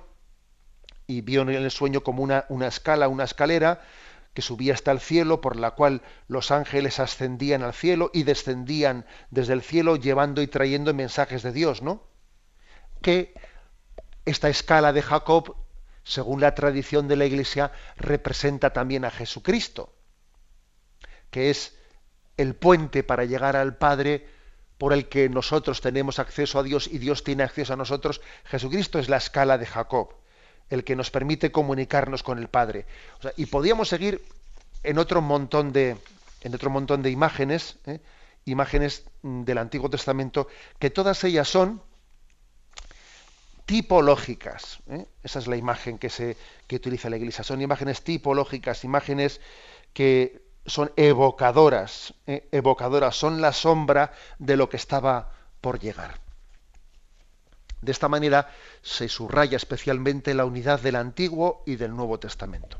y 1.06 1.22
vio 1.22 1.42
en 1.42 1.50
el 1.50 1.72
sueño 1.72 2.02
como 2.02 2.24
una, 2.24 2.46
una 2.50 2.68
escala, 2.68 3.08
una 3.08 3.26
escalera 3.26 3.82
que 4.34 4.42
subía 4.42 4.74
hasta 4.74 4.92
el 4.92 5.00
cielo, 5.00 5.42
por 5.42 5.58
la 5.58 5.72
cual 5.72 6.02
los 6.28 6.52
ángeles 6.52 7.00
ascendían 7.00 7.62
al 7.62 7.74
cielo 7.74 8.10
y 8.14 8.24
descendían 8.24 9.06
desde 9.30 9.54
el 9.54 9.62
cielo 9.62 9.96
llevando 9.96 10.42
y 10.42 10.48
trayendo 10.48 10.94
mensajes 10.94 11.44
de 11.44 11.52
Dios, 11.52 11.82
¿no? 11.82 12.04
Que 13.02 13.34
esta 14.26 14.50
escala 14.50 14.94
de 14.94 15.02
Jacob 15.02 15.56
según 16.04 16.42
la 16.42 16.56
tradición 16.56 17.08
de 17.08 17.16
la 17.16 17.26
Iglesia, 17.26 17.72
representa 17.96 18.72
también 18.72 19.06
a 19.06 19.12
Jesucristo, 19.12 19.94
que 21.32 21.50
es 21.50 21.78
el 22.38 22.56
puente 22.56 23.04
para 23.04 23.26
llegar 23.26 23.56
al 23.56 23.78
Padre 23.78 24.28
por 24.78 24.94
el 24.94 25.08
que 25.08 25.30
nosotros 25.30 25.82
tenemos 25.82 26.20
acceso 26.20 26.60
a 26.60 26.64
Dios 26.64 26.88
y 26.92 26.98
Dios 26.98 27.24
tiene 27.24 27.44
acceso 27.44 27.74
a 27.74 27.78
nosotros. 27.78 28.22
Jesucristo 28.46 29.00
es 29.00 29.08
la 29.08 29.18
escala 29.18 29.58
de 29.58 29.66
Jacob, 29.66 30.16
el 30.70 30.84
que 30.84 30.96
nos 30.96 31.12
permite 31.12 31.52
comunicarnos 31.52 32.24
con 32.24 32.38
el 32.40 32.50
Padre. 32.50 32.86
y 33.38 33.46
podíamos 33.46 33.90
seguir 33.90 34.22
en 34.84 34.98
otro 34.98 35.22
montón 35.22 35.72
de, 35.72 35.96
en 36.42 36.56
otro 36.56 36.70
montón 36.70 37.02
de 37.02 37.12
imágenes, 37.12 37.78
¿eh? 37.86 38.00
imágenes 38.46 39.06
del 39.22 39.58
Antiguo 39.58 39.90
Testamento, 39.90 40.48
que 40.80 40.90
todas 40.90 41.24
ellas 41.24 41.48
son 41.48 41.82
tipológicas. 43.66 44.80
¿eh? 44.90 45.06
Esa 45.24 45.40
es 45.40 45.48
la 45.48 45.56
imagen 45.56 45.98
que, 45.98 46.10
se, 46.10 46.38
que 46.68 46.76
utiliza 46.76 47.10
la 47.10 47.18
Iglesia. 47.18 47.44
Son 47.44 47.62
imágenes 47.62 48.04
tipológicas, 48.04 48.84
imágenes 48.84 49.42
que 49.94 50.44
son 50.66 50.92
evocadoras, 50.96 52.14
¿eh? 52.28 52.48
evocadoras, 52.52 53.16
son 53.16 53.42
la 53.42 53.54
sombra 53.54 54.14
de 54.40 54.58
lo 54.58 54.70
que 54.70 54.78
estaba 54.78 55.32
por 55.62 55.80
llegar. 55.80 56.20
De 57.82 57.92
esta 57.92 58.08
manera 58.08 58.50
se 58.82 59.10
subraya 59.10 59.58
especialmente 59.58 60.34
la 60.34 60.46
unidad 60.46 60.80
del 60.80 60.96
Antiguo 60.96 61.64
y 61.66 61.76
del 61.76 61.94
Nuevo 61.94 62.18
Testamento. 62.18 62.80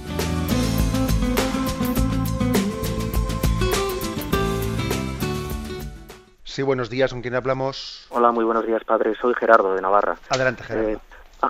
Sí, 6.51 6.63
buenos 6.63 6.89
días, 6.89 7.13
¿con 7.13 7.21
quién 7.21 7.35
hablamos? 7.35 8.05
Hola, 8.09 8.33
muy 8.33 8.43
buenos 8.43 8.67
días, 8.67 8.83
padre. 8.83 9.15
Soy 9.15 9.33
Gerardo 9.35 9.73
de 9.73 9.81
Navarra. 9.81 10.17
Adelante, 10.29 10.63
Gerardo. 10.63 10.89
Eh, 10.89 10.97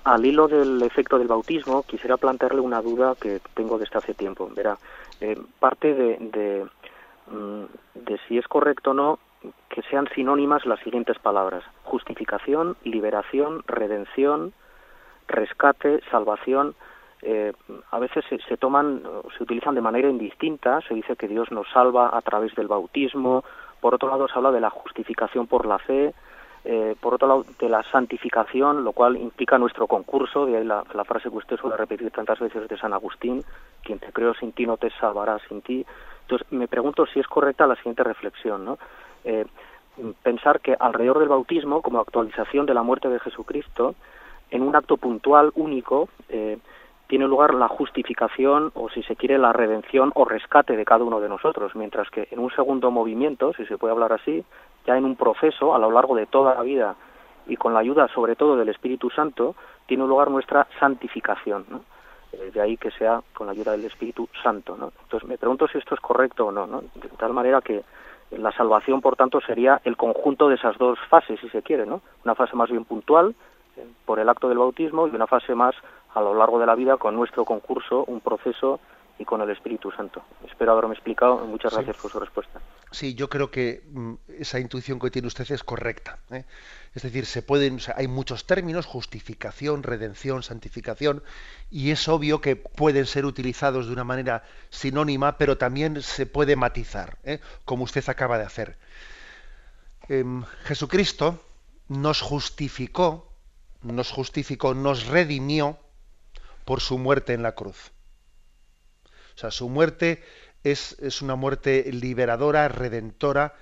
al 0.04 0.24
hilo 0.24 0.48
del 0.48 0.80
efecto 0.84 1.18
del 1.18 1.28
bautismo, 1.28 1.82
quisiera 1.82 2.18
plantearle 2.18 2.62
una 2.62 2.84
duda 2.84 3.16
que 3.20 3.42
tengo 3.56 3.80
desde 3.80 3.98
hace 3.98 4.14
tiempo. 4.14 4.48
Verá, 4.56 4.78
eh, 5.20 5.42
parte 5.60 5.96
de, 5.96 6.18
de, 6.20 6.66
mm, 7.36 7.64
de 7.96 8.20
si 8.28 8.38
es 8.38 8.48
correcto 8.48 8.92
o 8.92 8.94
no 8.94 9.18
que 9.70 9.82
sean 9.90 10.08
sinónimas 10.14 10.68
las 10.68 10.80
siguientes 10.82 11.18
palabras: 11.18 11.64
justificación, 11.84 12.78
liberación, 12.84 13.64
redención, 13.66 14.54
rescate, 15.28 16.02
salvación. 16.12 16.76
Eh, 17.24 17.54
a 17.90 17.98
veces 17.98 18.24
se, 18.30 18.38
se, 18.48 18.56
toman, 18.56 19.02
se 19.36 19.42
utilizan 19.42 19.74
de 19.74 19.82
manera 19.82 20.12
indistinta. 20.12 20.80
Se 20.88 20.94
dice 20.94 21.16
que 21.16 21.28
Dios 21.28 21.52
nos 21.52 21.68
salva 21.72 22.16
a 22.16 22.22
través 22.22 22.54
del 22.54 22.68
bautismo 22.68 23.44
por 23.82 23.96
otro 23.96 24.10
lado, 24.10 24.28
se 24.28 24.36
habla 24.36 24.52
de 24.52 24.62
la 24.62 24.70
justificación 24.70 25.48
por 25.48 25.66
la 25.66 25.80
fe, 25.80 26.14
eh, 26.64 26.96
por 27.00 27.16
otro 27.16 27.28
lado, 27.28 27.46
de 27.60 27.68
la 27.68 27.84
santificación, 27.92 28.84
lo 28.84 28.94
cual 28.94 29.18
implica 29.18 29.58
nuestro 29.58 29.88
concurso, 29.88 30.46
de 30.46 30.58
ahí 30.58 30.64
la, 30.64 30.84
frase 31.06 31.30
que 31.30 31.38
usted 31.38 31.58
suele 31.58 31.76
repetir 31.76 32.12
tantas 32.12 32.40
veces 32.40 32.68
de 32.70 32.78
San 32.78 32.94
Agustín, 32.94 33.44
quien 33.84 34.00
te 34.00 34.12
creó 34.12 34.34
sin 34.36 34.52
ti 34.52 34.68
no 34.68 34.78
te 34.78 34.92
salvará 34.92 35.40
sin 35.50 35.62
ti. 35.62 35.86
Entonces, 36.22 36.48
me 36.52 36.68
pregunto 36.68 37.06
si 37.08 37.20
es 37.20 37.28
correcta 37.28 37.66
la 37.66 37.76
siguiente 37.76 38.04
reflexión, 38.04 38.64
¿no? 38.64 38.78
Eh, 39.26 39.46
pensar 40.22 40.62
que 40.62 40.76
alrededor 40.80 41.20
del 41.20 41.30
bautismo, 41.30 41.82
como 41.82 42.00
actualización 42.00 42.66
de 42.68 42.76
la 42.76 42.84
muerte 42.84 43.10
de 43.10 43.20
Jesucristo, 43.20 43.96
en 44.52 44.62
un 44.62 44.76
acto 44.76 44.98
puntual, 44.98 45.52
único, 45.56 46.10
eh, 46.30 46.60
tiene 47.12 47.28
lugar 47.28 47.54
la 47.56 47.68
justificación 47.68 48.72
o 48.74 48.88
si 48.88 49.04
se 49.04 49.18
quiere 49.18 49.38
la 49.38 49.52
redención 49.52 50.14
o 50.16 50.24
rescate 50.24 50.78
de 50.78 50.86
cada 50.86 51.04
uno 51.04 51.20
de 51.20 51.28
nosotros, 51.28 51.76
mientras 51.76 52.10
que 52.10 52.30
en 52.32 52.40
un 52.40 52.50
segundo 52.52 52.90
movimiento, 52.90 53.52
si 53.52 53.66
se 53.66 53.78
puede 53.78 53.92
hablar 53.92 54.14
así, 54.14 54.46
ya 54.88 54.96
en 54.98 55.04
un 55.04 55.18
proceso 55.18 55.76
a 55.76 55.78
lo 55.78 55.92
largo 55.92 56.16
de 56.16 56.26
toda 56.26 56.56
la 56.56 56.62
vida 56.62 56.96
y 57.48 57.58
con 57.58 57.74
la 57.74 57.82
ayuda 57.82 58.08
sobre 58.08 58.38
todo 58.38 58.56
del 58.56 58.70
Espíritu 58.70 59.10
Santo, 59.10 59.56
tiene 59.88 60.08
lugar 60.08 60.32
nuestra 60.32 60.66
santificación. 60.80 61.66
¿no? 61.70 61.82
Eh, 62.32 62.52
de 62.54 62.62
ahí 62.62 62.78
que 62.78 62.92
sea 62.92 63.20
con 63.34 63.48
la 63.48 63.52
ayuda 63.52 63.74
del 63.74 63.84
Espíritu 63.84 64.30
Santo. 64.42 64.78
¿no? 64.78 64.94
Entonces 65.04 65.28
me 65.28 65.38
pregunto 65.38 65.68
si 65.68 65.80
esto 65.80 65.96
es 65.96 66.00
correcto 66.00 66.46
o 66.46 66.52
no, 66.54 66.66
¿no? 66.66 66.80
de 66.96 67.10
tal 67.18 67.34
manera 67.34 67.60
que 67.60 67.84
la 68.32 68.54
salvación, 68.54 69.02
por 69.02 69.18
tanto, 69.18 69.42
sería 69.42 69.82
el 69.84 69.98
conjunto 69.98 70.48
de 70.48 70.56
esas 70.56 70.78
dos 70.78 70.98
fases, 71.10 71.42
si 71.42 71.50
se 71.50 71.62
quiere, 71.62 71.86
¿no? 71.86 72.00
Una 72.24 72.36
fase 72.36 72.56
más 72.56 72.72
bien 72.72 72.86
puntual 72.86 73.36
eh, 73.76 73.86
por 74.06 74.20
el 74.20 74.30
acto 74.30 74.48
del 74.48 74.60
bautismo 74.60 75.06
y 75.08 75.14
una 75.14 75.28
fase 75.28 75.54
más 75.54 75.76
a 76.14 76.22
lo 76.22 76.34
largo 76.34 76.60
de 76.60 76.66
la 76.66 76.76
vida 76.76 76.98
con 76.98 77.16
nuestro 77.16 77.46
concurso, 77.46 78.04
un 78.06 78.20
proceso 78.22 78.80
y 79.22 79.26
con 79.26 79.40
el 79.42 79.52
Espíritu 79.52 79.92
Santo. 79.92 80.24
Espero 80.48 80.72
haberme 80.72 80.96
explicado. 80.96 81.46
Muchas 81.46 81.74
gracias 81.74 81.96
por 81.98 82.12
su 82.12 82.20
respuesta. 82.20 82.60
Sí, 82.90 83.14
yo 83.14 83.30
creo 83.30 83.52
que 83.52 83.84
mm, 83.92 84.14
esa 84.40 84.60
intuición 84.60 85.00
que 85.00 85.12
tiene 85.12 85.28
usted 85.28 85.50
es 85.52 85.64
correcta. 85.64 86.18
¿eh? 86.32 86.46
Es 86.96 87.04
decir, 87.04 87.28
se 87.28 87.44
pueden, 87.44 87.78
hay 87.96 88.08
muchos 88.08 88.48
términos, 88.48 88.88
justificación, 88.88 89.84
redención, 89.84 90.42
santificación, 90.42 91.24
y 91.70 91.92
es 91.92 92.08
obvio 92.08 92.42
que 92.42 92.56
pueden 92.56 93.06
ser 93.06 93.26
utilizados 93.26 93.86
de 93.86 93.94
una 93.94 94.04
manera 94.04 94.44
sinónima, 94.72 95.38
pero 95.38 95.58
también 95.58 96.02
se 96.02 96.26
puede 96.26 96.56
matizar, 96.56 97.18
¿eh? 97.24 97.40
como 97.64 97.84
usted 97.84 98.04
acaba 98.10 98.40
de 98.40 98.46
hacer. 98.46 98.78
Em, 100.10 100.44
Jesucristo 100.64 101.40
nos 101.90 102.22
justificó, 102.22 103.30
nos 103.84 104.12
justificó, 104.12 104.74
nos 104.74 105.06
redimió 105.06 105.78
por 106.66 106.82
su 106.82 106.98
muerte 106.98 107.34
en 107.34 107.44
la 107.44 107.54
cruz. 107.54 107.92
O 109.36 109.38
sea, 109.38 109.52
su 109.52 109.70
muerte 109.70 110.24
es, 110.64 110.98
es 111.00 111.22
una 111.22 111.36
muerte 111.36 111.90
liberadora, 111.92 112.68
redentora, 112.68 113.56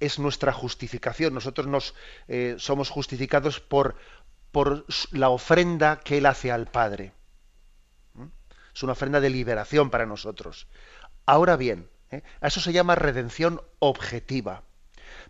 es 0.00 0.18
nuestra 0.18 0.52
justificación. 0.52 1.34
Nosotros 1.34 1.66
nos 1.66 1.94
eh, 2.28 2.56
somos 2.58 2.90
justificados 2.90 3.60
por, 3.60 3.96
por 4.52 4.84
la 5.12 5.30
ofrenda 5.30 6.00
que 6.00 6.18
Él 6.18 6.26
hace 6.26 6.52
al 6.52 6.66
Padre. 6.66 7.12
¿Mm? 8.14 8.26
Es 8.74 8.82
una 8.82 8.92
ofrenda 8.92 9.20
de 9.20 9.30
liberación 9.30 9.90
para 9.90 10.06
nosotros. 10.06 10.68
Ahora 11.26 11.56
bien, 11.56 11.90
¿eh? 12.10 12.22
a 12.40 12.48
eso 12.48 12.60
se 12.60 12.72
llama 12.72 12.94
redención 12.94 13.60
objetiva. 13.80 14.62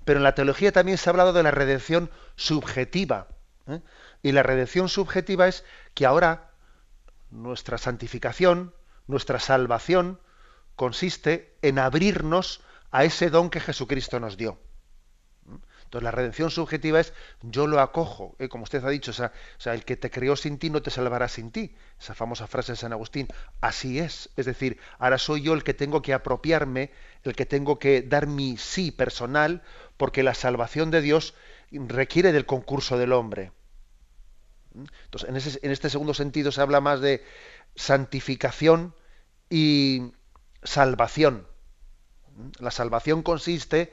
Pero 0.05 0.19
en 0.19 0.25
la 0.25 0.35
teología 0.35 0.73
también 0.73 0.99
se 0.99 1.09
ha 1.09 1.13
hablado 1.13 1.33
de 1.33 1.43
la 1.43 1.51
redención 1.51 2.11
subjetiva. 2.37 3.29
¿eh? 3.67 3.81
Y 4.23 4.33
la 4.33 4.43
redención 4.43 4.89
subjetiva 4.89 5.49
es 5.49 5.65
que 5.95 6.07
ahora 6.07 6.48
nuestra 7.31 7.79
santificación, 7.79 8.75
nuestra 9.07 9.41
salvación, 9.41 10.21
consiste 10.77 11.57
en 11.63 11.79
abrirnos 11.79 12.61
a 12.91 13.05
ese 13.05 13.31
don 13.31 13.51
que 13.51 13.61
Jesucristo 13.61 14.21
nos 14.21 14.37
dio. 14.37 14.59
Entonces 15.89 16.05
la 16.05 16.11
redención 16.11 16.51
subjetiva 16.51 17.01
es 17.01 17.15
yo 17.41 17.67
lo 17.67 17.81
acojo, 17.81 18.37
¿eh? 18.39 18.51
como 18.51 18.65
usted 18.65 18.85
ha 18.85 18.91
dicho, 18.91 19.11
o 19.11 19.15
sea, 19.15 19.33
el 19.73 19.87
que 19.87 19.97
te 19.97 20.11
creó 20.11 20.37
sin 20.37 20.59
ti 20.59 20.69
no 20.69 20.83
te 20.83 20.91
salvará 20.91 21.29
sin 21.29 21.51
ti, 21.51 21.75
esa 21.99 22.15
famosa 22.15 22.47
frase 22.47 22.73
de 22.73 22.77
San 22.77 22.93
Agustín, 22.93 23.27
así 23.63 23.99
es, 23.99 24.29
es 24.37 24.45
decir, 24.45 24.79
ahora 24.99 25.17
soy 25.17 25.41
yo 25.41 25.55
el 25.55 25.65
que 25.65 25.73
tengo 25.73 26.03
que 26.03 26.13
apropiarme, 26.13 26.93
el 27.25 27.35
que 27.35 27.47
tengo 27.47 27.79
que 27.79 28.03
dar 28.03 28.27
mi 28.27 28.59
sí 28.59 28.91
personal, 28.91 29.63
porque 29.97 30.23
la 30.23 30.35
salvación 30.35 30.91
de 30.91 31.01
Dios 31.01 31.35
requiere 31.73 32.33
del 32.33 32.45
concurso 32.45 32.99
del 32.99 33.15
hombre. 33.15 33.53
Entonces, 35.05 35.29
en, 35.29 35.37
ese, 35.37 35.59
en 35.63 35.71
este 35.71 35.91
segundo 35.91 36.15
sentido 36.15 36.53
se 36.53 36.61
habla 36.61 36.81
más 36.81 37.01
de 37.01 37.25
santificación 37.75 38.95
y 39.51 40.13
salvación. 40.63 41.47
La 42.61 42.71
salvación 42.71 43.23
consiste 43.23 43.93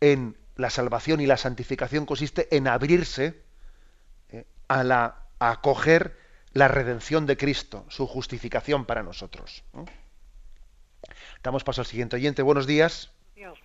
en 0.00 0.36
la 0.56 0.70
salvación 0.70 1.20
y 1.20 1.26
la 1.26 1.36
santificación 1.36 2.06
consiste 2.06 2.54
en 2.56 2.68
abrirse 2.68 3.42
eh, 4.30 4.44
a 4.68 4.84
la 4.84 5.24
a 5.38 5.50
acoger 5.50 6.16
la 6.52 6.68
redención 6.68 7.26
de 7.26 7.36
Cristo, 7.36 7.84
su 7.88 8.06
justificación 8.06 8.84
para 8.84 9.02
nosotros. 9.02 9.64
Damos 11.42 11.64
paso 11.64 11.80
al 11.80 11.86
siguiente 11.86 12.16
oyente. 12.16 12.42
Buenos 12.42 12.66
días. 12.66 13.12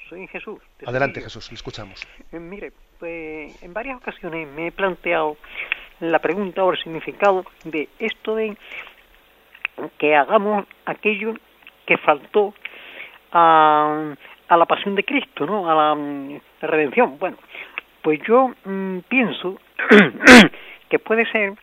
Soy 0.10 0.28
Jesús. 0.28 0.60
Adelante, 0.86 1.22
Jesús, 1.22 1.50
le 1.52 1.56
escuchamos. 1.56 2.06
Eh, 2.32 2.40
mire, 2.40 2.74
pues, 3.00 3.64
en 3.64 3.74
varias 3.74 3.98
ocasiones 3.98 4.48
me 4.50 4.68
he 4.68 4.72
planteado 4.72 5.38
la 6.00 6.20
pregunta 6.20 6.64
o 6.64 6.72
el 6.72 6.78
significado 6.78 7.46
de 7.66 7.90
esto 8.00 8.36
de 8.36 8.56
que 9.98 10.16
hagamos 10.16 10.66
aquello 10.86 11.34
que 11.86 11.98
faltó 11.98 12.54
a, 13.32 14.14
a 14.48 14.58
la 14.58 14.66
pasión 14.66 14.96
de 14.96 15.04
Cristo, 15.04 15.46
¿no? 15.46 15.70
A 15.70 15.76
la, 15.76 15.96
mm, 15.96 16.40
redención. 16.62 17.18
Bueno, 17.20 17.38
pues 18.02 18.20
yo 18.28 18.54
mm, 18.66 19.00
pienso 19.08 19.58
que 20.90 21.00
puede 21.00 21.26
ser 21.32 21.54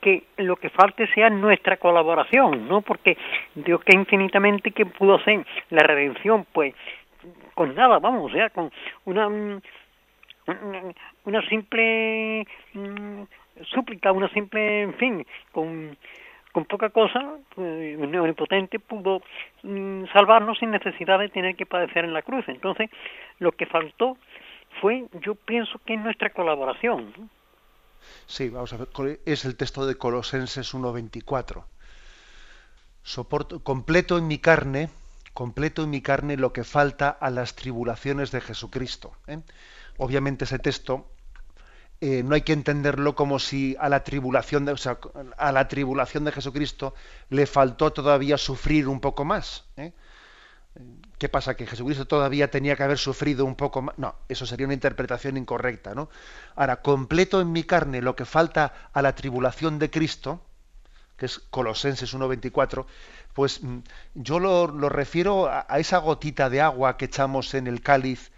que 0.00 0.24
lo 0.36 0.56
que 0.56 0.70
falte 0.70 1.06
sea 1.08 1.30
nuestra 1.30 1.78
colaboración, 1.78 2.68
¿no? 2.68 2.80
Porque 2.80 3.16
Dios 3.54 3.82
que 3.82 3.96
infinitamente 3.96 4.70
que 4.70 4.86
pudo 4.86 5.16
hacer 5.16 5.44
la 5.70 5.82
redención, 5.82 6.46
pues 6.52 6.74
con 7.54 7.74
nada, 7.74 7.98
vamos, 7.98 8.30
o 8.30 8.34
sea, 8.34 8.50
con 8.50 8.70
una 9.04 9.28
mm, 9.28 9.60
una 11.24 11.42
simple 11.48 12.46
súplica, 13.64 14.12
una 14.12 14.28
simple, 14.30 14.82
en 14.82 14.94
fin, 14.94 15.26
con 15.52 15.96
con 16.56 16.64
poca 16.64 16.88
cosa, 16.88 17.20
pues, 17.54 17.98
el 18.00 18.18
omnipotente 18.18 18.78
pudo 18.78 19.20
mm, 19.62 20.04
salvarnos 20.10 20.58
sin 20.58 20.70
necesidad 20.70 21.18
de 21.18 21.28
tener 21.28 21.54
que 21.54 21.66
padecer 21.66 22.06
en 22.06 22.14
la 22.14 22.22
cruz. 22.22 22.46
Entonces, 22.48 22.88
lo 23.38 23.52
que 23.52 23.66
faltó 23.66 24.16
fue, 24.80 25.04
yo 25.20 25.34
pienso 25.34 25.78
que 25.84 25.98
nuestra 25.98 26.30
colaboración. 26.30 27.12
Sí, 28.24 28.48
vamos 28.48 28.72
a 28.72 28.78
ver, 28.78 28.88
es 29.26 29.44
el 29.44 29.54
texto 29.58 29.86
de 29.86 29.96
Colosenses 29.96 30.74
1.24. 30.74 31.64
Soporto, 33.02 33.62
completo 33.62 34.16
en 34.16 34.26
mi 34.26 34.38
carne, 34.38 34.88
completo 35.34 35.84
en 35.84 35.90
mi 35.90 36.00
carne 36.00 36.38
lo 36.38 36.54
que 36.54 36.64
falta 36.64 37.10
a 37.10 37.28
las 37.28 37.54
tribulaciones 37.54 38.30
de 38.30 38.40
Jesucristo. 38.40 39.12
¿eh? 39.26 39.40
Obviamente 39.98 40.44
ese 40.44 40.58
texto 40.58 41.06
eh, 42.00 42.22
no 42.22 42.34
hay 42.34 42.42
que 42.42 42.52
entenderlo 42.52 43.14
como 43.14 43.38
si 43.38 43.74
a 43.80 43.88
la 43.88 44.04
tribulación 44.04 44.66
de, 44.66 44.74
a 45.38 45.52
la 45.52 45.68
tribulación 45.68 46.24
de 46.24 46.32
Jesucristo 46.32 46.94
le 47.30 47.46
faltó 47.46 47.92
todavía 47.92 48.36
sufrir 48.36 48.86
un 48.86 49.00
poco 49.00 49.24
más. 49.24 49.64
¿eh? 49.76 49.92
¿Qué 51.18 51.30
pasa? 51.30 51.56
¿Que 51.56 51.66
Jesucristo 51.66 52.06
todavía 52.06 52.50
tenía 52.50 52.76
que 52.76 52.82
haber 52.82 52.98
sufrido 52.98 53.46
un 53.46 53.54
poco 53.54 53.80
más? 53.80 53.96
No, 53.96 54.14
eso 54.28 54.44
sería 54.44 54.66
una 54.66 54.74
interpretación 54.74 55.38
incorrecta. 55.38 55.94
¿no? 55.94 56.10
Ahora, 56.54 56.82
completo 56.82 57.40
en 57.40 57.50
mi 57.50 57.64
carne 57.64 58.02
lo 58.02 58.14
que 58.14 58.26
falta 58.26 58.90
a 58.92 59.00
la 59.00 59.14
tribulación 59.14 59.78
de 59.78 59.88
Cristo, 59.88 60.42
que 61.16 61.24
es 61.24 61.38
Colosenses 61.38 62.14
1.24, 62.14 62.84
pues 63.32 63.62
mm, 63.62 63.78
yo 64.14 64.38
lo, 64.38 64.66
refiero 64.90 65.46
a, 65.46 65.64
a, 65.66 65.78
esa 65.78 65.96
gotita 65.96 66.50
de 66.50 66.60
agua 66.60 66.98
que 66.98 67.06
echamos 67.06 67.54
en 67.54 67.66
el 67.66 67.80
cáliz, 67.80 68.30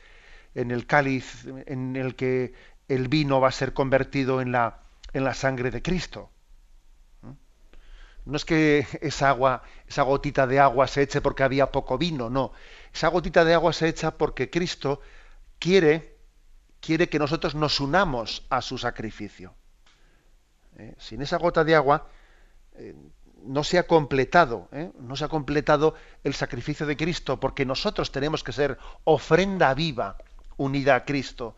en 0.54 0.70
el 0.70 0.86
cáliz 0.86 1.44
en 1.66 1.96
el 1.96 2.14
que 2.14 2.54
el 2.89 3.09
vino 3.09 3.41
va 3.41 3.49
a 3.49 3.53
ser 3.53 3.72
convertido 3.72 4.41
en 4.41 4.53
la, 4.53 4.80
en 5.12 5.24
la 5.24 5.34
sangre 5.34 5.70
de 5.70 5.82
Cristo. 5.82 6.30
¿Mm? 7.22 7.32
No 8.24 8.36
es 8.36 8.45
que 8.45 8.86
esa 9.01 9.28
agua, 9.28 9.62
esa 9.86 10.03
gotita 10.03 10.47
de 10.47 10.59
agua 10.59 10.86
se 10.86 11.03
eche 11.03 11.20
porque 11.20 11.43
había 11.43 11.70
poco 11.70 11.99
vino, 11.99 12.30
no. 12.30 12.53
Esa 12.93 13.09
gotita 13.09 13.45
de 13.45 13.55
agua 13.55 13.72
se 13.72 13.89
echa 13.89 14.12
porque 14.12 14.51
Cristo 14.51 15.01
quiere, 15.59 16.16
quiere 16.80 17.09
que 17.09 17.18
nosotros 17.18 17.55
nos 17.55 17.80
unamos 17.80 18.47
a 18.51 18.62
su 18.62 18.78
sacrificio. 18.78 19.55
¿Eh? 20.78 20.95
Sin 20.99 21.22
esa 21.22 21.39
gota 21.39 21.64
de 21.64 21.74
agua 21.74 22.09
eh, 22.74 22.95
no 23.43 23.64
se 23.64 23.78
ha 23.78 23.86
completado, 23.86 24.68
¿eh? 24.72 24.91
no 24.99 25.16
se 25.16 25.24
ha 25.24 25.28
completado 25.28 25.95
el 26.24 26.34
sacrificio 26.34 26.86
de 26.86 26.97
Cristo, 26.97 27.39
porque 27.41 27.64
nosotros 27.64 28.12
tenemos 28.12 28.43
que 28.43 28.53
ser 28.53 28.78
ofrenda 29.05 29.74
viva 29.74 30.16
unida 30.57 30.97
a 30.97 31.05
Cristo. 31.05 31.57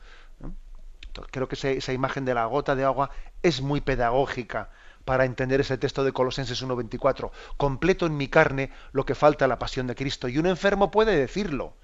Creo 1.30 1.48
que 1.48 1.56
esa 1.56 1.92
imagen 1.92 2.24
de 2.24 2.34
la 2.34 2.46
gota 2.46 2.74
de 2.74 2.84
agua 2.84 3.10
es 3.42 3.60
muy 3.60 3.80
pedagógica 3.80 4.70
para 5.04 5.24
entender 5.24 5.60
ese 5.60 5.78
texto 5.78 6.04
de 6.04 6.12
Colosenses 6.12 6.62
1.24. 6.64 7.30
Completo 7.56 8.06
en 8.06 8.16
mi 8.16 8.28
carne 8.28 8.70
lo 8.92 9.04
que 9.04 9.14
falta 9.14 9.44
a 9.44 9.48
la 9.48 9.58
pasión 9.58 9.86
de 9.86 9.94
Cristo. 9.94 10.28
Y 10.28 10.38
un 10.38 10.46
enfermo 10.46 10.90
puede 10.90 11.16
decirlo 11.16 11.74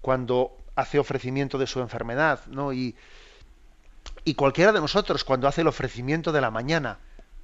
cuando 0.00 0.56
hace 0.74 0.98
ofrecimiento 0.98 1.58
de 1.58 1.66
su 1.66 1.80
enfermedad, 1.80 2.40
¿no? 2.46 2.72
Y, 2.72 2.96
y 4.24 4.34
cualquiera 4.34 4.72
de 4.72 4.80
nosotros 4.80 5.24
cuando 5.24 5.48
hace 5.48 5.60
el 5.60 5.68
ofrecimiento 5.68 6.32
de 6.32 6.40
la 6.40 6.50
mañana 6.50 6.98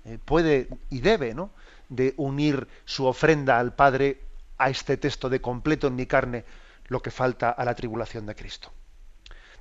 eh, 0.05 0.18
puede 0.24 0.68
y 0.91 1.01
debe, 1.01 1.34
¿no? 1.34 1.51
De 1.89 2.14
unir 2.16 2.68
su 2.84 3.07
ofrenda 3.07 3.59
al 3.59 3.74
Padre 3.74 4.22
a 4.57 4.70
este 4.70 4.97
texto 4.97 5.28
de 5.28 5.41
completo 5.41 5.86
en 5.86 5.97
mi 5.97 6.07
carne 6.07 6.45
lo 6.86 7.01
que 7.01 7.11
falta 7.11 7.51
a 7.51 7.64
la 7.64 7.74
tribulación 7.74 8.26
de 8.26 8.34
Cristo. 8.34 8.72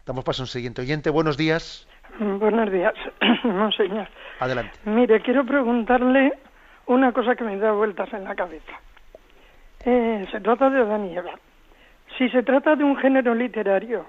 Damos 0.07 0.23
paso 0.23 0.43
a 0.43 0.45
un 0.45 0.47
siguiente 0.47 0.81
oyente. 0.81 1.09
Buenos 1.09 1.35
días. 1.35 1.85
Buenos 2.17 2.71
días, 2.71 2.93
monseñor. 3.43 4.07
Adelante. 4.39 4.71
Mire, 4.85 5.19
quiero 5.21 5.45
preguntarle 5.45 6.31
una 6.85 7.11
cosa 7.11 7.35
que 7.35 7.43
me 7.43 7.57
da 7.57 7.73
vueltas 7.73 8.11
en 8.13 8.23
la 8.23 8.33
cabeza. 8.33 8.71
Eh, 9.83 10.25
se 10.31 10.39
trata 10.39 10.69
de 10.69 10.79
Adán 10.79 11.07
y 11.07 11.17
Eva. 11.17 11.31
Si 12.17 12.29
se 12.29 12.41
trata 12.41 12.77
de 12.77 12.85
un 12.85 12.95
género 12.95 13.35
literario 13.35 14.05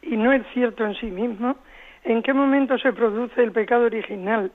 y 0.00 0.16
no 0.16 0.32
es 0.32 0.42
cierto 0.54 0.86
en 0.86 0.94
sí 0.94 1.10
mismo, 1.10 1.56
¿en 2.02 2.22
qué 2.22 2.32
momento 2.32 2.78
se 2.78 2.94
produce 2.94 3.42
el 3.42 3.52
pecado 3.52 3.84
original 3.84 4.50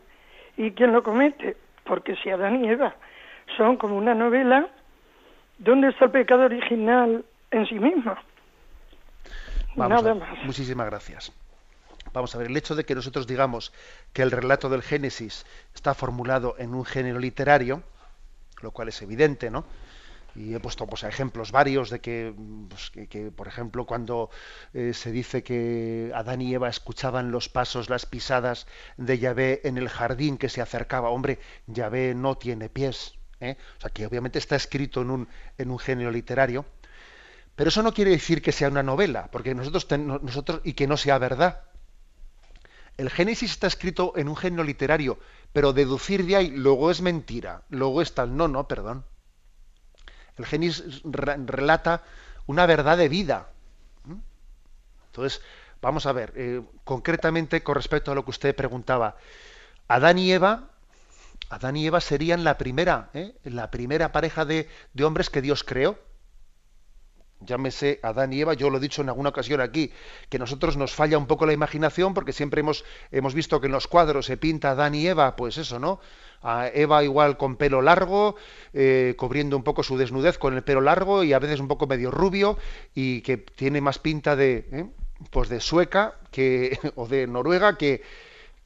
y 0.58 0.72
quién 0.72 0.94
lo 0.94 1.04
comete? 1.04 1.58
Porque 1.84 2.16
si 2.16 2.32
Adán 2.32 2.66
y 2.66 2.70
Eva 2.70 2.96
son 3.56 3.78
como 3.78 3.96
una 3.98 4.16
novela, 4.16 4.68
¿dónde 5.60 5.90
está 5.90 6.06
el 6.06 6.12
pecado 6.12 6.46
original 6.46 7.24
en 7.52 7.68
sí 7.68 7.76
mismo? 7.76 8.16
Nada 9.78 10.16
más. 10.16 10.38
Muchísimas 10.44 10.88
gracias. 10.88 11.32
Vamos 12.14 12.34
a 12.34 12.38
ver, 12.38 12.48
el 12.48 12.58
hecho 12.58 12.76
de 12.76 12.84
que 12.84 12.96
nosotros 12.96 13.28
digamos 13.28 13.72
que 14.14 14.22
el 14.22 14.32
relato 14.32 14.70
del 14.70 14.82
Génesis 14.82 15.46
está 15.76 15.94
formulado 15.94 16.56
en 16.58 16.74
un 16.74 16.86
género 16.86 17.20
literario, 17.20 17.84
lo 18.62 18.72
cual 18.72 18.90
es 18.90 19.02
evidente, 19.02 19.50
¿no? 19.50 19.66
Y 20.36 20.54
he 20.54 20.60
puesto 20.60 20.86
pues, 20.86 21.04
ejemplos 21.04 21.52
varios 21.52 21.90
de 21.90 22.00
que, 22.00 22.34
pues, 22.70 22.92
que, 23.10 23.32
por 23.32 23.48
ejemplo, 23.48 23.86
cuando 23.86 24.30
eh, 24.74 24.94
se 24.94 25.12
dice 25.12 25.44
que 25.44 26.12
Adán 26.14 26.42
y 26.42 26.54
Eva 26.54 26.70
escuchaban 26.70 27.32
los 27.32 27.50
pasos, 27.50 27.90
las 27.90 28.06
pisadas 28.06 28.68
de 28.98 29.18
Yahvé 29.18 29.62
en 29.64 29.78
el 29.78 29.90
jardín 29.90 30.38
que 30.38 30.50
se 30.50 30.62
acercaba, 30.62 31.10
hombre, 31.10 31.40
Yahvé 31.66 32.14
no 32.14 32.38
tiene 32.38 32.70
pies. 32.70 33.16
¿eh? 33.40 33.58
O 33.78 33.82
sea, 33.82 33.90
que 33.90 34.06
obviamente 34.06 34.40
está 34.40 34.56
escrito 34.56 35.02
en 35.02 35.10
un, 35.10 35.28
en 35.58 35.72
un 35.72 35.80
género 35.80 36.12
literario. 36.12 36.66
Pero 37.58 37.70
eso 37.70 37.82
no 37.82 37.92
quiere 37.92 38.12
decir 38.12 38.44
que 38.44 38.52
sea 38.52 38.70
una 38.70 38.84
novela, 38.84 39.30
porque 39.32 39.56
nosotros, 39.56 40.62
y 40.64 40.74
que 40.74 40.86
no 40.86 40.96
sea 40.96 41.18
verdad. 41.18 41.64
El 42.98 43.10
Génesis 43.10 43.50
está 43.50 43.66
escrito 43.66 44.14
en 44.16 44.30
un 44.30 44.36
género 44.36 44.64
literario, 44.64 45.18
pero 45.54 45.74
deducir 45.74 46.24
de 46.28 46.36
ahí 46.36 46.52
luego 46.52 46.92
es 46.92 47.02
mentira, 47.02 47.64
luego 47.70 48.04
es 48.04 48.14
tal. 48.14 48.38
No, 48.38 48.48
no, 48.48 48.68
perdón. 48.68 49.06
El 50.38 50.46
Génesis 50.46 51.02
relata 51.04 52.04
una 52.46 52.68
verdad 52.68 52.96
de 52.96 53.10
vida. 53.10 53.50
¿Mm? 54.04 54.18
Entonces, 55.08 55.42
vamos 55.82 56.06
a 56.06 56.12
ver, 56.12 56.34
eh, 56.36 56.62
concretamente 56.84 57.64
con 57.64 57.74
respecto 57.74 58.12
a 58.12 58.16
lo 58.16 58.24
que 58.24 58.32
usted 58.32 58.56
preguntaba, 58.56 59.18
Adán 59.88 60.20
y 60.20 60.32
Eva, 60.32 60.70
Adán 61.50 61.76
y 61.76 61.88
Eva 61.88 62.02
serían 62.02 62.44
la 62.44 62.60
primera, 62.60 63.10
¿eh? 63.16 63.34
la 63.46 63.72
primera 63.72 64.12
pareja 64.12 64.46
de 64.46 64.70
hombres 65.04 65.32
que 65.32 65.42
Dios 65.42 65.64
creó 65.64 65.98
llámese 67.40 68.00
Adán 68.04 68.34
y 68.34 68.42
Eva, 68.42 68.54
yo 68.54 68.70
lo 68.70 68.78
he 68.78 68.82
dicho 68.82 69.02
en 69.02 69.10
alguna 69.10 69.30
ocasión 69.30 69.62
aquí, 69.62 69.92
que 70.30 70.40
nosotros 70.40 70.78
nos 70.78 70.94
falla 70.94 71.18
un 71.18 71.28
poco 71.28 71.46
la 71.46 71.54
imaginación 71.54 72.14
porque 72.14 72.34
siempre 72.34 72.62
hemos, 72.62 72.86
hemos 73.12 73.34
visto 73.34 73.60
que 73.62 73.68
en 73.68 73.74
los 73.74 73.88
cuadros 73.88 74.26
se 74.26 74.38
pinta 74.38 74.72
Adán 74.72 74.96
y 74.96 75.08
Eva, 75.08 75.36
pues 75.36 75.58
eso, 75.58 75.80
¿no? 75.80 76.00
A 76.42 76.68
Eva 76.68 77.04
igual 77.04 77.38
con 77.38 77.56
pelo 77.56 77.82
largo, 77.82 78.36
eh, 78.74 79.16
cubriendo 79.18 79.58
un 79.58 79.64
poco 79.64 79.84
su 79.84 79.98
desnudez 79.98 80.38
con 80.38 80.54
el 80.54 80.64
pelo 80.64 80.82
largo 80.82 81.24
y 81.24 81.34
a 81.34 81.40
veces 81.40 81.60
un 81.60 81.68
poco 81.68 81.88
medio 81.88 82.12
rubio 82.12 82.58
y 82.94 83.22
que 83.22 83.38
tiene 83.38 83.82
más 83.82 84.00
pinta 84.00 84.36
de, 84.36 84.68
¿eh? 84.72 84.86
pues 85.32 85.50
de 85.50 85.60
sueca 85.60 86.16
que, 86.32 86.80
o 86.96 87.08
de 87.08 87.28
noruega 87.28 87.78
que, 87.78 88.02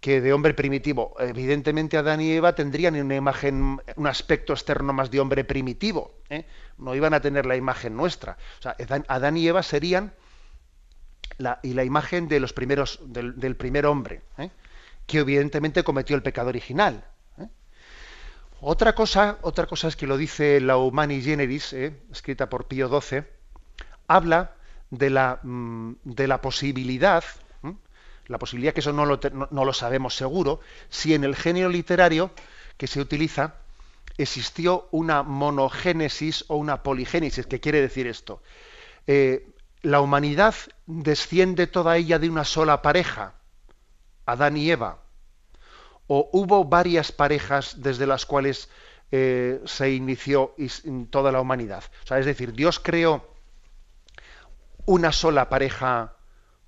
que 0.01 0.19
de 0.19 0.33
hombre 0.33 0.55
primitivo. 0.55 1.15
Evidentemente 1.19 1.95
Adán 1.95 2.21
y 2.21 2.31
Eva 2.31 2.55
tendrían 2.55 2.95
una 2.95 3.15
imagen, 3.15 3.79
un 3.95 4.07
aspecto 4.07 4.51
externo 4.51 4.93
más 4.93 5.11
de 5.11 5.19
hombre 5.19 5.43
primitivo. 5.43 6.15
¿eh? 6.29 6.45
No 6.79 6.95
iban 6.95 7.13
a 7.13 7.21
tener 7.21 7.45
la 7.45 7.55
imagen 7.55 7.95
nuestra. 7.95 8.35
O 8.59 8.61
sea, 8.63 8.75
Adán 9.07 9.37
y 9.37 9.47
Eva 9.47 9.61
serían 9.61 10.11
la, 11.37 11.59
y 11.61 11.75
la 11.75 11.83
imagen 11.83 12.27
de 12.27 12.39
los 12.39 12.51
primeros, 12.51 12.99
del, 13.05 13.55
primer 13.55 13.85
hombre, 13.85 14.23
¿eh? 14.39 14.49
que 15.05 15.19
evidentemente 15.19 15.83
cometió 15.83 16.15
el 16.15 16.23
pecado 16.23 16.49
original. 16.49 17.05
¿eh? 17.37 17.47
Otra 18.59 18.95
cosa, 18.95 19.37
otra 19.43 19.67
cosa 19.67 19.87
es 19.87 19.95
que 19.95 20.07
lo 20.07 20.17
dice 20.17 20.59
la 20.61 20.77
Humani 20.77 21.21
Generis, 21.21 21.73
escrita 21.73 22.49
por 22.49 22.67
Pío 22.67 22.89
XII, 22.89 23.23
habla 24.07 24.55
de 24.89 25.11
la, 25.11 25.39
mm, 25.43 25.93
de 26.03 26.27
la 26.27 26.41
posibilidad 26.41 27.23
la 28.31 28.39
posibilidad 28.39 28.73
que 28.73 28.79
eso 28.79 28.93
no 28.93 29.05
lo, 29.05 29.19
no, 29.51 29.65
lo 29.65 29.73
sabemos 29.73 30.15
seguro, 30.15 30.61
si 30.89 31.13
en 31.13 31.23
el 31.23 31.35
género 31.35 31.69
literario 31.69 32.31
que 32.77 32.87
se 32.87 33.01
utiliza 33.01 33.55
existió 34.17 34.87
una 34.91 35.21
monogénesis 35.23 36.45
o 36.47 36.55
una 36.55 36.81
poligénesis. 36.81 37.45
¿Qué 37.45 37.59
quiere 37.59 37.81
decir 37.81 38.07
esto? 38.07 38.41
Eh, 39.05 39.47
la 39.81 39.99
humanidad 39.99 40.55
desciende 40.85 41.67
toda 41.67 41.97
ella 41.97 42.19
de 42.19 42.29
una 42.29 42.45
sola 42.45 42.81
pareja, 42.81 43.33
Adán 44.25 44.57
y 44.57 44.71
Eva, 44.71 44.99
o 46.07 46.29
hubo 46.31 46.65
varias 46.65 47.11
parejas 47.11 47.81
desde 47.81 48.07
las 48.07 48.25
cuales 48.25 48.69
eh, 49.11 49.61
se 49.65 49.91
inició 49.91 50.55
toda 51.09 51.31
la 51.31 51.41
humanidad. 51.41 51.83
Es 52.09 52.25
decir, 52.25 52.53
Dios 52.53 52.79
creó 52.79 53.27
una 54.85 55.11
sola 55.11 55.49
pareja 55.49 56.15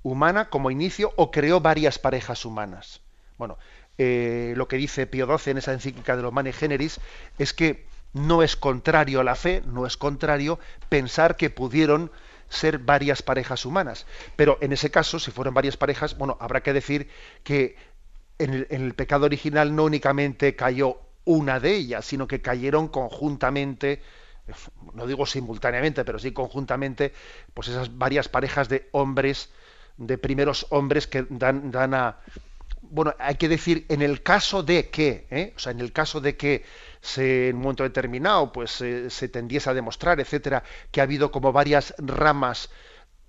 humana 0.04 0.50
como 0.50 0.70
inicio 0.70 1.14
o 1.16 1.32
creó 1.32 1.62
varias 1.62 1.98
parejas 1.98 2.46
humanas. 2.46 3.02
Bueno, 3.38 3.58
eh, 3.98 4.54
lo 4.56 4.68
que 4.68 4.78
dice 4.78 5.08
Pío 5.08 5.26
XII 5.26 5.52
en 5.52 5.58
esa 5.58 5.74
encíclica 5.74 6.16
de 6.16 6.22
los 6.22 6.34
Mane 6.34 6.54
Generis 6.54 7.00
es 7.40 7.54
que 7.54 7.86
no 8.14 8.44
es 8.44 8.56
contrario 8.56 9.22
a 9.22 9.24
la 9.24 9.36
fe, 9.36 9.64
no 9.66 9.88
es 9.88 9.98
contrario 9.98 10.60
pensar 10.90 11.36
que 11.36 11.50
pudieron 11.50 12.12
ser 12.50 12.78
varias 12.78 13.24
parejas 13.24 13.66
humanas. 13.66 14.06
Pero 14.36 14.58
en 14.62 14.74
ese 14.74 14.92
caso, 14.92 15.20
si 15.20 15.32
fueron 15.32 15.54
varias 15.54 15.78
parejas, 15.78 16.18
bueno, 16.18 16.38
habrá 16.40 16.62
que 16.62 16.74
decir 16.74 17.10
que 17.44 17.76
en 18.38 18.54
el, 18.54 18.68
en 18.70 18.84
el 18.84 18.94
pecado 18.94 19.26
original 19.26 19.76
no 19.76 19.86
únicamente 19.86 20.56
cayó 20.56 21.00
una 21.26 21.60
de 21.60 21.74
ellas, 21.76 22.06
sino 22.06 22.28
que 22.28 22.42
cayeron 22.42 22.88
conjuntamente 22.88 24.02
no 24.94 25.08
digo 25.08 25.26
simultáneamente, 25.26 26.04
pero 26.04 26.20
sí 26.20 26.32
conjuntamente, 26.32 27.14
pues 27.54 27.70
esas 27.70 27.98
varias 27.98 28.28
parejas 28.28 28.68
de 28.70 28.90
hombres 28.92 29.50
de 29.98 30.18
primeros 30.18 30.68
hombres 30.70 31.08
que 31.08 31.26
dan, 31.30 31.72
dan 31.72 31.94
a... 31.94 32.18
Bueno, 32.82 33.16
hay 33.18 33.36
que 33.36 33.48
decir, 33.48 33.86
en 33.90 34.02
el 34.02 34.22
caso 34.22 34.62
de 34.62 34.90
que, 34.90 35.26
¿eh? 35.32 35.54
o 35.56 35.60
sea, 35.60 35.72
en 35.72 35.80
el 35.80 35.92
caso 35.92 36.20
de 36.22 36.36
que 36.36 36.64
se, 37.02 37.50
en 37.50 37.56
un 37.56 37.62
momento 37.64 37.84
determinado 37.84 38.52
pues 38.52 38.72
se 38.72 39.30
tendiese 39.30 39.70
a 39.70 39.74
demostrar, 39.74 40.20
etcétera, 40.20 40.64
que 40.92 41.00
ha 41.00 41.04
habido 41.04 41.32
como 41.32 41.52
varias 41.52 41.96
ramas 41.98 42.70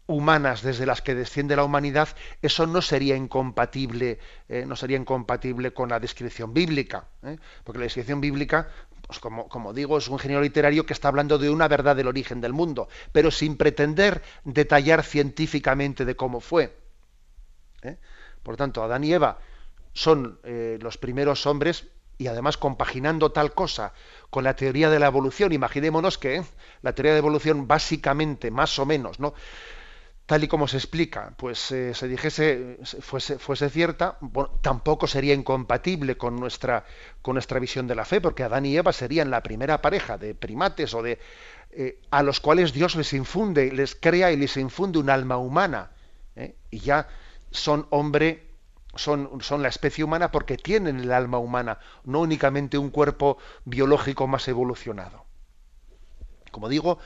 humanas 0.06 0.62
desde 0.62 0.86
las 0.86 1.00
que 1.00 1.14
desciende 1.14 1.56
la 1.56 1.64
humanidad, 1.64 2.08
eso 2.42 2.66
no 2.66 2.82
sería 2.82 3.16
incompatible, 3.16 4.18
¿eh? 4.48 4.64
no 4.66 4.76
sería 4.76 4.98
incompatible 4.98 5.72
con 5.72 5.88
la 5.88 6.00
descripción 6.00 6.52
bíblica, 6.52 7.06
¿eh? 7.22 7.38
porque 7.64 7.78
la 7.78 7.84
descripción 7.84 8.20
bíblica 8.20 8.68
pues 9.06 9.18
como, 9.18 9.72
digo, 9.72 9.98
es 9.98 10.08
un 10.08 10.18
genio 10.18 10.40
literario 10.40 10.86
que 10.86 10.92
está 10.92 11.08
hablando 11.08 11.38
de 11.38 11.50
una 11.50 11.68
verdad 11.68 11.94
del 11.96 12.08
origen 12.08 12.40
del 12.40 12.52
mundo, 12.52 12.88
pero 13.12 13.30
sin 13.30 13.56
pretender 13.56 14.22
detallar 14.44 15.02
científicamente 15.02 16.04
de 16.04 16.16
cómo 16.16 16.40
fue. 16.40 16.76
¿eh? 17.82 17.98
Por 18.42 18.56
tanto, 18.56 18.82
Adán 18.82 19.04
y 19.04 19.12
Eva 19.12 19.38
son 19.92 20.38
eh, 20.44 20.78
los 20.80 20.98
primeros 20.98 21.46
hombres 21.46 21.86
y 22.16 22.28
además 22.28 22.56
compaginando 22.56 23.32
tal 23.32 23.52
cosa 23.52 23.92
con 24.30 24.44
la 24.44 24.56
teoría 24.56 24.88
de 24.88 24.98
la 24.98 25.06
evolución, 25.06 25.52
imaginémonos 25.52 26.18
que 26.18 26.36
¿eh? 26.36 26.44
la 26.82 26.94
teoría 26.94 27.12
de 27.12 27.18
evolución 27.18 27.68
básicamente, 27.68 28.50
más 28.50 28.78
o 28.78 28.86
menos, 28.86 29.20
¿no? 29.20 29.34
Tal 30.26 30.42
y 30.42 30.48
como 30.48 30.68
se 30.68 30.78
explica, 30.78 31.34
pues 31.36 31.70
eh, 31.70 31.94
se 31.94 32.08
dijese, 32.08 32.78
fuese, 33.00 33.68
cierta, 33.68 34.18
tampoco 34.62 35.06
sería 35.06 35.34
incompatible 35.34 36.16
con 36.16 36.36
nuestra, 36.36 36.84
con 37.20 37.34
nuestra 37.34 37.60
visión 37.60 37.86
de 37.86 37.94
la 37.94 38.06
fe, 38.06 38.20
porque 38.20 38.42
Adán 38.42 38.64
y 38.64 38.76
Eva 38.76 38.92
serían 38.92 39.30
la 39.30 39.42
primera 39.42 39.82
pareja 39.82 40.16
de 40.16 40.34
primates 40.34 40.94
o 40.94 41.02
de 41.02 41.18
eh, 41.72 42.00
a 42.10 42.22
los 42.22 42.40
cuales 42.40 42.72
Dios 42.72 42.96
les 42.96 43.12
infunde, 43.12 43.70
les 43.70 43.94
crea 43.94 44.32
y 44.32 44.36
les 44.36 44.56
infunde 44.56 44.98
un 44.98 45.10
alma 45.10 45.36
humana, 45.36 45.90
¿eh? 46.36 46.54
y 46.70 46.78
ya 46.78 47.08
son 47.50 47.86
hombre, 47.90 48.48
son, 48.94 49.42
son 49.42 49.62
la 49.62 49.68
especie 49.68 50.04
humana 50.04 50.30
porque 50.30 50.56
tienen 50.56 51.00
el 51.00 51.12
alma 51.12 51.38
humana, 51.38 51.80
no 52.04 52.20
únicamente 52.20 52.78
un 52.78 52.90
cuerpo 52.90 53.36
biológico 53.66 54.26
más 54.26 54.48
evolucionado. 54.48 55.26
Como 56.50 56.68
digo, 56.68 56.98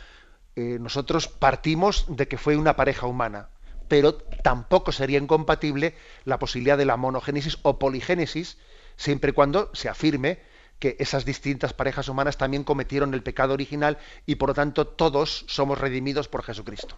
eh, 0.58 0.76
nosotros 0.80 1.28
partimos 1.28 2.04
de 2.08 2.26
que 2.26 2.36
fue 2.36 2.56
una 2.56 2.74
pareja 2.74 3.06
humana, 3.06 3.48
pero 3.86 4.14
tampoco 4.16 4.90
sería 4.90 5.20
incompatible 5.20 5.94
la 6.24 6.40
posibilidad 6.40 6.76
de 6.76 6.84
la 6.84 6.96
monogénesis 6.96 7.60
o 7.62 7.78
poligénesis, 7.78 8.58
siempre 8.96 9.30
y 9.30 9.34
cuando 9.34 9.70
se 9.72 9.88
afirme 9.88 10.40
que 10.80 10.96
esas 10.98 11.24
distintas 11.24 11.74
parejas 11.74 12.08
humanas 12.08 12.38
también 12.38 12.64
cometieron 12.64 13.14
el 13.14 13.22
pecado 13.22 13.54
original 13.54 13.98
y 14.26 14.34
por 14.34 14.48
lo 14.48 14.54
tanto 14.54 14.84
todos 14.88 15.44
somos 15.46 15.78
redimidos 15.78 16.26
por 16.26 16.42
Jesucristo. 16.42 16.96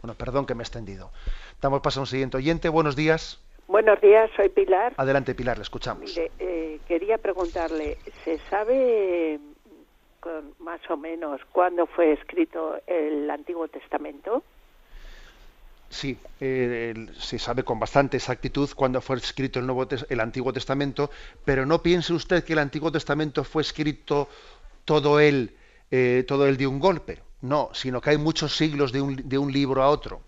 Bueno, 0.00 0.14
perdón 0.14 0.46
que 0.46 0.54
me 0.54 0.62
he 0.62 0.66
extendido. 0.66 1.10
Damos 1.60 1.80
paso 1.80 1.98
a 1.98 2.02
un 2.02 2.06
siguiente 2.06 2.36
oyente. 2.36 2.68
Buenos 2.68 2.94
días. 2.94 3.40
Buenos 3.66 4.00
días, 4.00 4.30
soy 4.36 4.48
Pilar. 4.48 4.94
Adelante, 4.96 5.34
Pilar, 5.34 5.58
le 5.58 5.62
escuchamos. 5.62 6.16
Eh, 6.16 6.78
quería 6.86 7.18
preguntarle, 7.18 7.98
¿se 8.24 8.38
sabe 8.48 9.40
más 10.58 10.80
o 10.90 10.96
menos 10.96 11.40
cuándo 11.52 11.86
fue 11.86 12.12
escrito 12.12 12.80
el 12.86 13.30
Antiguo 13.30 13.68
Testamento? 13.68 14.42
Sí, 15.90 16.18
se 16.38 17.38
sabe 17.38 17.62
con 17.64 17.80
bastante 17.80 18.18
exactitud 18.18 18.68
cuándo 18.74 19.00
fue 19.00 19.16
escrito 19.16 19.58
el, 19.58 19.66
Nuevo, 19.66 19.88
el 20.08 20.20
Antiguo 20.20 20.52
Testamento, 20.52 21.10
pero 21.44 21.64
no 21.64 21.82
piense 21.82 22.12
usted 22.12 22.44
que 22.44 22.52
el 22.52 22.58
Antiguo 22.58 22.92
Testamento 22.92 23.42
fue 23.42 23.62
escrito 23.62 24.28
todo 24.84 25.18
él, 25.18 25.54
eh, 25.90 26.24
todo 26.28 26.46
él 26.46 26.58
de 26.58 26.66
un 26.66 26.78
golpe. 26.78 27.20
No, 27.40 27.70
sino 27.72 28.00
que 28.00 28.10
hay 28.10 28.18
muchos 28.18 28.56
siglos 28.56 28.92
de 28.92 29.00
un, 29.00 29.28
de 29.28 29.38
un 29.38 29.50
libro 29.50 29.82
a 29.82 29.88
otro. 29.88 30.20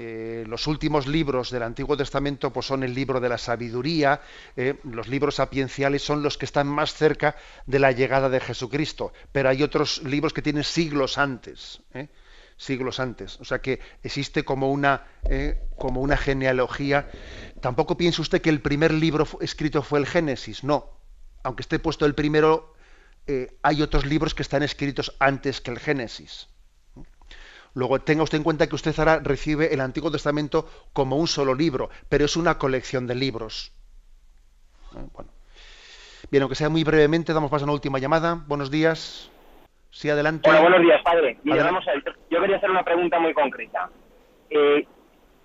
Eh, 0.00 0.44
los 0.46 0.68
últimos 0.68 1.08
libros 1.08 1.50
del 1.50 1.64
Antiguo 1.64 1.96
Testamento 1.96 2.52
pues, 2.52 2.66
son 2.66 2.84
el 2.84 2.94
libro 2.94 3.18
de 3.18 3.28
la 3.28 3.36
sabiduría, 3.36 4.20
eh, 4.56 4.78
los 4.84 5.08
libros 5.08 5.34
sapienciales 5.36 6.02
son 6.02 6.22
los 6.22 6.38
que 6.38 6.44
están 6.44 6.68
más 6.68 6.94
cerca 6.94 7.34
de 7.66 7.80
la 7.80 7.90
llegada 7.90 8.28
de 8.28 8.38
Jesucristo, 8.38 9.12
pero 9.32 9.48
hay 9.48 9.64
otros 9.64 10.00
libros 10.04 10.32
que 10.32 10.40
tienen 10.40 10.62
siglos 10.62 11.18
antes, 11.18 11.80
¿eh? 11.94 12.08
siglos 12.56 13.00
antes. 13.00 13.40
O 13.40 13.44
sea 13.44 13.58
que 13.58 13.80
existe 14.04 14.44
como 14.44 14.70
una, 14.70 15.06
como 15.76 16.00
una 16.00 16.16
genealogía. 16.16 17.08
Tampoco 17.60 17.96
piense 17.96 18.22
usted 18.22 18.40
que 18.40 18.50
el 18.50 18.60
primer 18.60 18.92
libro 18.92 19.26
escrito 19.40 19.82
fue 19.82 19.98
el 19.98 20.06
Génesis, 20.06 20.62
no. 20.64 20.90
Aunque 21.42 21.62
esté 21.62 21.78
puesto 21.78 22.04
el 22.04 22.16
primero, 22.16 22.74
hay 23.62 23.82
otros 23.82 24.06
libros 24.06 24.34
que 24.34 24.42
están 24.42 24.64
escritos 24.64 25.14
antes 25.20 25.60
que 25.60 25.70
el 25.70 25.78
Génesis. 25.78 26.48
Luego 27.78 28.00
tenga 28.00 28.24
usted 28.24 28.38
en 28.38 28.44
cuenta 28.44 28.66
que 28.66 28.74
usted 28.74 28.92
ahora 28.98 29.20
recibe 29.22 29.72
el 29.72 29.80
Antiguo 29.80 30.10
Testamento 30.10 30.66
como 30.92 31.16
un 31.16 31.28
solo 31.28 31.54
libro, 31.54 31.90
pero 32.08 32.24
es 32.24 32.36
una 32.36 32.58
colección 32.58 33.06
de 33.06 33.14
libros. 33.14 33.72
Eh, 34.96 35.06
bueno. 35.14 35.30
Bien, 36.28 36.42
aunque 36.42 36.56
sea 36.56 36.68
muy 36.68 36.82
brevemente, 36.82 37.32
damos 37.32 37.52
paso 37.52 37.64
a 37.64 37.66
una 37.66 37.74
última 37.74 38.00
llamada. 38.00 38.42
Buenos 38.48 38.72
días. 38.72 39.30
Sí, 39.90 40.10
adelante. 40.10 40.50
Hola, 40.50 40.60
buenos 40.60 40.80
días, 40.80 41.00
padre. 41.04 41.38
vamos 41.44 41.86
a 41.86 41.92
Yo 42.28 42.40
quería 42.40 42.56
hacer 42.56 42.68
una 42.68 42.82
pregunta 42.82 43.20
muy 43.20 43.32
concreta. 43.32 43.88
Eh, 44.50 44.84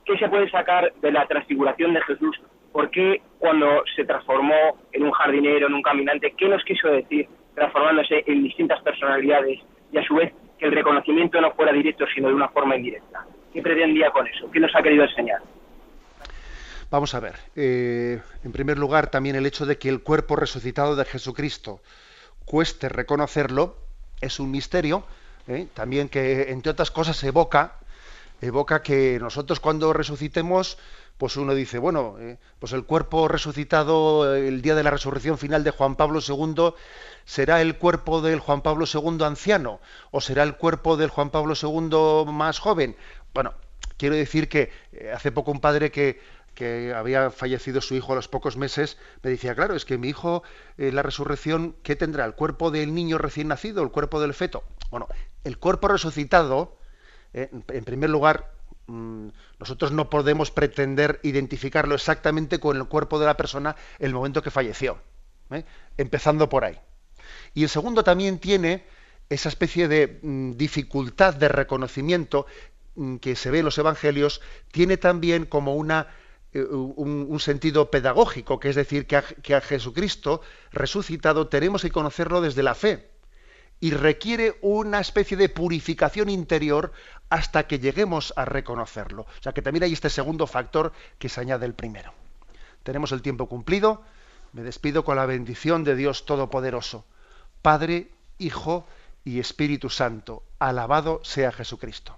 ¿Qué 0.04 0.18
se 0.18 0.28
puede 0.28 0.50
sacar 0.50 0.92
de 1.04 1.12
la 1.12 1.28
transfiguración 1.28 1.94
de 1.94 2.02
Jesús? 2.02 2.42
¿Por 2.72 2.90
qué 2.90 3.22
cuando 3.38 3.84
se 3.96 4.06
transformó 4.06 4.80
en 4.92 5.04
un 5.04 5.12
jardinero, 5.12 5.68
en 5.68 5.76
un 5.76 5.84
caminante, 5.84 6.34
qué 6.36 6.50
nos 6.50 6.64
quiso 6.64 6.88
decir 6.88 7.30
transformándose 7.54 8.24
en 8.26 8.44
distintas 8.44 8.82
personalidades 8.82 9.60
y 9.92 10.00
a 10.00 10.04
su 10.04 10.16
vez 10.16 10.34
que 10.58 10.66
el 10.66 10.72
reconocimiento 10.72 11.40
no 11.42 11.52
fuera 11.52 11.72
directo, 11.72 12.06
sino 12.14 12.30
de 12.30 12.36
una 12.36 12.50
forma 12.50 12.76
indirecta. 12.76 13.26
¿Qué 13.54 13.62
pretendía 13.62 14.12
con 14.12 14.28
eso? 14.28 14.50
¿Qué 14.52 14.60
nos 14.60 14.76
ha 14.76 14.82
querido 14.82 15.04
enseñar? 15.04 15.42
Vamos 16.90 17.14
a 17.16 17.20
ver. 17.20 17.36
Eh, 17.56 18.22
en 18.44 18.52
primer 18.52 18.78
lugar, 18.78 19.10
también 19.10 19.36
el 19.36 19.46
hecho 19.46 19.66
de 19.66 19.78
que 19.78 19.90
el 19.90 20.02
cuerpo 20.02 20.36
resucitado 20.36 20.96
de 20.96 21.06
Jesucristo 21.06 21.82
cueste 22.46 22.90
reconocerlo 22.90 23.76
es 24.22 24.40
un 24.40 24.52
misterio. 24.52 25.04
¿eh? 25.48 25.68
También 25.74 26.10
que, 26.10 26.52
entre 26.52 26.72
otras 26.72 26.92
cosas, 26.92 27.24
evoca, 27.24 27.80
evoca 28.42 28.82
que 28.82 29.18
nosotros 29.20 29.60
cuando 29.60 29.94
resucitemos, 29.94 30.78
pues 31.24 31.38
uno 31.38 31.56
dice, 31.56 31.80
bueno, 31.80 32.18
eh, 32.20 32.38
pues 32.60 32.74
el 32.74 32.84
cuerpo 32.84 33.30
resucitado 33.30 34.36
el 34.36 34.62
día 34.62 34.76
de 34.76 34.84
la 34.84 34.90
resurrección 34.92 35.38
final 35.38 35.64
de 35.64 35.72
Juan 35.72 35.96
Pablo 35.96 36.20
II 36.20 36.74
¿Será 37.24 37.62
el 37.62 37.78
cuerpo 37.78 38.22
del 38.22 38.42
Juan 38.42 38.62
Pablo 38.62 38.86
II 38.92 39.24
anciano 39.24 39.80
o 40.12 40.20
será 40.20 40.44
el 40.44 40.58
cuerpo 40.58 40.98
del 40.98 41.10
Juan 41.10 41.30
Pablo 41.30 41.54
II 41.56 42.30
más 42.30 42.60
joven? 42.60 42.98
Bueno, 43.34 43.54
quiero 43.96 44.16
decir 44.16 44.50
que 44.50 44.72
eh, 44.92 45.14
hace 45.14 45.32
poco 45.32 45.52
un 45.52 45.62
padre 45.62 45.92
que, 45.92 46.20
había 46.94 47.32
fallecido 47.32 47.80
su 47.80 47.96
hijo 47.96 48.12
a 48.12 48.16
los 48.18 48.28
pocos 48.28 48.58
meses, 48.58 48.98
me 49.22 49.32
decía, 49.32 49.56
claro, 49.56 49.76
es 49.76 49.86
que 49.86 49.98
mi 49.98 50.10
hijo, 50.10 50.44
en 50.78 50.90
eh, 50.90 50.92
la 50.92 51.04
resurrección, 51.04 51.78
¿qué 51.84 51.96
tendrá? 51.96 52.26
¿El 52.26 52.36
cuerpo 52.36 52.70
del 52.70 52.94
niño 52.94 53.18
recién 53.18 53.48
nacido, 53.48 53.82
el 53.82 53.92
cuerpo 53.92 54.20
del 54.20 54.34
feto? 54.34 54.66
Bueno, 54.92 55.08
el 55.46 55.58
cuerpo 55.58 55.88
resucitado, 55.88 56.78
eh, 57.34 57.50
en 57.70 57.84
primer 57.86 58.10
lugar, 58.10 58.53
nosotros 58.88 59.92
no 59.92 60.10
podemos 60.10 60.52
pretender 60.52 61.20
identificarlo 61.24 61.96
exactamente 61.96 62.60
con 62.60 62.78
el 62.78 62.86
cuerpo 62.86 63.20
de 63.20 63.26
la 63.26 63.38
persona 63.38 63.76
el 64.00 64.14
momento 64.14 64.42
que 64.42 64.52
falleció, 64.52 65.00
empezando 65.98 66.50
por 66.50 66.66
ahí. 66.66 66.78
Y 67.54 67.64
el 67.64 67.70
segundo 67.70 68.04
también 68.04 68.40
tiene 68.40 68.86
esa 69.30 69.50
especie 69.50 69.88
de 69.88 70.20
mm, 70.22 70.52
dificultad 70.52 71.34
de 71.34 71.48
reconocimiento 71.48 72.46
mm, 72.96 73.18
que 73.18 73.36
se 73.36 73.52
ve 73.52 73.60
en 73.60 73.66
los 73.66 73.78
evangelios, 73.78 74.42
tiene 74.72 74.98
también 74.98 75.46
como 75.46 75.76
una, 75.76 76.08
eh, 76.52 76.62
un, 76.64 77.40
sentido 77.40 77.90
pedagógico, 77.90 78.60
que 78.60 78.70
es 78.70 78.76
decir, 78.76 79.08
que 79.08 79.16
a, 79.16 79.22
que 79.22 79.56
a 79.56 79.62
Jesucristo 79.62 80.42
resucitado 80.72 81.48
tenemos 81.48 81.84
que 81.84 81.92
conocerlo 81.92 82.42
desde 82.42 82.64
la 82.64 82.76
fe 82.76 83.13
y 83.84 83.92
requiere 83.92 84.58
una 84.62 85.02
especie 85.02 85.36
de 85.36 85.50
purificación 85.50 86.30
interior 86.30 86.94
hasta 87.30 87.68
que 87.68 87.80
lleguemos 87.80 88.32
a 88.38 88.46
reconocerlo. 88.46 89.24
O 89.24 89.44
sea 89.44 89.52
que 89.52 89.62
también 89.62 89.84
hay 89.84 89.92
este 89.92 90.10
segundo 90.10 90.48
factor 90.48 90.94
que 91.20 91.28
se 91.28 91.42
añade 91.42 91.66
el 91.66 91.74
primero. 91.74 92.14
Tenemos 92.84 93.12
el 93.12 93.22
tiempo 93.22 93.50
cumplido. 93.50 94.02
Me 94.54 94.62
despido 94.64 95.04
con 95.04 95.18
la 95.18 95.26
bendición 95.26 95.84
de 95.84 95.98
Dios 95.98 96.26
Todopoderoso. 96.26 97.04
Padre, 97.62 98.10
Hijo 98.38 98.88
y 99.26 99.42
Espíritu 99.42 99.90
Santo. 99.90 100.44
Alabado 100.60 101.20
sea 101.26 101.52
Jesucristo. 101.52 102.18